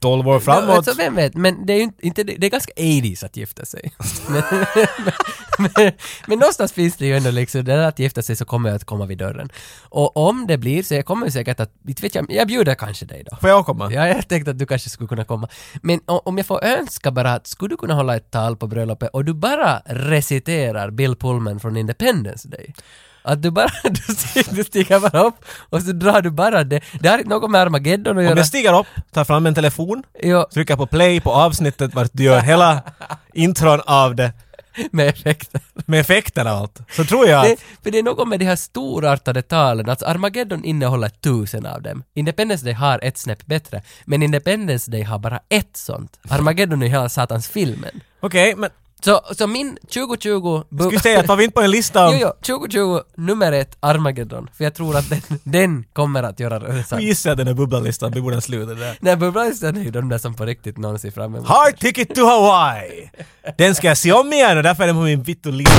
12 0.00 0.28
år 0.28 0.40
framåt. 0.40 0.76
alltså, 0.76 0.94
vem 0.96 1.14
vet, 1.14 1.34
men 1.34 1.66
det 1.66 1.72
är 1.72 1.76
ju 1.76 1.90
inte, 2.00 2.22
det 2.22 2.46
är 2.46 2.50
ganska 2.50 2.72
80s 2.72 3.24
att 3.24 3.36
gifta 3.36 3.64
sig. 3.64 3.92
men, 4.28 4.42
men, 5.58 5.70
men, 5.76 5.92
men 6.26 6.38
någonstans 6.38 6.72
finns 6.72 6.96
det 6.96 7.06
ju 7.06 7.16
ändå 7.16 7.30
liksom, 7.30 7.64
det 7.64 7.76
där 7.76 7.88
att 7.88 7.98
gifta 7.98 8.22
sig 8.22 8.36
så 8.36 8.44
kommer 8.44 8.68
jag 8.68 8.76
att 8.76 8.84
komma 8.84 9.06
vid 9.06 9.18
dörren. 9.18 9.48
Och 9.82 10.16
om 10.16 10.46
det 10.46 10.58
blir 10.58 10.82
så 10.82 10.94
jag 10.94 11.06
kommer 11.06 11.30
säkert 11.30 11.60
att, 11.60 11.72
inte 11.88 12.02
vet 12.02 12.14
jag, 12.14 12.26
jag 12.28 12.48
bjuder 12.48 12.74
kanske 12.74 13.06
dig 13.06 13.24
då. 13.30 13.36
Får 13.36 13.50
jag 13.50 13.66
komma? 13.66 13.92
Ja, 13.92 14.08
jag 14.08 14.28
tänkte 14.28 14.50
att 14.50 14.58
du 14.58 14.66
kanske 14.66 14.90
skulle 14.90 15.08
kunna 15.08 15.24
komma. 15.24 15.48
Men 15.82 16.00
om 16.06 16.36
jag 16.36 16.46
får 16.46 16.64
önska 16.64 17.10
bara 17.10 17.32
att 17.32 17.46
skulle 17.46 17.68
du 17.68 17.76
kunna 17.76 17.94
hålla 17.94 18.16
ett 18.16 18.30
tal 18.30 18.56
på 18.56 18.66
bröllopet 18.66 19.10
och 19.12 19.24
du 19.24 19.34
bara 19.34 19.82
reciterar 19.86 20.90
Bill 20.90 21.16
Pullman 21.16 21.60
från 21.60 21.76
Independence 21.76 22.48
Day? 22.48 22.74
Att 23.28 23.42
du 23.42 23.50
bara, 23.50 23.68
du 23.84 24.14
stiger, 24.14 24.54
du 24.54 24.64
stiger 24.64 25.00
bara 25.00 25.22
upp 25.22 25.34
och 25.70 25.82
så 25.82 25.92
drar 25.92 26.22
du 26.22 26.30
bara 26.30 26.64
det. 26.64 26.80
Det 27.00 27.08
har 27.08 27.18
inte 27.18 27.30
något 27.30 27.50
med 27.50 27.60
Armageddon 27.60 28.12
att 28.12 28.18
Om 28.18 28.24
göra. 28.24 28.36
jag 28.36 28.46
stiger 28.46 28.78
upp, 28.80 28.86
tar 29.12 29.24
fram 29.24 29.46
en 29.46 29.54
telefon, 29.54 30.02
Jo, 30.22 30.44
trycker 30.52 30.76
på 30.76 30.86
play 30.86 31.20
på 31.20 31.32
avsnittet 31.32 31.94
vart 31.94 32.10
du 32.12 32.22
gör 32.22 32.40
hela 32.40 32.82
intron 33.34 33.80
av 33.86 34.14
det 34.16 34.32
med 34.92 35.08
effekter. 35.08 35.60
med 35.86 36.00
effekterna 36.00 36.52
och 36.54 36.58
allt. 36.60 36.78
Så 36.90 37.04
tror 37.04 37.26
jag 37.28 37.44
Det, 37.44 37.52
att... 37.52 37.58
för 37.82 37.90
det 37.90 37.98
är 37.98 38.02
något 38.02 38.28
med 38.28 38.38
de 38.38 38.44
här 38.46 38.56
storartade 38.56 39.42
talen, 39.42 39.88
alltså 39.88 40.06
Armageddon 40.06 40.64
innehåller 40.64 41.08
tusen 41.08 41.66
av 41.66 41.82
dem. 41.82 42.02
Independence 42.14 42.64
Day 42.64 42.74
har 42.74 43.00
ett 43.02 43.18
snäpp 43.18 43.46
bättre, 43.46 43.82
men 44.04 44.22
Independence 44.22 44.90
Day 44.90 45.02
har 45.02 45.18
bara 45.18 45.40
ett 45.48 45.76
sånt. 45.76 46.18
Armageddon 46.28 46.82
är 46.82 46.86
hela 46.86 47.08
satans 47.08 47.48
filmen. 47.48 48.00
Okej, 48.20 48.54
men 48.56 48.70
Så, 49.04 49.20
så 49.30 49.46
min 49.46 49.76
2020... 49.94 50.62
bu- 50.70 50.90
vi 50.90 50.98
säga 50.98 51.20
att 51.20 51.28
var 51.28 51.36
vi 51.36 51.44
inte 51.44 51.54
på 51.54 51.60
en 51.60 51.70
lista 51.70 52.06
om... 52.08 52.12
Jo, 52.20 52.32
jo, 52.46 52.58
2020 52.58 53.00
nummer 53.16 53.52
ett, 53.52 53.76
Armageddon. 53.80 54.50
För 54.56 54.64
jag 54.64 54.74
tror 54.74 54.96
att 54.96 55.10
den, 55.10 55.20
den 55.44 55.84
kommer 55.92 56.22
att 56.22 56.40
göra 56.40 56.60
rörelsen. 56.60 57.00
gissar 57.00 57.30
jag 57.30 57.36
den 57.36 57.46
här 57.46 57.54
bubblanlistan, 57.54 58.12
vi 58.12 58.20
borde 58.20 58.40
sluta 58.40 58.74
där. 58.74 58.98
Nej, 59.00 59.16
bubblanlistan 59.16 59.76
är 59.76 59.80
ju 59.82 59.90
de 59.90 60.08
där 60.08 60.18
som 60.18 60.34
på 60.34 60.44
riktigt 60.44 60.76
någon 60.78 60.98
ser 60.98 61.10
fram 61.10 61.34
emot. 61.34 61.48
Hard 61.48 61.78
ticket 61.78 62.14
to 62.14 62.24
Hawaii! 62.24 63.10
Den 63.58 63.74
ska 63.74 63.86
jag 63.86 63.98
se 63.98 64.12
om 64.12 64.32
igen 64.32 64.56
och 64.56 64.62
därför 64.62 64.82
är 64.82 64.86
den 64.86 64.96
på 64.96 65.02
min 65.02 65.22
vittu-lista. 65.22 65.74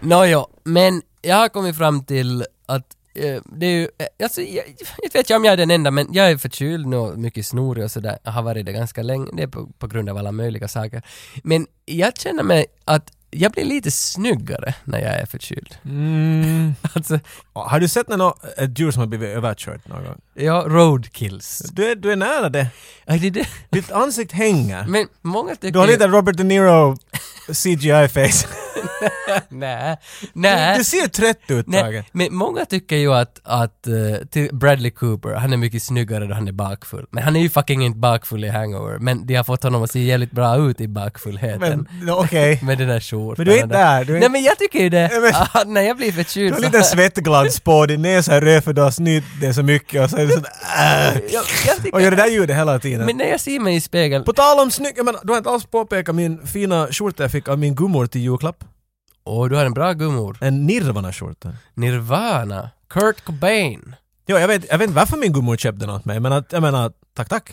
Nåjo, 0.00 0.46
men 0.64 1.02
jag 1.22 1.36
har 1.36 1.48
kommit 1.48 1.76
fram 1.76 2.04
till 2.04 2.44
att 2.66 2.86
eh, 3.16 3.42
det 3.44 3.66
är 3.66 3.70
ju, 3.70 3.88
eh, 3.98 4.06
alltså, 4.22 4.42
jag, 4.42 4.64
inte 5.02 5.18
vet 5.18 5.30
jag 5.30 5.36
om 5.36 5.44
jag 5.44 5.52
är 5.52 5.56
den 5.56 5.70
enda, 5.70 5.90
men 5.90 6.08
jag 6.12 6.30
är 6.30 6.36
förkyld 6.36 6.86
nu 6.86 6.96
och 6.96 7.18
mycket 7.18 7.46
snorig 7.46 7.84
och 7.84 7.90
sådär. 7.90 8.18
Jag 8.22 8.32
har 8.32 8.42
varit 8.42 8.66
det 8.66 8.72
ganska 8.72 9.02
länge, 9.02 9.26
det 9.32 9.42
är 9.42 9.46
på, 9.46 9.66
på 9.78 9.86
grund 9.86 10.08
av 10.08 10.16
alla 10.16 10.32
möjliga 10.32 10.68
saker. 10.68 11.02
Men 11.44 11.66
jag 11.84 12.16
känner 12.18 12.42
mig 12.42 12.66
att 12.84 13.10
jag 13.30 13.52
blir 13.52 13.64
lite 13.64 13.90
snyggare 13.90 14.74
när 14.84 14.98
jag 15.00 15.14
är 15.14 15.26
förkyld. 15.26 15.74
Mm. 15.84 16.74
Alltså, 16.94 17.18
Har 17.52 17.80
du 17.80 17.88
sett 17.88 18.08
något, 18.08 18.44
ett 18.58 18.78
djur 18.78 18.90
som 18.90 19.00
har 19.00 19.06
blivit 19.06 19.28
överkört 19.28 19.88
någon 19.88 20.04
gång? 20.04 20.20
ja, 20.34 20.64
roadkills. 20.66 21.58
Du 21.72 21.90
är, 21.90 21.94
du 21.94 22.12
är 22.12 22.16
nära 22.16 22.48
det. 22.48 22.66
Aj, 23.06 23.18
det, 23.18 23.30
det. 23.30 23.48
Ditt 23.70 23.92
ansikte 23.92 24.36
hänger. 24.36 24.86
Men 24.86 25.08
många 25.22 25.54
tycker 25.54 25.72
Du 25.72 25.78
har 25.78 25.86
lite 25.86 26.08
Robert 26.08 26.36
De 26.36 26.44
Niro 26.44 26.96
CGI-face. 27.48 28.46
Nej, 29.48 29.96
Du, 30.20 30.28
nej. 30.34 30.78
du 30.78 30.84
ser 30.84 31.08
trött 31.08 31.38
ut 31.48 31.72
Tage. 31.72 32.04
men 32.12 32.34
många 32.34 32.64
tycker 32.64 32.96
ju 32.96 33.14
att, 33.14 33.40
att 33.44 33.86
till 34.30 34.48
Bradley 34.52 34.90
Cooper, 34.90 35.34
han 35.34 35.52
är 35.52 35.56
mycket 35.56 35.82
snyggare 35.82 36.26
då 36.26 36.34
han 36.34 36.48
är 36.48 36.52
bakfull. 36.52 37.06
Men 37.10 37.22
han 37.22 37.36
är 37.36 37.40
ju 37.40 37.50
fucking 37.50 37.84
inte 37.84 37.98
bakfull 37.98 38.44
i 38.44 38.48
Hangover, 38.48 38.98
men 38.98 39.26
de 39.26 39.34
har 39.34 39.44
fått 39.44 39.62
honom 39.62 39.82
att 39.82 39.90
se 39.90 40.00
jävligt 40.00 40.30
bra 40.32 40.56
ut 40.56 40.80
i 40.80 40.88
bakfullheten. 40.88 41.88
Men 42.00 42.10
okej. 42.10 42.58
med 42.62 42.78
den 42.78 42.88
där 42.88 43.00
skjortan. 43.00 43.34
Men 43.38 43.46
du 43.46 43.58
är 43.58 43.62
inte 43.62 43.76
där. 43.76 44.04
Du 44.04 44.16
är, 44.16 44.20
Nej 44.20 44.28
men 44.28 44.42
jag 44.42 44.58
tycker 44.58 44.78
ju 44.78 44.88
det, 44.88 45.10
men- 45.54 45.72
när 45.74 45.82
jag 45.82 45.96
blir 45.96 46.06
du 46.06 46.12
förkyld 46.12 46.54
har 46.54 46.60
lite 46.60 46.82
svettglans 46.82 47.60
på, 47.60 47.86
din 47.86 48.02
näsa 48.02 48.34
är 48.34 48.40
röd 48.40 48.64
för 48.64 48.72
du 48.72 48.82
har 48.82 48.90
snytt 48.90 49.24
det 49.40 49.54
så 49.54 49.62
mycket 49.62 50.02
och 50.04 50.10
så 50.10 50.16
är 50.16 50.26
det 50.26 50.32
sådär 50.32 50.50
äh. 50.78 51.14
jag, 51.32 51.44
jag 51.66 51.76
tycker, 51.76 51.94
Och 51.94 52.02
gör 52.02 52.10
det 52.10 52.16
där 52.16 52.26
ljudet 52.30 52.56
hela 52.56 52.78
tiden. 52.78 53.06
Men 53.06 53.16
när 53.16 53.24
jag 53.30 53.40
ser 53.40 53.60
mig 53.60 53.76
i 53.76 53.80
spegeln, 53.80 54.24
På 54.24 54.32
tal 54.32 54.60
om 54.60 54.70
snygg, 54.70 54.92
jag 54.96 55.04
menar, 55.04 55.20
du 55.24 55.32
har 55.32 55.38
inte 55.38 55.50
alls 55.50 55.66
påpekat 55.66 56.14
min 56.14 56.46
fina 56.46 56.88
skjorta 56.90 57.22
jag 57.22 57.30
fick 57.32 57.48
av 57.48 57.58
min 57.58 57.74
gummor 57.74 58.06
till 58.06 58.20
julklapp. 58.20 58.64
Åh 59.26 59.48
du 59.48 59.56
har 59.56 59.64
en 59.64 59.74
bra 59.74 59.92
gummor. 59.92 60.38
En 60.40 60.66
Nirvana-skjorta. 60.66 61.52
Nirvana, 61.74 62.70
Kurt 62.88 63.24
Cobain. 63.24 63.94
Jo, 64.26 64.38
jag 64.38 64.48
vet, 64.48 64.64
jag 64.70 64.78
vet 64.78 64.88
inte 64.88 64.96
varför 64.96 65.16
min 65.16 65.32
gummor 65.32 65.56
köpte 65.56 65.86
något 65.86 66.00
åt 66.00 66.04
mig, 66.04 66.20
men 66.20 66.32
att, 66.32 66.52
jag 66.52 66.62
menar, 66.62 66.92
tack 67.14 67.28
tack. 67.28 67.50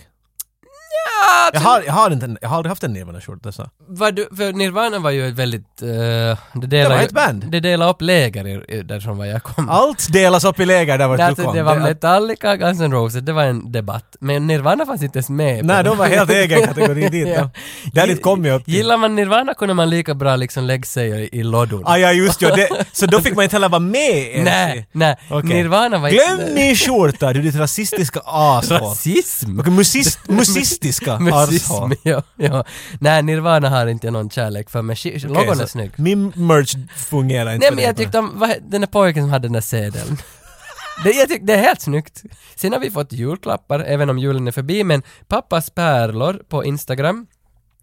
Ja, 1.23 1.49
Jag 1.53 1.61
har, 1.61 1.81
jag 1.85 1.93
har, 1.93 2.11
inte, 2.11 2.35
jag 2.41 2.49
har 2.49 2.57
aldrig 2.57 2.69
haft 2.71 2.83
en 2.83 2.93
Nirvana-skjorta 2.93 3.51
så. 3.51 3.69
Vad 3.87 4.15
du, 4.15 4.27
för 4.37 4.53
Nirvana 4.53 4.99
var 4.99 5.11
ju 5.11 5.27
ett 5.27 5.33
väldigt... 5.35 5.67
Uh, 5.83 5.89
det, 5.89 6.37
Det 6.67 6.89
var 6.89 6.97
ju- 6.97 7.03
ett 7.05 7.11
band. 7.11 7.45
Det 7.51 7.59
delade 7.59 7.91
upp 7.91 8.01
läger 8.01 8.47
i, 8.47 8.75
i, 8.77 8.81
därifrån 8.81 9.17
var 9.17 9.25
jag 9.25 9.43
kom. 9.43 9.69
Allt 9.69 10.13
delas 10.13 10.43
upp 10.43 10.59
i 10.59 10.65
läger 10.65 10.97
där 10.97 11.07
vart 11.07 11.35
du 11.37 11.43
kom. 11.43 11.55
det 11.55 11.63
var 11.63 11.75
Metallica, 11.79 12.55
Guns 12.57 12.81
N' 12.81 12.91
Roses, 12.91 13.21
det 13.21 13.33
var 13.33 13.43
en 13.43 13.71
debatt. 13.71 14.15
Men 14.19 14.47
Nirvana 14.47 14.85
fanns 14.85 15.03
inte 15.03 15.17
ens 15.17 15.29
med. 15.29 15.65
Nej, 15.65 15.83
de 15.83 15.97
var 15.97 16.05
helt 16.07 16.29
egen 16.29 16.61
kategori 16.67 17.09
dit. 17.11 17.27
Ja. 17.27 17.49
Där 17.93 18.07
dit 18.07 18.21
kom 18.21 18.45
jag 18.45 18.55
upp 18.55 18.65
till. 18.65 18.73
Gillar 18.73 18.97
man 18.97 19.15
Nirvana 19.15 19.53
kunde 19.53 19.73
man 19.73 19.89
lika 19.89 20.13
bra 20.13 20.35
liksom 20.35 20.63
lägga 20.63 20.83
sig 20.83 21.09
i, 21.09 21.39
i 21.39 21.43
lådor. 21.43 21.83
Ah, 21.85 21.97
ja, 21.97 22.11
just 22.11 22.41
ja. 22.41 22.55
Det, 22.55 22.69
så 22.91 23.05
då 23.05 23.19
fick 23.21 23.35
man 23.35 23.43
inte 23.43 23.55
heller 23.55 23.69
vara 23.69 23.79
med 23.79 24.11
ens. 24.31 24.45
nej, 24.45 24.87
nej. 24.91 25.15
Okej. 25.29 25.49
Nirvana 25.49 25.97
var 25.97 26.09
Glöm 26.09 26.53
min 26.53 26.75
skjorta, 26.75 27.33
du 27.33 27.41
ditt 27.41 27.55
rasistiska 27.55 28.19
ashåll. 28.25 28.77
Rasism! 28.81 29.59
Och 29.59 29.67
musist, 29.67 30.19
musistiska 30.29 31.12
Ashåll. 31.15 31.95
ja, 32.03 32.23
ja. 32.35 32.63
Nej, 32.99 33.23
Nirvana 33.23 33.69
har 33.69 33.87
inte 33.87 34.11
någon 34.11 34.29
kärlek 34.29 34.69
för 34.69 34.81
mig. 34.81 34.95
Sk- 34.95 35.27
Logon 35.27 35.59
är 35.59 35.65
snygg. 35.65 35.91
Min 35.95 36.33
merch 36.35 36.75
fungerar 36.95 37.53
inte 37.53 37.67
Nej 37.67 37.75
men 37.75 37.83
jag 37.85 37.97
tyckte 37.97 38.19
om, 38.19 38.31
vad, 38.35 38.49
den 38.61 38.81
där 38.81 38.87
pojken 38.87 39.23
som 39.23 39.29
hade 39.29 39.47
den 39.47 39.53
där 39.53 39.61
sedeln. 39.61 40.17
Det, 41.03 41.11
jag 41.11 41.29
tyckte, 41.29 41.45
det 41.45 41.53
är 41.53 41.61
helt 41.61 41.81
snyggt. 41.81 42.23
Sen 42.55 42.73
har 42.73 42.79
vi 42.79 42.91
fått 42.91 43.13
julklappar, 43.13 43.79
även 43.79 44.09
om 44.09 44.19
julen 44.19 44.47
är 44.47 44.51
förbi, 44.51 44.83
men 44.83 45.03
pappas 45.27 45.69
pärlor 45.69 46.41
på 46.49 46.65
Instagram. 46.65 47.27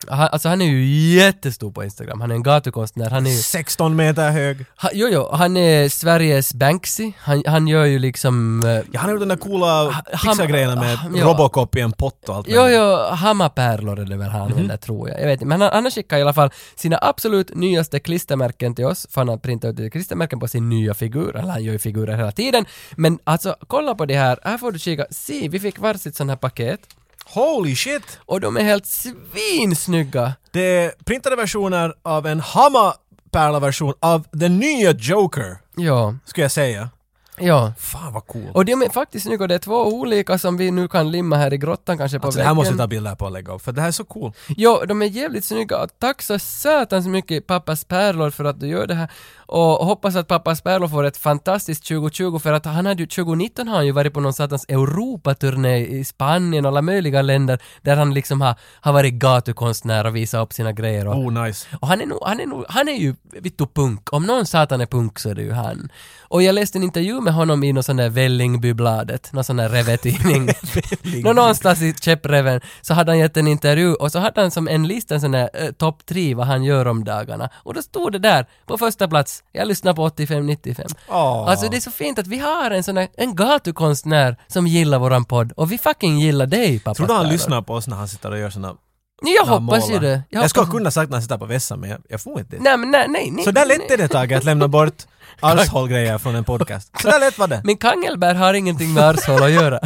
Han, 0.08 0.28
alltså 0.32 0.48
han 0.48 0.60
är 0.60 0.66
ju 0.66 0.84
jättestor 1.14 1.70
på 1.72 1.84
Instagram, 1.84 2.20
han 2.20 2.30
är 2.30 2.34
en 2.34 2.42
gatukonstnär, 2.42 3.10
han 3.10 3.26
är 3.26 3.30
ju... 3.30 3.36
16 3.36 3.96
meter 3.96 4.30
hög. 4.30 4.64
Ha, 4.82 4.90
jo, 4.92 5.08
jo, 5.10 5.28
han 5.32 5.56
är 5.56 5.88
Sveriges 5.88 6.54
Banksy, 6.54 7.12
han, 7.18 7.42
han 7.46 7.68
gör 7.68 7.84
ju 7.84 7.98
liksom... 7.98 8.62
eh, 8.66 8.70
Ja, 8.70 8.82
han 8.94 9.04
har 9.04 9.10
gjort 9.10 9.20
den 9.20 9.28
där 9.28 9.36
coola 9.36 10.02
pixargrejerna 10.12 10.74
med 10.80 10.98
ja. 11.14 11.24
Robocop 11.24 11.76
i 11.76 11.80
en 11.80 11.92
pott 11.92 12.28
och 12.28 12.36
allt 12.36 12.46
Jo, 12.50 12.60
möjligt. 12.60 12.78
jo, 12.80 12.96
Hammapärlor 13.14 14.00
är 14.00 14.04
det 14.04 14.16
väl 14.16 14.28
han 14.30 14.40
använder 14.42 14.76
tror 14.76 15.08
jag. 15.08 15.20
Jag 15.20 15.26
vet 15.26 15.32
inte, 15.32 15.44
men 15.46 15.60
han, 15.60 15.70
han 15.72 15.84
har 15.84 15.90
skickat 15.90 16.18
i 16.18 16.22
alla 16.22 16.32
fall 16.32 16.50
sina 16.76 16.98
absolut 17.02 17.54
nyaste 17.54 18.00
klistermärken 18.00 18.74
till 18.74 18.84
oss, 18.84 19.06
för 19.10 19.20
han 19.20 19.28
har 19.28 19.36
printat 19.36 19.80
ut 19.80 19.92
klistermärken 19.92 20.40
på 20.40 20.48
sin 20.48 20.68
nya 20.68 20.94
figur, 20.94 21.36
eller 21.36 21.48
han 21.52 21.64
gör 21.64 21.72
ju 21.72 21.78
figurer 21.78 22.16
hela 22.16 22.32
tiden. 22.32 22.64
Men 22.96 23.18
alltså, 23.24 23.56
kolla 23.66 23.94
på 23.94 24.06
det 24.06 24.16
här, 24.18 24.38
här 24.44 24.58
får 24.58 24.72
du 24.72 24.78
kika, 24.78 25.06
se, 25.10 25.48
vi 25.48 25.60
fick 25.60 25.78
varsitt 25.78 26.16
sånt 26.16 26.30
här 26.30 26.36
paket, 26.36 26.80
Holy 27.24 27.76
shit! 27.76 28.18
och 28.26 28.40
de 28.40 28.56
är 28.56 28.62
helt 28.62 28.86
svinsnygga! 28.86 30.32
Det 30.52 30.60
är 30.84 30.92
printade 31.04 31.36
versioner 31.36 31.94
av 32.02 32.26
en 32.26 32.40
Hammarpärla-version 32.40 33.94
av 34.00 34.26
den 34.32 34.58
nya 34.58 34.90
Joker, 34.92 35.56
Ja, 35.76 36.14
skulle 36.24 36.44
jag 36.44 36.52
säga. 36.52 36.90
ja. 37.38 37.72
Fan 37.78 38.12
vad 38.12 38.26
cool. 38.26 38.50
Och 38.54 38.64
de 38.64 38.82
är 38.82 38.88
faktiskt 38.88 39.26
snygga, 39.26 39.46
det 39.46 39.54
är 39.54 39.58
två 39.58 39.86
olika 39.86 40.38
som 40.38 40.56
vi 40.56 40.70
nu 40.70 40.88
kan 40.88 41.10
limma 41.10 41.36
här 41.36 41.52
i 41.52 41.58
grottan 41.58 41.98
kanske 41.98 42.18
på 42.18 42.26
Alltså, 42.26 42.38
det 42.38 42.42
väggen. 42.42 42.46
här 42.48 42.54
måste 42.54 42.72
jag 42.72 42.78
ta 42.78 42.86
bilder 42.86 43.14
på 43.14 43.24
och 43.24 43.30
lägga 43.32 43.52
upp, 43.52 43.62
för 43.62 43.72
det 43.72 43.80
här 43.80 43.88
är 43.88 43.92
så 43.92 44.04
cool. 44.04 44.32
Jo, 44.48 44.82
de 44.88 45.02
är 45.02 45.06
jävligt 45.06 45.44
snygga 45.44 45.78
och 45.82 45.88
tack 45.98 46.22
så 46.22 46.38
satans 46.38 47.06
mycket 47.06 47.46
pappas 47.46 47.84
pärlor 47.84 48.30
för 48.30 48.44
att 48.44 48.60
du 48.60 48.66
gör 48.66 48.86
det 48.86 48.94
här. 48.94 49.10
Och 49.52 49.86
hoppas 49.86 50.16
att 50.16 50.28
pappas 50.28 50.60
pärlor 50.60 50.88
får 50.88 51.04
ett 51.04 51.16
fantastiskt 51.16 51.88
2020 51.88 52.38
för 52.38 52.52
att 52.52 52.64
han 52.64 52.86
hade 52.86 53.02
ju, 53.02 53.06
2019 53.06 53.68
har 53.68 53.76
han 53.76 53.86
ju 53.86 53.92
varit 53.92 54.14
på 54.14 54.20
någon 54.20 54.32
satans 54.32 54.64
Europaturné 54.68 55.86
i 55.86 56.04
Spanien 56.04 56.64
och 56.64 56.68
alla 56.68 56.82
möjliga 56.82 57.22
länder 57.22 57.58
där 57.82 57.96
han 57.96 58.14
liksom 58.14 58.40
har, 58.40 58.54
har 58.80 58.92
varit 58.92 59.14
gatukonstnär 59.14 60.06
och 60.06 60.16
visat 60.16 60.42
upp 60.42 60.52
sina 60.52 60.72
grejer 60.72 61.08
och, 61.08 61.14
Oh 61.14 61.44
nice. 61.44 61.66
och 61.80 61.88
han 61.88 62.00
är 62.00 62.06
nog, 62.06 62.18
han 62.24 62.40
är 62.40 62.46
nog, 62.46 62.64
han 62.68 62.88
är 62.88 62.92
ju 62.92 63.14
vittu 63.32 63.66
punk. 63.66 64.12
Om 64.12 64.26
någon 64.26 64.46
satan 64.46 64.80
är 64.80 64.86
punk 64.86 65.18
så 65.18 65.30
är 65.30 65.34
det 65.34 65.42
ju 65.42 65.52
han. 65.52 65.90
Och 66.20 66.42
jag 66.42 66.54
läste 66.54 66.78
en 66.78 66.82
intervju 66.82 67.20
med 67.20 67.34
honom 67.34 67.64
i 67.64 67.72
någon 67.72 67.82
sån 67.82 67.96
där 67.96 68.10
Vällingby-bladet, 68.10 69.32
någon 69.32 69.44
sån 69.44 69.56
där 69.56 69.68
revetidning. 69.68 70.48
Nå, 71.24 71.32
någonstans 71.32 71.82
i 71.82 71.94
käppreven 72.00 72.60
så 72.80 72.94
hade 72.94 73.10
han 73.10 73.18
gett 73.18 73.36
en 73.36 73.46
intervju 73.46 73.94
och 73.94 74.12
så 74.12 74.18
hade 74.18 74.40
han 74.40 74.50
som 74.50 74.68
en 74.68 74.86
lista 74.86 75.14
en 75.14 75.20
sån 75.20 75.32
där 75.32 75.50
eh, 75.54 75.70
topp 75.70 76.06
tre 76.06 76.34
vad 76.34 76.46
han 76.46 76.64
gör 76.64 76.86
om 76.86 77.04
dagarna. 77.04 77.48
Och 77.54 77.74
då 77.74 77.82
stod 77.82 78.12
det 78.12 78.18
där 78.18 78.46
på 78.66 78.78
första 78.78 79.08
plats, 79.08 79.39
jag 79.52 79.68
lyssnar 79.68 79.94
på 79.94 80.08
85-95. 80.08 80.94
Åh. 81.08 81.16
Alltså 81.50 81.68
det 81.68 81.76
är 81.76 81.80
så 81.80 81.90
fint 81.90 82.18
att 82.18 82.26
vi 82.26 82.38
har 82.38 82.70
en 82.70 82.82
sån 82.82 82.94
där, 82.94 83.08
en 83.16 83.36
gatukonstnär 83.36 84.36
som 84.46 84.66
gillar 84.66 84.98
våran 84.98 85.24
podd 85.24 85.52
och 85.52 85.72
vi 85.72 85.78
fucking 85.78 86.18
gillar 86.18 86.46
dig 86.46 86.78
pappa. 86.78 86.94
Tror 86.94 87.06
du 87.06 87.12
han 87.14 87.28
lyssnar 87.28 87.62
på 87.62 87.74
oss 87.74 87.86
när 87.86 87.96
han 87.96 88.08
sitter 88.08 88.30
och 88.30 88.38
gör 88.38 88.50
såna... 88.50 88.74
Jag 89.22 89.44
hoppas 89.46 89.90
ju 89.90 89.98
det. 89.98 90.22
Jag, 90.30 90.50
skulle 90.50 90.62
hoppas- 90.62 90.72
kunna 90.78 90.90
sagt 90.90 91.10
när 91.10 91.16
han 91.16 91.22
sitter 91.22 91.38
på 91.38 91.46
vässan, 91.46 91.80
men 91.80 91.90
jag, 91.90 92.00
jag 92.08 92.20
får 92.20 92.40
inte 92.40 92.56
det. 92.56 92.62
Nej 92.62 92.76
men 92.76 92.90
nej, 92.90 93.06
nej. 93.08 93.30
nej 93.30 93.44
Så 93.44 93.50
där 93.50 93.66
lätt 93.66 93.90
är 93.90 93.96
det 93.96 94.08
Tage 94.08 94.32
att 94.32 94.44
lämna 94.44 94.68
bort 94.68 95.02
arshållgrejer 95.40 96.18
från 96.18 96.34
en 96.34 96.44
podcast. 96.44 97.00
Så 97.02 97.08
där 97.08 97.20
lätt 97.20 97.38
var 97.38 97.48
det. 97.48 97.60
Men 97.64 97.76
kangelbär 97.76 98.34
har 98.34 98.54
ingenting 98.54 98.94
med 98.94 99.04
arshål 99.04 99.42
att 99.42 99.50
göra. 99.50 99.80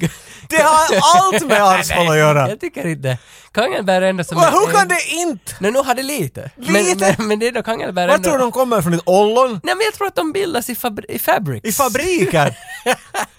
Det 0.48 0.56
har 0.62 0.86
allt 1.16 1.46
med 1.46 1.62
arshåll 1.62 2.08
att 2.10 2.16
göra! 2.16 2.48
Jag 2.48 2.60
tycker 2.60 2.86
inte. 2.86 3.18
Kangelbär 3.52 4.02
är 4.02 4.06
ändå 4.06 4.24
som... 4.24 4.38
Men 4.40 4.52
hur 4.52 4.72
kan 4.72 4.88
det 4.88 4.98
inte? 5.10 5.52
Nej, 5.60 5.72
nu 5.72 5.78
har 5.78 5.94
det 5.94 6.02
lite. 6.02 6.50
Lite? 6.56 7.14
Men, 7.18 7.28
men, 7.28 7.38
det 7.38 7.48
är 7.48 7.52
då 7.52 7.62
kangelbär 7.62 8.06
Vad 8.06 8.14
ändå... 8.16 8.28
tror 8.28 8.38
du 8.38 8.44
de 8.44 8.52
kommer 8.52 8.82
från? 8.82 8.94
Ett 8.94 9.00
ollon? 9.04 9.50
Nej 9.50 9.74
men 9.74 9.84
jag 9.84 9.94
tror 9.94 10.06
att 10.06 10.14
de 10.14 10.32
bildas 10.32 10.70
i, 10.70 10.74
fabri- 10.74 11.04
i 11.10 11.18
fabrics. 11.18 11.68
I 11.68 11.72
fabriker? 11.72 12.56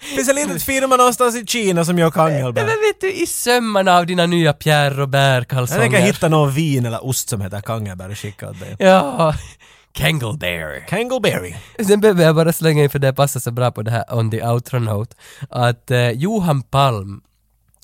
Finns 0.16 0.28
en 0.28 0.34
liten 0.34 0.60
firma 0.60 0.96
någonstans 0.96 1.36
i 1.36 1.46
Kina 1.46 1.84
som 1.84 1.98
gör 1.98 2.06
Nej, 2.06 2.12
kangelbär? 2.12 2.62
men 2.66 2.70
vet 2.80 3.00
du, 3.00 3.12
i 3.12 3.26
sömmarna 3.26 3.96
av 3.96 4.06
dina 4.06 4.26
nya 4.26 4.52
Pierre 4.52 4.84
Jag 4.94 4.98
Robert-kalsonger. 4.98 5.80
tänker 5.82 5.98
hitta 5.98 6.28
någon 6.28 6.52
vin 6.52 6.86
eller 6.86 7.06
ost 7.06 7.28
som 7.28 7.40
heter 7.40 7.60
kangelbär 7.60 8.10
och 8.10 8.18
skicka 8.18 8.48
åt 8.50 8.60
dig. 8.60 8.76
Ja, 8.78 9.34
Kangleberry. 9.98 10.80
Kangleberry. 10.88 11.54
Sen 11.86 12.00
behöver 12.00 12.24
jag 12.24 12.34
bara 12.36 12.52
slänga 12.52 12.82
in, 12.82 12.90
för 12.90 12.98
det 12.98 13.12
passar 13.12 13.40
så 13.40 13.50
bra 13.50 13.70
på 13.70 13.82
det 13.82 13.90
här 13.90 14.04
on 14.18 14.30
the 14.30 14.42
outro 14.46 14.78
note, 14.78 15.16
att 15.50 15.90
eh, 15.90 16.10
Johan 16.10 16.62
Palm 16.62 17.20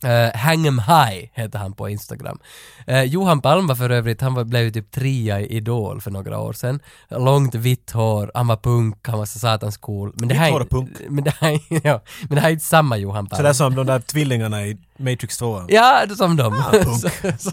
Uh, 0.05 0.37
Hang 0.37 0.67
'em 0.67 0.79
High 0.79 1.31
heter 1.35 1.59
han 1.59 1.73
på 1.73 1.89
Instagram. 1.89 2.39
Eh, 2.87 3.03
Johan 3.03 3.41
Palm 3.41 3.67
var 3.67 3.75
för 3.75 3.91
övrigt, 3.91 4.21
han 4.21 4.35
var, 4.35 4.45
blev 4.45 4.62
ju 4.62 4.71
typ 4.71 4.91
trea 4.91 5.41
i 5.41 5.47
Idol 5.57 6.01
för 6.01 6.11
några 6.11 6.39
år 6.39 6.53
sedan. 6.53 6.81
Långt 7.09 7.55
vitt 7.55 7.91
hår, 7.91 8.31
han 8.35 8.47
var 8.47 8.57
punk, 8.57 9.09
han 9.09 9.19
var 9.19 9.27
så 9.27 9.39
satans 9.39 9.77
cool. 9.77 10.12
Men 10.15 10.29
det 10.29 10.35
Vitt 10.35 10.41
här, 10.41 10.49
är- 10.49 10.53
hår 10.53 10.61
och 10.61 10.71
punk. 10.71 10.91
Men 11.09 11.25
det 11.25 11.35
här, 11.41 11.61
ja, 11.85 12.03
men 12.23 12.35
det 12.35 12.41
här 12.41 12.49
är 12.49 12.53
inte 12.53 12.65
samma 12.65 12.97
Johan 12.97 13.27
Palm. 13.27 13.37
Sådär 13.37 13.53
som 13.53 13.75
de 13.75 13.87
där 13.87 13.99
tvillingarna 14.01 14.67
i 14.67 14.79
Matrix 14.97 15.39
2. 15.39 15.62
Ja, 15.69 16.05
som 16.17 16.37
dem. 16.37 16.62
punk. 16.73 17.01
så, 17.01 17.09
så. 17.39 17.51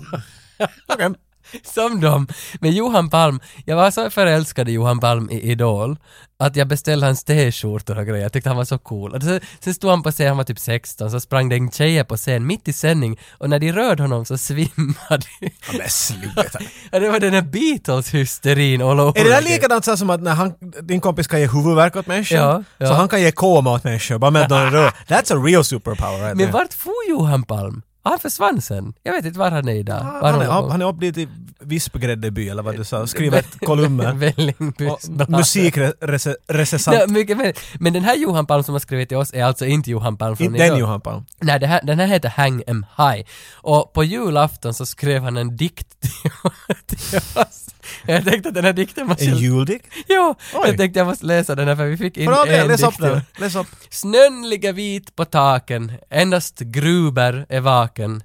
som 1.64 2.02
dem. 2.02 2.28
Men 2.60 2.72
Johan 2.72 3.10
Palm, 3.10 3.40
jag 3.66 3.76
var 3.76 3.92
så 3.92 4.10
förälskad 4.10 4.70
i 4.70 4.72
Johan 4.72 5.00
Palm 5.00 5.30
i 5.30 5.42
Idol 5.52 5.98
att 6.40 6.56
jag 6.56 6.68
beställde 6.68 7.06
hans 7.06 7.24
t-skjortor 7.24 7.98
och 8.00 8.06
grejer. 8.06 8.24
Jag 8.24 8.34
tyckte 8.34 8.50
han 8.50 8.58
var 8.58 8.66
så 8.66 8.78
cool. 8.78 9.12
Och 9.16 9.24
sen, 9.24 9.40
sen 9.60 9.74
stod 9.74 9.90
han 9.90 10.04
på 10.04 10.12
scen, 10.12 10.28
han 10.28 10.38
var 10.38 10.44
typ 10.44 10.60
16, 10.60 11.12
så 11.12 11.20
sprang 11.20 11.50
det 11.50 11.56
en 11.56 11.72
tjejer 11.72 12.04
på 12.04 12.18
scen 12.18 12.48
mitt 12.48 12.68
i 12.68 12.74
sändning 12.74 13.20
och 13.32 13.50
när 13.50 13.60
de 13.60 13.72
rörde 13.72 14.04
honom 14.04 14.26
så 14.26 14.38
svimmade 14.38 15.26
Ja, 15.40 15.50
Men 15.78 15.90
sluta. 15.90 16.60
Ja, 16.92 17.00
Det 17.00 17.10
var 17.10 17.20
den 17.20 17.34
här 17.34 17.42
Beatles-hysterin 17.42 18.82
all 18.82 19.00
over 19.00 19.20
Är 19.20 19.24
det 19.24 19.30
där 19.30 19.42
likadant 19.42 19.86
så 19.86 19.98
som 19.98 20.10
att 20.10 20.22
när 20.22 20.34
han, 20.34 20.54
din 20.82 21.02
kompis 21.02 21.28
kan 21.28 21.40
ge 21.40 21.48
huvudvärk 21.48 21.96
åt 21.96 22.08
människor? 22.08 22.38
Ja, 22.38 22.64
ja. 22.78 22.88
Så 22.88 22.94
han 22.94 23.08
kan 23.08 23.22
ge 23.22 23.32
koma 23.32 23.74
åt 23.74 23.84
människor 23.84 24.18
bara 24.18 24.32
med 24.32 24.42
att 24.42 24.50
de 24.50 24.70
rör. 24.72 24.90
That's 25.08 25.34
a 25.34 25.44
real 25.46 25.64
superpower 25.64 26.18
right 26.18 26.38
Men 26.38 26.46
there. 26.46 26.52
vart 26.52 26.74
for 26.74 26.94
Johan 27.10 27.44
Palm? 27.44 27.82
Han 28.04 28.20
försvann 28.20 28.62
sen. 28.62 28.94
Jag 29.04 29.14
vet 29.14 29.26
inte 29.26 29.40
var 29.40 29.52
han 29.52 29.68
är 29.68 29.74
idag. 29.76 30.04
Var 30.22 30.32
Han 30.32 30.42
är, 30.42 30.46
på? 30.46 30.70
han 30.70 30.82
är 30.82 30.86
upp 30.88 31.00
dit 31.00 31.18
i 31.18 31.28
Vispgräddeby 31.60 32.50
eller 32.50 32.64
vad 32.64 32.78
du 32.78 32.84
sa, 32.84 33.08
skriver 33.08 33.42
kolumner. 33.66 34.14
Musikrecensent. 35.38 36.98
Ja, 37.00 37.08
mycket 37.08 37.38
mer. 37.38 37.54
Men 37.80 37.94
den 37.94 38.04
här 38.04 38.16
Johan 38.16 38.46
Palm 38.46 38.64
som 38.64 38.74
har 38.74 38.80
skrivit 38.80 39.10
till 39.10 39.18
oss 39.18 39.34
är 39.34 39.44
alltså 39.44 39.66
inte 39.66 39.92
Johan 39.92 40.18
Palm 40.18 40.38
från 40.38 40.48
Inte 40.48 40.68
den. 40.70 40.78
Johan 40.78 41.02
Palm. 41.02 41.26
Nej, 41.40 41.60
det 41.60 41.68
här, 41.68 41.82
den 41.84 42.00
här 42.00 42.08
heter 42.08 42.30
Hang 42.30 42.64
'em 42.68 42.86
High. 42.98 43.26
Och 43.54 43.94
på 43.94 44.04
julafton 44.04 44.74
så 44.74 44.86
skrev 44.86 45.24
han 45.24 45.38
en 45.38 45.58
dikt 45.58 46.02
till 46.02 46.32
oss. 47.42 47.68
Jag 48.08 48.26
tänkte 48.26 48.50
att 48.50 48.56
den 48.56 48.66
här 48.66 48.74
dikten 48.74 49.08
måste... 49.08 49.26
En 49.26 49.38
juldikt? 49.38 49.86
Jo, 50.08 50.36
Oj. 50.54 50.62
jag 50.66 50.78
tänkte 50.78 51.00
jag 51.00 51.08
måste 51.08 51.26
läsa 51.26 51.56
den 51.56 51.68
här 51.68 51.76
för 51.76 51.86
vi 51.86 51.98
fick 51.98 52.18
in 52.18 52.32
del, 52.32 52.48
en 52.50 52.68
läs 52.68 52.84
upp 52.84 52.98
den. 52.98 53.22
Läs 53.40 53.56
upp. 53.56 53.68
Snön 53.90 54.50
ligger 54.50 54.74
vit 54.74 55.16
på 55.16 55.26
taken, 55.26 55.92
endast 56.10 56.60
Gruber 56.60 57.46
är 57.50 57.60
vaken. 57.60 58.24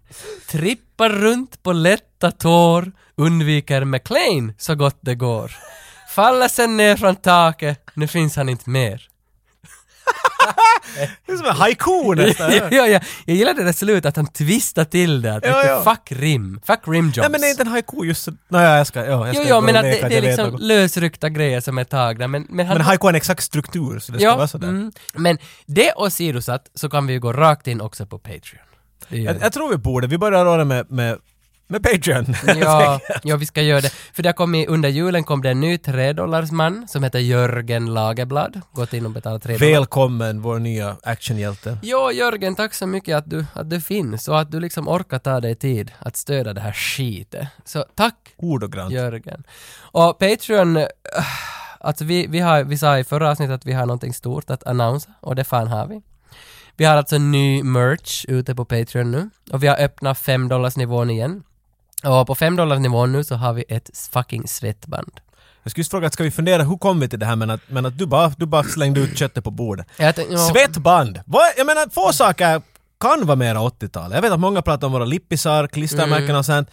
Trippar 0.48 1.10
runt 1.10 1.62
på 1.62 1.72
lätta 1.72 2.30
tår, 2.30 2.92
undviker 3.16 3.84
McLean 3.84 4.52
så 4.58 4.74
gott 4.74 4.98
det 5.00 5.14
går. 5.14 5.52
Faller 6.14 6.48
sen 6.48 6.76
ner 6.76 6.96
från 6.96 7.16
taket, 7.16 7.90
nu 7.94 8.08
finns 8.08 8.36
han 8.36 8.48
inte 8.48 8.70
mer. 8.70 9.08
Det 11.26 11.32
är 11.32 11.36
som 11.36 11.46
en 11.46 11.56
haiku 11.56 12.14
nästan. 12.16 12.52
ja, 12.52 12.62
ja, 12.70 12.86
ja. 12.86 13.00
Jag 13.24 13.36
gillar 13.36 13.54
det 13.54 13.64
där 13.64 13.72
slutet, 13.72 14.06
att 14.08 14.16
han 14.16 14.26
twistar 14.26 14.84
till 14.84 15.22
det. 15.22 15.34
Att, 15.34 15.44
Ja, 15.46 15.64
ja. 15.66 15.82
Fuck 15.84 16.12
rim. 16.20 16.60
Fuck 16.66 16.80
rim 16.86 17.04
jobs. 17.06 17.16
Nej 17.16 17.30
men 17.30 17.40
det 17.40 17.46
är 17.46 17.50
inte 17.50 17.62
en 17.62 17.66
haiku 17.68 18.04
just 18.04 18.22
så... 18.22 18.32
Nej 18.48 18.76
jag 18.78 18.86
ska, 18.86 19.04
ja, 19.04 19.26
jag 19.26 19.28
Jo, 19.28 19.40
ska 19.40 19.48
jo, 19.48 19.54
gå 19.54 19.60
men 19.60 19.76
att 19.76 19.82
det, 19.82 20.08
det 20.08 20.16
är 20.16 20.22
liksom 20.22 20.50
något. 20.50 20.60
lösryckta 20.62 21.28
grejer 21.28 21.60
som 21.60 21.78
är 21.78 21.84
tagna. 21.84 22.28
Men, 22.28 22.46
men 22.50 22.66
han 22.66 22.76
Men 22.76 22.86
haiku 22.86 23.02
har 23.04 23.08
en 23.10 23.14
exakt 23.14 23.42
struktur 23.42 23.98
så 23.98 24.12
det 24.12 24.18
ska 24.18 24.36
vara 24.36 24.48
sådär. 24.48 24.68
mm, 24.68 24.92
men 25.14 25.38
det 25.66 25.92
åsidosatt 25.96 26.70
så 26.74 26.88
kan 26.88 27.06
vi 27.06 27.12
ju 27.12 27.20
gå 27.20 27.32
rakt 27.32 27.66
in 27.66 27.80
också 27.80 28.06
på 28.06 28.18
Patreon. 28.18 28.62
Jag, 29.08 29.36
jag 29.40 29.52
tror 29.52 29.70
vi 29.70 29.76
borde, 29.76 30.06
vi 30.06 30.18
börjar 30.18 30.44
röra 30.44 30.64
med, 30.64 30.90
med, 30.90 31.18
med 31.68 31.82
Patreon. 31.82 32.26
Ja, 32.60 33.00
ja, 33.22 33.36
vi 33.36 33.46
ska 33.46 33.62
göra 33.62 33.80
det. 33.80 33.90
För 33.90 34.22
det 34.22 34.32
kom 34.32 34.54
i, 34.54 34.66
under 34.66 34.88
julen 34.88 35.24
kom 35.24 35.42
det 35.42 35.50
en 35.50 35.60
ny 35.60 35.78
tredollarsman 35.78 36.88
som 36.88 37.04
heter 37.04 37.18
Jörgen 37.18 37.94
Lagerblad. 37.94 38.60
Gått 38.72 38.92
in 38.92 39.06
och 39.06 39.12
betalat 39.12 39.42
tre 39.42 39.56
dollar. 39.56 39.72
Välkommen 39.72 40.42
vår 40.42 40.58
nya 40.58 40.96
actionhjälte. 41.02 41.78
Jo, 41.82 42.10
Jörgen, 42.10 42.54
tack 42.54 42.74
så 42.74 42.86
mycket 42.86 43.16
att 43.16 43.30
du, 43.30 43.46
att 43.52 43.70
du 43.70 43.80
finns 43.80 44.28
och 44.28 44.40
att 44.40 44.50
du 44.50 44.60
liksom 44.60 44.88
orkar 44.88 45.18
ta 45.18 45.40
dig 45.40 45.54
tid 45.54 45.92
att 45.98 46.16
stödja 46.16 46.52
det 46.52 46.60
här 46.60 46.72
skitet. 46.72 47.48
Så 47.64 47.84
tack, 47.94 48.34
Ordagrant. 48.36 48.92
Jörgen. 48.92 49.44
Och 49.78 50.18
Patreon, 50.18 50.76
äh, 50.76 50.86
alltså 51.80 52.04
vi, 52.04 52.26
vi, 52.26 52.38
har, 52.40 52.64
vi 52.64 52.78
sa 52.78 52.98
i 52.98 53.04
förra 53.04 53.30
avsnittet 53.30 53.54
att 53.54 53.66
vi 53.66 53.72
har 53.72 53.86
någonting 53.86 54.14
stort 54.14 54.50
att 54.50 54.66
annonsa 54.66 55.10
och 55.20 55.36
det 55.36 55.44
fan 55.44 55.68
har 55.68 55.86
vi. 55.86 56.02
Vi 56.76 56.84
har 56.84 56.96
alltså 56.96 57.18
ny 57.18 57.62
merch 57.62 58.24
ute 58.28 58.54
på 58.54 58.64
Patreon 58.64 59.10
nu 59.10 59.30
och 59.52 59.62
vi 59.62 59.66
har 59.66 59.76
öppnat 59.76 60.18
5 60.18 60.50
nivån 60.76 61.10
igen. 61.10 61.42
Och 62.06 62.26
på 62.26 62.34
5 62.34 62.54
nivån 62.56 63.12
nu 63.12 63.24
så 63.24 63.34
har 63.34 63.52
vi 63.52 63.64
ett 63.68 63.90
fucking 64.12 64.48
svettband. 64.48 65.20
Jag 65.62 65.70
skulle 65.70 65.80
just 65.80 65.90
fråga, 65.90 66.10
ska 66.10 66.22
vi 66.24 66.30
fundera, 66.30 66.62
hur 66.62 66.76
kom 66.76 67.00
vi 67.00 67.08
till 67.08 67.18
det 67.18 67.26
här 67.26 67.36
men 67.36 67.50
att, 67.50 67.60
men 67.68 67.86
att 67.86 67.98
du, 67.98 68.06
bara, 68.06 68.28
du 68.36 68.46
bara 68.46 68.62
slängde 68.62 69.00
ut 69.00 69.18
köttet 69.18 69.44
på 69.44 69.50
bordet? 69.50 69.86
Jag 69.98 70.14
tänkte, 70.14 70.34
ja, 70.34 70.38
Svettband! 70.40 71.20
Vad, 71.26 71.42
jag 71.56 71.66
menar, 71.66 71.90
få 71.90 72.12
saker 72.12 72.62
kan 73.00 73.26
vara 73.26 73.36
mera 73.36 73.58
80-tal. 73.58 74.12
Jag 74.12 74.22
vet 74.22 74.32
att 74.32 74.40
många 74.40 74.62
pratar 74.62 74.86
om 74.86 74.92
våra 74.92 75.04
lippisar, 75.04 75.66
klistermärken 75.66 76.24
Mm. 76.24 76.36
och 76.36 76.46
sånt. 76.46 76.68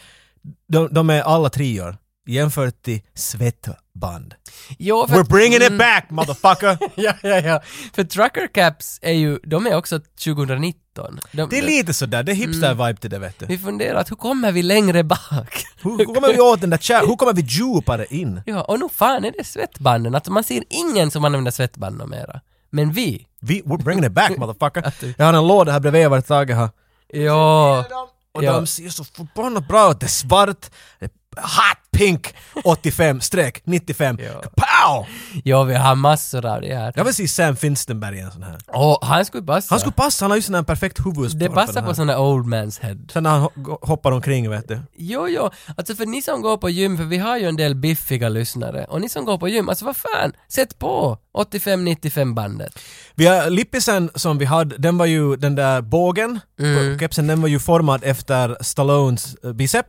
De, 0.68 0.88
de 0.92 1.10
är 1.10 1.22
alla 1.22 1.50
trior 1.50 1.98
jämfört 2.26 2.82
till 2.82 3.02
svettband. 3.16 4.36
Jo, 4.80 5.08
för, 5.08 5.16
We're 5.16 5.30
bringing 5.30 5.56
it 5.62 5.62
mm, 5.68 5.78
back 5.78 6.10
motherfucker! 6.10 6.78
ja, 6.96 7.14
ja, 7.24 7.40
ja. 7.40 7.62
För 7.94 8.04
trucker 8.04 8.48
caps 8.48 9.00
är 9.02 9.12
ju, 9.12 9.40
de 9.44 9.68
är 9.68 9.76
också 9.76 10.00
2019. 10.24 11.20
De, 11.32 11.50
Det 11.50 11.58
är 11.58 11.62
lite 11.62 11.94
sådär, 11.94 12.24
det 12.24 12.32
är 12.32 12.36
Mm. 12.36 12.52
hipster-vibe 12.52 12.96
till 13.00 13.10
det 13.10 13.20
vet 13.20 13.40
du. 13.40 13.46
Vi 13.46 13.58
funderar 13.58 14.00
att 14.00 14.12
hur 14.12 14.16
kommer 14.16 14.52
vi 14.52 14.64
längre 14.64 15.04
bak? 15.04 15.66
Hur, 15.82 15.98
hur 15.98 16.06
kommer 16.06 16.34
vi 16.34 16.40
åt 16.40 16.62
den 16.62 16.70
där 16.70 16.78
kär, 16.78 17.02
hur 17.08 17.16
kommer 17.16 17.34
vi 17.34 17.42
djupare 17.42 18.06
in? 18.10 18.42
Ja, 18.46 18.62
och 18.62 18.80
nu 18.80 18.90
fan 18.90 19.26
är 19.26 19.32
det 19.38 19.44
svettbanden. 19.44 20.16
Alltså 20.16 20.32
man 20.32 20.44
ser 20.44 20.64
ingen 20.70 21.12
som 21.12 21.26
använder 21.26 21.52
svettband 21.52 22.10
mera. 22.10 22.42
Men 22.70 22.92
vi, 22.92 23.28
Vi, 23.42 23.62
we're 23.62 23.84
bringing 23.84 24.06
it 24.06 24.12
back 24.12 24.32
motherfucker. 24.38 24.94
Jag 25.18 25.26
har 25.26 25.34
en 25.34 25.48
låda 25.48 25.72
här 25.72 25.80
bredvid 25.80 26.10
vart 26.10 26.28
Tage 26.28 26.52
har. 26.56 26.70
ja, 27.08 27.86
Och 28.34 28.44
Ja. 28.44 28.54
de 28.54 28.68
ser 28.68 28.90
så 28.90 29.04
förbannat 29.04 29.68
bra 29.68 29.92
ut. 29.92 30.00
Det 30.00 30.06
är 30.06 30.08
svart, 30.08 30.66
det 31.00 31.06
är 31.06 31.10
hot 31.42 31.78
pink 31.94 32.36
85 32.64 33.22
streck 33.22 33.62
95. 33.66 34.18
Ja. 34.22 34.42
Pow! 34.56 35.06
ja, 35.44 35.64
vi 35.64 35.76
har 35.76 35.96
massor 35.96 36.46
av 36.46 36.62
det 36.62 36.76
här. 36.76 36.94
Jag 36.96 37.04
vill 37.04 37.14
se 37.14 37.28
Sam 37.28 37.56
Finstenberg 37.56 38.18
i 38.18 38.20
en 38.20 38.32
sån 38.32 38.44
här. 38.44 38.58
Och 38.68 39.06
han 39.06 39.26
skulle 39.26 39.44
passa. 39.44 39.68
Han 39.70 39.80
skulle 39.80 39.94
passa, 39.94 40.24
han 40.26 40.32
har 40.32 40.36
ju 40.36 40.42
sån 40.42 40.56
här 40.56 40.64
perfekt 40.64 41.06
huvud. 41.06 41.38
det 41.38 41.50
passar 41.50 41.82
på 41.82 41.96
sån 41.96 42.08
där 42.08 42.20
old 42.20 42.46
man's 42.48 42.82
head. 42.82 42.98
Sen 43.14 43.24
när 43.24 43.30
han 43.30 43.42
ho- 43.44 43.78
hoppar 43.82 44.12
omkring 44.12 44.50
vet 44.50 44.68
du. 44.68 44.80
Jo, 44.98 45.28
jo, 45.28 45.50
alltså 45.78 45.96
för 45.96 46.06
ni 46.06 46.22
som 46.22 46.42
går 46.42 46.58
på 46.58 46.70
gym, 46.70 46.98
för 46.98 47.04
vi 47.04 47.18
har 47.18 47.38
ju 47.38 47.48
en 47.48 47.56
del 47.56 47.76
biffiga 47.76 48.30
lyssnare, 48.30 48.86
och 48.86 49.02
ni 49.02 49.10
som 49.10 49.26
går 49.26 49.38
på 49.38 49.48
gym, 49.48 49.70
alltså 49.70 49.86
vad 49.86 49.98
fan, 49.98 50.32
sätt 50.50 50.80
på 50.80 51.18
85-95 51.38 52.34
bandet. 52.34 52.80
Vi 53.16 53.26
har 53.28 53.50
lippisen 53.50 54.10
som 54.16 54.38
vi 54.38 54.46
hade, 54.46 54.78
den 54.78 54.98
var 54.98 55.06
ju 55.06 55.36
den 55.36 55.56
där 55.56 55.82
bågen 55.82 56.40
Mm. 56.60 57.00
kepsen, 57.00 57.28
den 57.28 57.42
var 57.42 57.48
ju 57.48 57.60
formad 57.60 58.04
efter 58.04 58.58
Stallones 58.62 59.36
eh, 59.44 59.52
bicep. 59.54 59.86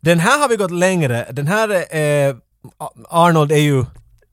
Den 0.00 0.18
här 0.20 0.40
har 0.40 0.48
vi 0.48 0.56
gått 0.56 0.70
längre. 0.70 1.26
Den 1.30 1.46
här 1.46 1.96
eh, 1.96 2.36
Arnold 3.08 3.52
är 3.52 3.56
ju 3.56 3.84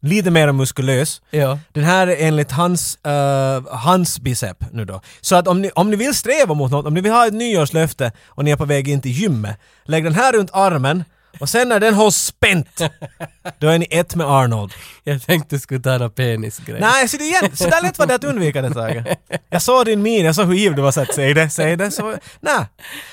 lite 0.01 0.31
mer 0.31 0.51
muskulös. 0.51 1.21
Ja. 1.29 1.59
Den 1.73 1.83
här 1.83 2.07
är 2.07 2.27
enligt 2.27 2.51
hans, 2.51 3.05
eh, 3.05 3.63
hans 3.69 4.19
bicep 4.19 4.57
nu 4.71 4.85
då. 4.85 5.01
Så 5.21 5.35
att 5.35 5.47
om 5.47 5.61
ni, 5.61 5.71
om 5.75 5.89
ni 5.89 5.95
vill 5.95 6.15
sträva 6.15 6.53
mot 6.53 6.71
något, 6.71 6.85
om 6.85 6.93
ni 6.93 7.01
vill 7.01 7.11
ha 7.11 7.27
ett 7.27 7.33
nyårslöfte 7.33 8.11
och 8.27 8.43
ni 8.43 8.51
är 8.51 8.55
på 8.55 8.65
väg 8.65 8.87
in 8.87 9.01
till 9.01 9.11
gymmet, 9.11 9.57
lägg 9.85 10.03
den 10.03 10.13
här 10.13 10.33
runt 10.33 10.49
armen 10.53 11.03
och 11.39 11.49
sen 11.49 11.69
när 11.69 11.79
den 11.79 11.93
hålls 11.93 12.15
spänt, 12.15 12.81
då 13.59 13.67
är 13.67 13.79
ni 13.79 13.87
ett 13.91 14.15
med 14.15 14.27
Arnold. 14.27 14.73
Jag 15.03 15.21
tänkte 15.21 15.55
du 15.55 15.59
skulle 15.59 15.79
ta 15.79 15.97
någon 15.97 16.11
penisgrej. 16.11 16.79
Nej, 16.81 17.07
se 17.07 17.17
det 17.17 17.23
igen! 17.23 17.55
Så 17.55 17.69
där 17.69 17.81
lätt 17.81 17.99
var 17.99 18.05
det 18.05 18.15
att 18.15 18.23
undvika 18.23 18.61
det 18.61 18.73
Tage. 18.73 19.17
Jag 19.49 19.61
såg 19.61 19.85
din 19.85 20.01
min, 20.01 20.25
jag 20.25 20.35
såg 20.35 20.47
hur 20.47 20.53
ivrig 20.53 20.75
du 20.75 20.81
var 20.81 20.91
så 20.91 21.01
att 21.01 21.13
säg 21.13 21.33
det, 21.33 21.49
säg 21.49 21.77
det, 21.77 21.91
så... 21.91 22.15
Nej. 22.39 22.65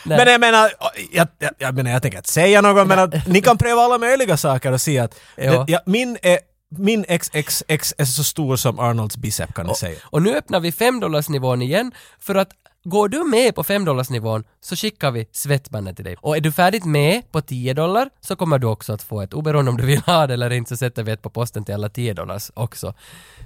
Men 0.04 0.28
jag 0.28 0.40
menar, 0.40 0.72
jag, 1.12 1.28
jag, 1.38 1.50
jag 1.58 1.74
menar, 1.74 1.90
jag 1.90 2.02
tänker 2.02 2.18
inte 2.18 2.32
säga 2.32 2.60
något, 2.60 2.86
men 2.86 2.98
att 2.98 3.26
ni 3.26 3.40
kan 3.40 3.58
pröva 3.58 3.82
alla 3.82 3.98
möjliga 3.98 4.36
saker 4.36 4.72
och 4.72 4.80
se 4.80 4.98
att 4.98 5.20
det, 5.36 5.64
ja, 5.68 5.80
min 5.86 6.18
är 6.22 6.38
min 6.78 7.04
XXX 7.04 7.94
är 7.98 8.04
så 8.04 8.24
stor 8.24 8.56
som 8.56 8.78
Arnolds 8.78 9.16
bicep 9.16 9.54
kan 9.54 9.66
ni 9.66 9.74
säga. 9.74 9.98
Och 10.02 10.22
nu 10.22 10.36
öppnar 10.36 10.60
vi 10.60 10.72
5 10.72 11.02
nivån 11.28 11.62
igen 11.62 11.92
för 12.20 12.34
att 12.34 12.48
Går 12.84 13.08
du 13.08 13.24
med 13.24 13.54
på 13.54 13.64
5 13.64 13.84
nivån 14.10 14.44
så 14.60 14.76
skickar 14.76 15.10
vi 15.10 15.28
svettbandet 15.32 15.96
till 15.96 16.04
dig. 16.04 16.16
Och 16.20 16.36
är 16.36 16.40
du 16.40 16.52
färdigt 16.52 16.84
med 16.84 17.32
på 17.32 17.40
10 17.40 17.74
dollar 17.74 18.10
så 18.20 18.36
kommer 18.36 18.58
du 18.58 18.66
också 18.66 18.92
att 18.92 19.02
få 19.02 19.20
ett. 19.20 19.34
Oberoende 19.34 19.70
om 19.70 19.76
du 19.76 19.86
vill 19.86 20.00
ha 20.00 20.26
det 20.26 20.34
eller 20.34 20.50
inte 20.50 20.68
så 20.68 20.76
sätter 20.76 21.02
vi 21.02 21.12
ett 21.12 21.22
på 21.22 21.30
posten 21.30 21.64
till 21.64 21.74
alla 21.74 21.88
10 21.88 22.14
dollars 22.14 22.50
också. 22.54 22.94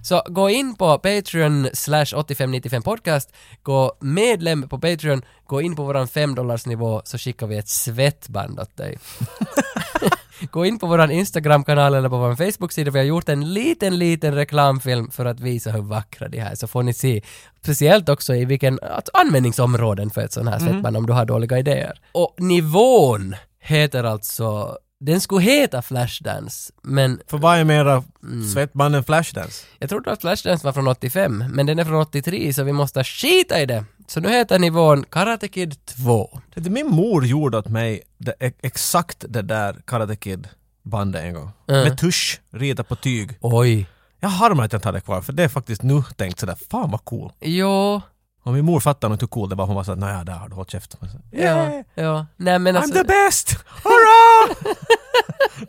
Så 0.02 0.22
gå 0.26 0.50
in 0.50 0.74
på 0.74 0.98
Patreon 0.98 1.68
slash 1.72 2.06
8595 2.16 2.82
podcast, 2.82 3.32
gå 3.62 3.96
medlem 4.00 4.68
på 4.68 4.78
Patreon, 4.78 5.22
gå 5.46 5.60
in 5.60 5.76
på 5.76 5.84
våran 5.84 6.08
5 6.08 6.36
nivå 6.66 7.02
så 7.04 7.18
skickar 7.18 7.46
vi 7.46 7.56
ett 7.56 7.68
svettband 7.68 8.60
åt 8.60 8.76
dig. 8.76 8.98
Gå 10.50 10.66
in 10.66 10.78
på 10.78 10.86
vår 10.86 11.10
Instagram-kanal 11.10 11.94
eller 11.94 12.08
på 12.08 12.18
vår 12.18 12.34
Facebook-sida. 12.36 12.90
Vi 12.90 12.98
har 12.98 13.06
gjort 13.06 13.28
en 13.28 13.52
liten, 13.54 13.98
liten 13.98 14.34
reklamfilm 14.34 15.10
för 15.10 15.24
att 15.24 15.40
visa 15.40 15.70
hur 15.70 15.82
vackra 15.82 16.28
de 16.28 16.38
här 16.40 16.50
är. 16.50 16.54
Så 16.54 16.66
får 16.66 16.82
ni 16.82 16.92
se 16.92 17.22
speciellt 17.62 18.08
också 18.08 18.34
i 18.34 18.44
vilken 18.44 18.78
användningsområden 19.12 20.10
för 20.10 20.20
ett 20.20 20.32
sånt 20.32 20.48
här 20.48 20.58
svettband 20.58 20.96
om 20.96 21.06
du 21.06 21.12
har 21.12 21.24
dåliga 21.24 21.58
idéer. 21.58 22.00
Och 22.12 22.34
nivån 22.38 23.36
heter 23.60 24.04
alltså 24.04 24.78
den 25.00 25.20
skulle 25.20 25.40
heta 25.40 25.82
Flashdance, 25.82 26.72
men 26.82 27.20
För 27.26 27.38
vad 27.38 27.58
är 27.58 27.64
mera 27.64 28.02
Mm. 28.22 28.48
svettband 28.48 28.96
än 28.96 29.04
Flashdance? 29.04 29.64
jag 29.78 29.88
trodde 29.90 30.12
att 30.12 30.20
Flashdance 30.20 30.64
var 30.66 30.72
från 30.72 30.88
85, 30.88 31.44
men 31.50 31.66
den 31.66 31.78
är 31.78 31.84
från 31.84 32.00
83 32.00 32.52
så 32.52 32.62
vi 32.62 32.72
måste 32.72 33.04
skita 33.04 33.60
i 33.60 33.66
det. 33.66 33.84
Så 34.06 34.20
nu 34.20 34.28
heter 34.28 34.58
nivån 34.58 35.04
Karate 35.04 35.48
Kid 35.48 35.84
2. 35.84 36.40
Det 36.54 36.66
är 36.66 36.70
min 36.70 36.86
mor 36.86 37.26
gjorde 37.26 37.58
åt 37.58 37.68
mig 37.68 38.02
det, 38.18 38.34
exakt 38.62 39.24
det 39.28 39.42
där 39.42 39.80
Karate 39.84 40.16
Kid 40.16 40.48
bandet 40.82 41.22
en 41.22 41.34
gång. 41.34 41.50
Mm. 41.68 41.82
Med 41.82 41.98
tusch, 41.98 42.40
rita 42.50 42.84
på 42.84 42.96
tyg. 42.96 43.38
Oj. 43.40 43.86
Jag 44.20 44.28
harmar 44.28 44.64
att 44.64 44.72
jag 44.72 44.78
inte 44.78 44.88
hade 44.88 44.98
det 44.98 45.02
kvar 45.02 45.20
för 45.20 45.32
det 45.32 45.44
är 45.44 45.48
faktiskt 45.48 45.82
nu 45.82 46.02
tänkt 46.16 46.38
sådär, 46.40 46.56
fan 46.70 46.90
vad 46.90 47.04
cool. 47.04 47.32
Jo. 47.40 48.00
Och 48.42 48.52
min 48.52 48.64
mor 48.64 48.80
fattade 48.80 49.08
nog 49.08 49.14
inte 49.14 49.22
hur 49.22 49.28
cool 49.28 49.48
det 49.48 49.54
var, 49.54 49.66
hon 49.66 49.76
var 49.76 49.84
såhär, 49.84 49.98
naja 49.98 50.24
där 50.24 50.32
har 50.32 50.48
du 50.48 50.54
hållit 50.54 50.70
käften. 50.70 51.08
Yeah, 51.32 51.74
Ja. 51.74 51.84
Ja. 51.94 52.26
Nej 52.36 52.58
men 52.58 52.76
I'm 52.76 52.78
alltså. 52.78 52.94
the 52.94 53.04
best! 53.04 53.64
Hurra! 53.84 54.54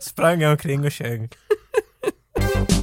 Sprang 0.00 0.40
jag 0.40 0.50
omkring 0.50 0.84
och 0.86 0.92
sjöng. 0.92 1.28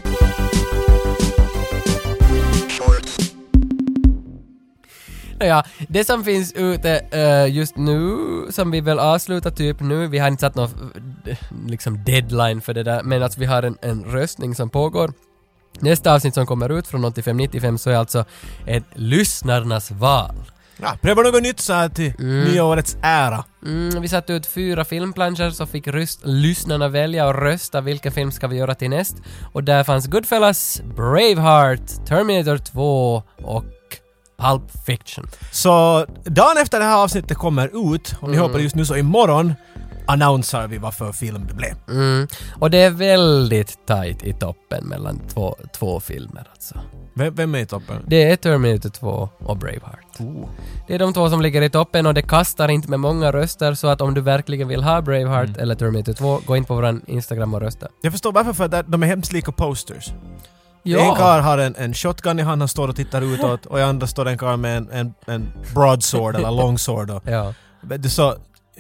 Ja, 5.40 5.64
det 5.88 6.04
som 6.04 6.24
finns 6.24 6.54
ute 6.54 7.00
eh, 7.12 7.56
just 7.56 7.78
nu, 7.78 8.18
som 8.50 8.72
vi 8.72 8.82
väl 8.82 9.00
avslutar 9.00 9.52
typ 9.52 9.80
nu, 9.80 10.08
vi 10.08 10.20
har 10.20 10.28
inte 10.28 10.42
satt 10.42 10.56
någon 10.56 10.92
eh, 11.26 11.38
liksom 11.68 12.04
deadline 12.04 12.62
för 12.62 12.74
det 12.74 12.84
där, 12.84 13.04
men 13.04 13.24
att 13.24 13.38
vi 13.38 13.46
har 13.46 13.64
en, 13.64 13.78
en 13.82 14.04
röstning 14.04 14.56
som 14.56 14.70
pågår. 14.70 15.14
Nästa 15.80 16.14
avsnitt 16.14 16.34
som 16.34 16.46
kommer 16.46 16.70
ut 16.80 16.88
från 16.88 17.06
85-95 17.06 17.78
så 17.78 17.90
är 17.90 17.96
alltså 17.96 18.26
ett 18.66 18.84
lyssnarnas 18.94 19.92
val. 19.92 20.36
Ja, 20.82 20.98
pröva 21.02 21.22
något 21.22 21.44
nytt 21.44 21.60
så 21.60 21.74
här 21.74 21.90
till 21.90 22.14
nya 22.20 22.64
årets 22.64 22.98
ära. 23.02 23.44
Mm, 23.66 24.02
vi 24.02 24.08
satte 24.08 24.34
ut 24.34 24.46
fyra 24.46 24.86
filmplanscher 24.86 25.50
så 25.50 25.66
fick 25.66 25.88
röst, 25.88 26.20
lyssnarna 26.24 26.88
välja 26.88 27.28
och 27.28 27.36
rösta 27.36 27.82
vilken 27.82 28.12
film 28.12 28.32
ska 28.32 28.48
vi 28.48 28.58
göra 28.58 28.76
till 28.76 28.90
näst. 28.90 29.18
Och 29.54 29.64
där 29.64 29.84
fanns 29.84 30.08
Goodfellas, 30.08 30.82
Braveheart, 30.96 32.06
Terminator 32.08 32.58
2 32.58 33.24
och 33.44 33.66
Pulp 34.38 34.86
Fiction. 34.86 35.28
Så 35.52 36.06
dagen 36.24 36.58
efter 36.62 36.80
det 36.80 36.86
här 36.86 37.04
avsnittet 37.04 37.38
kommer 37.38 37.94
ut, 37.94 38.16
om 38.20 38.32
ni 38.32 38.38
hör 38.38 38.50
på 38.50 38.58
det 38.58 38.64
just 38.64 38.76
nu 38.76 38.86
så 38.86 38.96
imorgon, 38.96 39.54
annonserar 40.06 40.68
vi 40.68 40.78
vad 40.78 40.94
för 40.94 41.12
film 41.12 41.48
det 41.48 41.54
blev. 41.54 41.76
Mm. 41.88 42.28
Och 42.60 42.72
det 42.72 42.78
är 42.78 42.90
väldigt 42.90 43.88
tight 43.88 44.24
i 44.24 44.34
toppen 44.34 44.86
mellan 44.88 45.20
två, 45.28 45.56
två 45.74 46.00
filmer 46.00 46.48
alltså. 46.52 46.80
Vem, 47.14 47.36
vem 47.36 47.56
är 47.56 47.60
i 47.60 47.66
toppen? 47.66 48.04
Det 48.08 48.32
är 48.32 48.36
Terminator 48.36 48.90
2 48.90 49.30
och 49.40 49.58
Braveheart. 49.58 50.18
Det 50.88 50.96
är 50.96 51.00
de 51.00 51.14
två 51.14 51.30
som 51.30 51.42
ligger 51.42 51.62
i 51.62 51.70
toppen 51.70 52.06
och 52.06 52.14
det 52.14 52.22
kastar 52.22 52.70
inte 52.70 52.90
med 52.90 53.00
många 53.00 53.32
röster 53.32 53.74
så 53.74 53.88
att 53.88 54.02
om 54.02 54.14
du 54.14 54.22
verkligen 54.22 54.68
vill 54.68 54.84
ha 54.84 55.02
Braveheart 55.02 55.58
eller 55.58 55.76
Terminator 55.76 56.14
2, 56.14 56.40
gå 56.46 56.58
in 56.58 56.66
på 56.66 56.76
våran 56.76 57.02
Instagram 57.08 57.54
och 57.54 57.62
rösta. 57.62 57.88
Jag 58.02 58.12
förstår 58.12 58.32
varför, 58.32 58.54
för 58.54 58.64
att 58.64 58.92
de 58.92 59.04
är 59.04 59.08
hemskt 59.08 59.32
lika 59.32 59.52
posters. 59.52 60.10
En 60.86 61.16
karl 61.16 61.42
har 61.42 61.58
en, 61.58 61.76
en 61.76 61.94
shotgun 61.94 62.40
i 62.40 62.44
hand, 62.44 62.62
han 62.62 62.68
står 62.70 62.88
och 62.88 62.96
tittar 62.96 63.22
utåt 63.22 63.66
och 63.66 63.80
i 63.80 63.82
andra 63.82 64.08
står 64.08 64.28
en 64.28 64.38
karl 64.38 64.58
med 64.58 64.78
en, 64.78 64.90
en, 64.92 65.14
en 65.26 65.48
broadsword 65.74 66.36
eller 66.36 66.52
longsword. 66.62 67.10
Och, 67.10 67.24
Ja. 67.28 67.54
Så, 68.10 68.36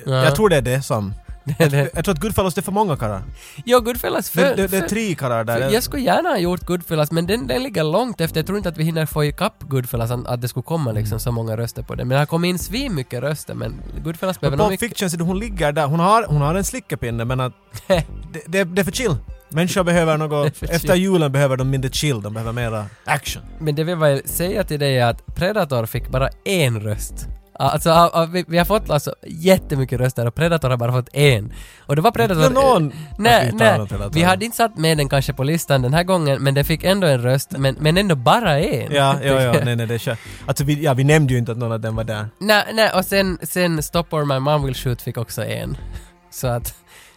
Ja. 0.06 0.24
Jag 0.24 0.36
tror 0.36 0.50
det 0.50 0.56
är 0.58 0.62
det 0.62 0.82
som... 0.82 1.14
Jag 1.58 1.70
tror 2.06 2.10
att 2.10 2.20
Goodfellas 2.20 2.54
det 2.54 2.62
är 2.62 2.64
för 2.64 2.72
många 2.72 2.98
karlar. 2.98 3.24
Jo, 3.66 3.80
Goodfellas 3.80 4.30
för, 4.30 4.42
Det, 4.42 4.56
det, 4.56 4.68
det 4.68 4.78
är 4.78 4.88
tre 4.90 5.16
karlar 5.16 5.44
där. 5.44 5.70
Jag 5.70 5.84
skulle 5.84 6.04
gärna 6.04 6.30
ha 6.30 6.38
gjort 6.38 6.62
Goodfellas 6.62 7.12
men 7.12 7.28
den, 7.28 7.48
den 7.48 7.64
ligger 7.64 7.84
långt 7.84 8.22
efter. 8.22 8.40
Jag 8.40 8.46
tror 8.46 8.58
inte 8.58 8.70
att 8.70 8.78
vi 8.78 8.84
hinner 8.84 9.06
få 9.06 9.26
ikapp 9.26 9.54
Goodfellas 9.60 10.12
att, 10.12 10.42
det 10.42 10.48
skulle 10.48 10.64
komma 10.64 10.90
Mm. 10.90 11.00
liksom 11.02 11.20
så 11.20 11.32
många 11.32 11.58
röster 11.58 11.84
på 11.84 11.96
den. 11.96 12.08
Men 12.08 12.16
det 12.16 12.20
har 12.20 12.26
kommit 12.26 12.50
in 12.50 12.60
svin 12.60 12.96
mycket 12.96 13.24
röster 13.24 13.54
men 13.54 13.82
Goodfellas 14.04 14.40
behöver 14.40 14.58
nog 14.58 14.70
mycket... 14.70 14.98
Fiction, 14.98 15.22
hon 15.22 15.40
ligger 15.40 15.72
där, 15.72 15.86
hon 15.86 16.00
har, 16.00 16.26
hon 16.30 16.42
har 16.42 16.56
en 16.56 16.64
slickepinne 16.64 17.26
men 17.26 17.40
att 17.40 17.54
det, 17.88 18.06
det, 18.46 18.64
det 18.64 18.82
är 18.82 18.84
för 18.84 18.92
chill. 18.92 19.16
Människor 19.50 19.84
behöver 19.84 20.18
Det 20.18 20.28
något, 20.28 20.64
efter 20.70 20.96
julen 20.96 21.32
behöver 21.32 21.58
de 21.58 21.70
mindre 21.70 21.92
chill, 21.92 22.22
de 22.22 22.34
behöver 22.34 22.52
mera 22.52 22.86
action. 23.06 23.44
Men 23.60 23.76
det 23.76 23.84
vill 23.84 24.00
jag 24.00 24.30
säga 24.30 24.64
till 24.64 24.80
dig 24.80 24.98
är 24.98 25.06
att 25.06 25.36
Predator 25.36 25.86
fick 25.86 26.10
bara 26.10 26.30
en 26.46 26.80
röst. 26.80 27.28
Alltså, 27.60 28.28
vi, 28.32 28.46
vi 28.48 28.58
har 28.58 28.66
fått 28.66 28.90
alltså 28.90 29.16
jättemycket 29.28 30.00
röster 30.00 30.28
och 30.28 30.36
Predator 30.36 30.70
har 30.70 30.78
bara 30.78 30.92
fått 30.92 31.10
en. 31.14 31.54
Och 31.80 31.96
det 31.96 32.02
var 32.02 32.12
Predator... 32.12 32.44
Ja, 32.44 32.50
någon 32.50 32.94
Nej, 33.18 33.46
vi 33.46 33.60
talar 33.60 33.78
nej. 33.78 33.88
Predator. 33.88 34.14
Vi 34.14 34.24
hade 34.24 34.46
inte 34.46 34.58
satt 34.58 34.78
med 34.78 34.98
den 34.98 35.10
kanske 35.10 35.34
på 35.34 35.44
listan 35.44 35.82
den 35.82 35.94
här 35.94 36.04
gången, 36.04 36.44
men 36.44 36.54
den 36.54 36.66
fick 36.66 36.84
ändå 36.84 37.08
en 37.08 37.22
röst, 37.22 37.52
men, 37.58 37.76
men 37.80 37.98
ändå 37.98 38.16
bara 38.16 38.60
en. 38.60 38.92
Ja, 38.92 39.16
ja, 39.24 39.42
ja, 39.42 39.52
nej, 39.66 39.76
nej, 39.76 39.88
det 39.88 39.94
är 39.94 39.98
kört. 39.98 40.20
Alltså 40.46 40.64
vi, 40.64 40.84
ja, 40.84 40.94
vi 40.94 41.04
nämnde 41.04 41.34
ju 41.34 41.40
inte 41.40 41.52
att 41.52 41.58
någon 41.58 41.72
av 41.72 41.80
dem 41.80 41.96
var 41.96 42.04
där. 42.04 42.28
Nej, 42.40 42.64
nej, 42.74 42.92
och 42.96 43.06
sen, 43.06 43.38
sen 43.42 43.84
Stop 43.84 44.06
or 44.10 44.26
My 44.26 44.40
Mom 44.40 44.64
Will 44.64 44.76
Shoot 44.76 45.02
fick 45.02 45.18
också 45.18 45.46
en. 45.46 45.78
Så 46.32 46.48
att... 46.48 46.76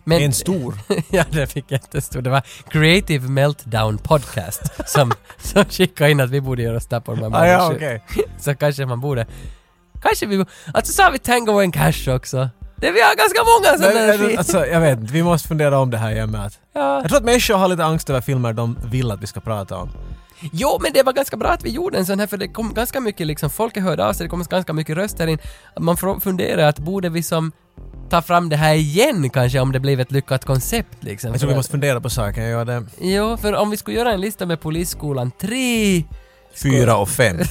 Men, 0.09 0.23
En 0.23 0.33
stor. 0.33 0.75
ja, 1.11 1.25
det 1.31 1.47
fick 1.47 1.71
jättestor. 1.71 2.23
Det 2.23 2.31
var 2.31 2.43
Creative 2.69 3.29
Meltdown 3.29 3.99
Podcast 3.99 4.63
som, 4.87 5.13
som 5.39 5.65
skickade 5.65 6.11
in 6.11 6.21
att 6.21 6.31
vi 6.31 6.41
borde 6.41 6.63
göra 6.63 6.81
Stop 6.81 7.01
or 7.07 7.17
My 7.17 7.37
ah, 7.37 7.47
ja, 7.47 7.73
okej. 7.75 8.05
Så 8.39 8.55
kanske 8.55 8.87
man 8.87 9.01
borde... 9.01 9.27
Kanske 10.03 10.27
vi... 10.27 10.45
Alltså 10.75 10.93
så 10.93 11.03
har 11.03 11.11
vi 11.11 11.19
Tango 11.19 11.61
and 11.61 11.75
Cash 11.75 12.15
också. 12.15 12.49
Det 12.77 12.93
vi 12.93 13.01
har 13.01 13.17
ganska 13.17 13.41
många 13.45 13.79
sådana 13.79 14.29
Men, 14.29 14.39
alltså, 14.39 14.67
jag 14.67 14.81
vet 14.81 14.99
inte, 14.99 15.13
vi 15.13 15.23
måste 15.23 15.49
fundera 15.49 15.79
om 15.79 15.91
det 15.91 15.99
här 15.99 16.11
igen 16.11 16.31
med 16.31 16.47
att... 16.47 16.59
Ja. 16.73 17.01
Jag 17.01 17.09
tror 17.09 17.19
att 17.19 17.25
människor 17.25 17.55
har 17.55 17.69
lite 17.69 17.85
angst 17.85 18.11
över 18.11 18.21
filmer 18.21 18.53
de 18.53 18.79
vill 18.85 19.11
att 19.11 19.23
vi 19.23 19.27
ska 19.27 19.41
prata 19.41 19.77
om. 19.77 19.91
Jo, 20.53 20.79
men 20.83 20.93
det 20.93 21.03
var 21.03 21.13
ganska 21.13 21.37
bra 21.37 21.49
att 21.49 21.65
vi 21.65 21.71
gjorde 21.71 21.99
en 21.99 22.07
sån 22.07 22.21
här 22.21 22.27
för 22.27 22.37
det 22.37 22.49
kom 22.49 22.75
ganska 22.75 23.01
mycket 23.01 23.27
liksom, 23.27 23.51
folk 23.51 23.77
hörde 23.77 24.07
av 24.07 24.13
sig, 24.13 24.27
det 24.27 24.31
kom 24.31 24.45
ganska 24.51 24.73
mycket 24.73 24.97
röster 24.97 25.27
in. 25.27 25.39
Man 25.79 25.97
får 25.97 26.21
fundera 26.21 26.69
att 26.69 26.79
borde 26.79 27.09
vi 27.09 27.23
som 27.23 27.53
ta 28.11 28.23
fram 28.23 28.49
det 28.49 28.57
här 28.57 28.75
igen 28.75 29.31
kanske 29.31 29.61
om 29.61 29.73
det 29.73 29.81
blev 29.81 30.01
ett 30.01 30.13
lyckat 30.13 30.45
koncept 30.45 30.97
liksom. 31.01 31.31
Jag 31.31 31.41
tror 31.41 31.51
vi 31.51 31.57
måste 31.57 31.71
fundera 31.71 32.01
på 32.01 32.11
saken, 32.11 32.43
jag 32.43 32.51
gör 32.51 32.65
det. 32.65 32.85
Jo, 33.01 33.37
för 33.37 33.53
om 33.53 33.71
vi 33.71 33.77
skulle 33.77 33.97
göra 33.97 34.13
en 34.13 34.21
lista 34.21 34.47
med 34.47 34.61
Polisskolan 34.61 35.31
3... 35.41 36.05
Fyra 36.63 36.97
och 36.97 37.09
fem. 37.09 37.37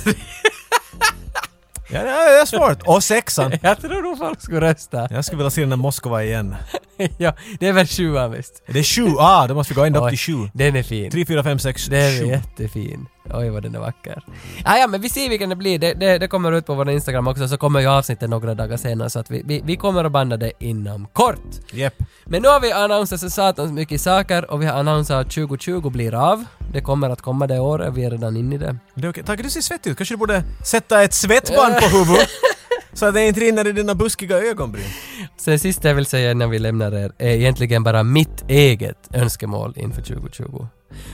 ja, 1.90 2.04
det 2.04 2.10
är 2.10 2.46
svårt. 2.46 2.84
Och 2.86 3.04
sexan. 3.04 3.52
Jag 3.62 3.82
tror 3.82 4.02
nog 4.02 4.18
folk 4.18 4.42
skulle 4.42 4.62
rösta. 4.62 5.08
Jag 5.12 5.26
skulle 5.26 5.38
vilja 5.38 5.50
se 5.50 5.62
den 5.62 5.70
där 5.70 5.78
Moskva 5.78 6.24
igen. 6.24 6.56
ja, 7.18 7.34
det 7.60 7.68
är 7.68 7.74
väl 7.74 7.88
sjuan 7.88 8.32
visst. 8.32 8.64
Det 8.68 8.80
är 8.80 8.84
sju, 8.84 9.16
ah, 9.20 9.48
då 9.48 9.54
måste 9.54 9.74
vi 9.74 9.76
gå 9.80 9.86
ända 9.86 10.00
upp 10.00 10.10
till 10.10 10.20
sju. 10.20 10.50
Den 10.54 10.76
är 10.76 10.84
fin. 10.84 11.12
Tre, 11.12 11.26
fyra, 11.26 11.44
fem, 11.44 11.60
sex, 11.60 11.86
Den 11.86 12.00
är 12.00 12.26
jättefin. 12.26 13.06
Oj 13.34 13.50
vad 13.50 13.64
den 13.64 13.76
är 13.76 13.80
vacker. 13.80 14.24
Ah, 14.66 14.78
ja 14.78 14.88
men 14.88 15.02
vi 15.02 15.10
ser 15.10 15.30
vilken 15.30 15.50
det 15.50 15.56
blir. 15.56 15.80
Det, 15.80 15.94
det, 15.94 16.18
det 16.18 16.28
kommer 16.28 16.52
ut 16.52 16.66
på 16.66 16.76
vår 16.76 16.90
Instagram 16.90 17.28
också 17.28 17.48
så 17.48 17.58
kommer 17.58 17.80
ju 17.80 17.88
avsnittet 17.88 18.30
några 18.30 18.54
dagar 18.54 18.78
senare 18.78 19.10
så 19.10 19.20
att 19.20 19.32
vi, 19.32 19.42
vi, 19.46 19.62
vi 19.66 19.76
kommer 19.76 20.04
att 20.04 20.12
banda 20.12 20.38
det 20.38 20.52
inom 20.60 21.08
kort. 21.14 21.72
Japp. 21.72 21.94
Men 22.26 22.42
nu 22.42 22.48
har 22.48 22.60
vi 22.60 22.72
annonsat 22.72 23.20
så 23.20 23.30
satans 23.30 23.72
mycket 23.72 24.02
saker 24.02 24.52
och 24.52 24.62
vi 24.62 24.66
har 24.66 24.80
annonsat 24.80 25.26
att 25.26 25.32
2020 25.32 25.90
blir 25.90 26.16
av. 26.16 26.46
Det 26.74 26.82
kommer 26.82 27.10
att 27.10 27.22
komma 27.22 27.48
det 27.48 27.60
året, 27.60 27.94
vi 27.94 28.04
är 28.04 28.12
redan 28.12 28.38
inne 28.38 28.56
i 28.56 28.58
det. 28.58 28.78
Det 28.96 29.08
är 29.08 29.10
okej. 29.10 29.24
Tage, 29.24 29.44
du 29.44 29.50
ser 29.50 29.62
svettig 29.62 29.90
ut. 29.90 29.98
Kanske 29.98 30.14
du 30.14 30.18
borde 30.18 30.44
sätta 30.66 31.04
ett 31.04 31.14
svettband 31.14 31.76
på 31.76 31.88
huvudet? 31.98 32.30
så 32.94 33.06
att 33.06 33.14
det 33.14 33.28
inte 33.28 33.40
rinner 33.40 33.68
i 33.68 33.72
dina 33.72 33.96
buskiga 33.96 34.38
ögonbryn. 34.38 34.90
Så 35.38 35.50
det 35.50 35.60
sista 35.60 35.88
jag 35.88 35.96
vill 35.96 36.06
säga 36.06 36.32
innan 36.32 36.50
vi 36.50 36.60
lämnar 36.60 36.92
er 36.92 37.12
är 37.18 37.30
egentligen 37.30 37.84
bara 37.84 38.04
mitt 38.04 38.50
eget 38.50 39.10
önskemål 39.14 39.74
inför 39.76 40.02
2020. 40.02 40.68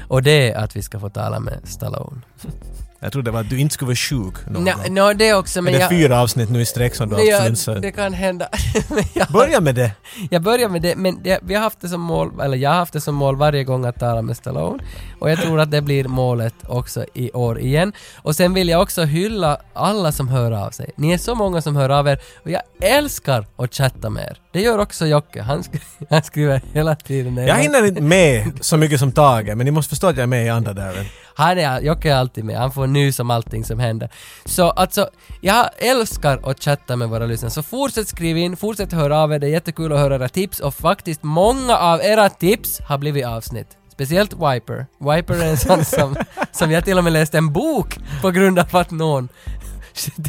Och 0.08 0.24
det 0.24 0.52
är 0.52 0.64
att 0.64 0.76
vi 0.76 0.82
ska 0.82 1.00
få 1.00 1.10
tala 1.10 1.40
med 1.40 1.60
Stallone. 1.64 2.22
Jag 3.04 3.12
trodde 3.12 3.28
det 3.28 3.34
var 3.34 3.40
att 3.42 3.50
du 3.50 3.60
inte 3.60 3.74
skulle 3.74 3.88
vara 3.88 3.96
sjuk 3.96 4.34
någon 4.48 4.64
Nå, 4.64 4.72
gång. 4.86 4.94
no, 4.94 5.14
det 5.14 5.34
också 5.34 5.62
men 5.62 5.64
Men 5.64 5.74
det 5.74 5.78
är 5.80 5.82
jag... 5.82 5.90
fyra 5.90 6.22
avsnitt 6.22 6.50
nu 6.50 6.62
i 6.62 6.66
sträck 6.66 6.96
som 6.96 7.10
du 7.10 7.16
har 7.16 7.22
haft 7.22 7.32
influensa. 7.34 7.74
det 7.74 7.92
kan 7.92 8.14
hända. 8.14 8.48
Jag, 9.14 9.28
Börja 9.28 9.60
med 9.62 9.76
det. 9.76 9.92
jag 10.32 10.42
börjar 10.42 10.70
med 10.70 10.82
det, 10.82 10.96
men 10.96 11.24
det, 11.24 11.40
vi 11.44 11.54
har 11.56 11.62
haft 11.62 11.82
det 11.82 11.90
som 11.90 12.02
mål, 12.02 12.32
eller 12.42 12.58
jag 12.58 12.70
har 12.70 12.78
haft 12.78 12.94
det 12.94 13.02
som 13.02 13.16
mål 13.16 13.36
varje 13.36 13.64
gång 13.64 13.86
att 13.86 14.00
tala 14.00 14.22
med 14.22 14.38
Stallone. 14.38 14.84
Och 15.20 15.32
jag 15.32 15.42
tror 15.42 15.60
att 15.60 15.72
det 15.72 15.82
blir 15.82 16.04
målet 16.08 16.54
också 16.68 17.06
i 17.14 17.32
år 17.32 17.60
igen. 17.60 17.94
Och 18.16 18.36
sen 18.36 18.54
vill 18.54 18.70
jag 18.70 18.82
också 18.82 19.04
hylla 19.04 19.58
alla 19.74 20.12
som 20.12 20.28
hör 20.28 20.52
av 20.52 20.72
sig. 20.72 20.90
Ni 20.98 21.12
är 21.12 21.18
så 21.18 21.36
många 21.36 21.62
som 21.62 21.76
hör 21.76 21.90
av 21.90 22.08
er 22.08 22.20
och 22.44 22.52
jag 22.52 22.62
älskar 22.82 23.46
att 23.56 23.74
chatta 23.74 24.10
med 24.10 24.24
er. 24.24 24.38
Det 24.54 24.62
gör 24.62 24.78
också 24.80 25.06
Jocke, 25.06 25.42
han, 25.42 25.62
sk- 25.62 25.80
han 26.10 26.24
skriver 26.24 26.62
hela 26.74 26.96
tiden. 26.96 27.38
Jag 27.38 27.56
hinner 27.56 27.86
inte 27.86 28.02
med 28.02 28.52
så 28.62 28.78
mycket 28.78 29.00
som 29.00 29.12
Tage, 29.12 29.48
men 29.58 29.66
ni 29.66 29.72
måste 29.72 29.90
förstå 29.90 30.08
att 30.08 30.16
jag 30.16 30.24
är 30.24 30.28
med 30.28 30.46
i 30.46 30.50
andra 30.50 30.74
där. 30.74 31.12
Han 31.36 31.58
är, 31.58 31.82
Jocke 31.82 32.12
är 32.12 32.16
alltid 32.16 32.44
med, 32.46 32.58
han 32.58 32.72
får 32.72 32.88
nys 32.88 33.20
om 33.20 33.32
allting 33.32 33.64
som 33.64 33.80
händer. 33.80 34.10
Så 34.46 34.70
alltså, 34.70 35.10
jag 35.42 35.70
älskar 35.78 36.50
att 36.50 36.64
chatta 36.64 36.96
med 36.96 37.10
våra 37.10 37.26
lyssnare. 37.26 37.52
Så 37.52 37.64
fortsätt 37.64 38.08
skriva 38.08 38.40
in, 38.40 38.58
fortsätt 38.58 38.92
höra 38.94 39.18
av 39.20 39.34
er, 39.34 39.40
det 39.40 39.48
är 39.48 39.52
jättekul 39.52 39.94
att 39.94 40.00
höra 40.00 40.16
era 40.16 40.30
tips 40.30 40.60
och 40.60 40.76
faktiskt 40.76 41.24
många 41.24 41.78
av 41.78 42.02
era 42.02 42.30
tips 42.30 42.80
har 42.80 42.98
blivit 42.98 43.26
avsnitt. 43.26 43.68
Speciellt 43.92 44.34
Wiper. 44.34 44.86
Wiper 45.00 45.34
är 45.34 45.50
en 45.50 45.58
sån 45.58 45.86
som, 46.00 46.16
som 46.52 46.72
jag 46.72 46.86
till 46.86 46.98
och 46.98 47.04
med 47.04 47.14
läste 47.14 47.38
en 47.38 47.54
bok 47.54 48.00
på 48.22 48.32
grund 48.32 48.60
av 48.60 48.76
att 48.76 48.92
någon 48.92 49.30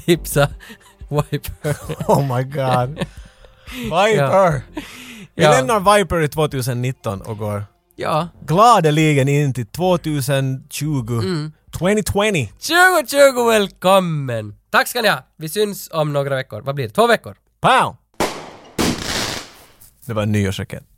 tipsade 0.04 0.48
Wiper. 1.08 1.76
Oh 2.08 2.36
my 2.36 2.42
god. 2.44 2.98
Viper! 3.84 4.62
Vi 5.34 5.42
Ja. 5.44 5.50
lämnar 5.50 5.96
Viper 5.96 6.20
i 6.20 6.28
2019 6.28 7.20
och 7.20 7.38
går 7.38 7.64
Ja. 7.96 8.28
gladeligen 8.46 9.28
in 9.28 9.54
till 9.54 9.66
2020. 9.66 11.12
Mm. 11.12 11.52
2020. 11.72 12.48
2020 12.58 13.48
välkommen! 13.48 14.54
Tack 14.70 14.88
ska 14.88 15.02
ni 15.02 15.08
ha! 15.08 15.26
Vi 15.36 15.48
syns 15.48 15.88
om 15.92 16.12
några 16.12 16.36
veckor. 16.36 16.62
Vad 16.62 16.74
blir 16.74 16.84
det? 16.84 16.92
Två 16.94 17.06
veckor? 17.06 17.36
Pow! 17.60 17.96
Det 20.06 20.12
var 20.12 20.22
en 20.22 20.32
nyårsraket. 20.32 20.93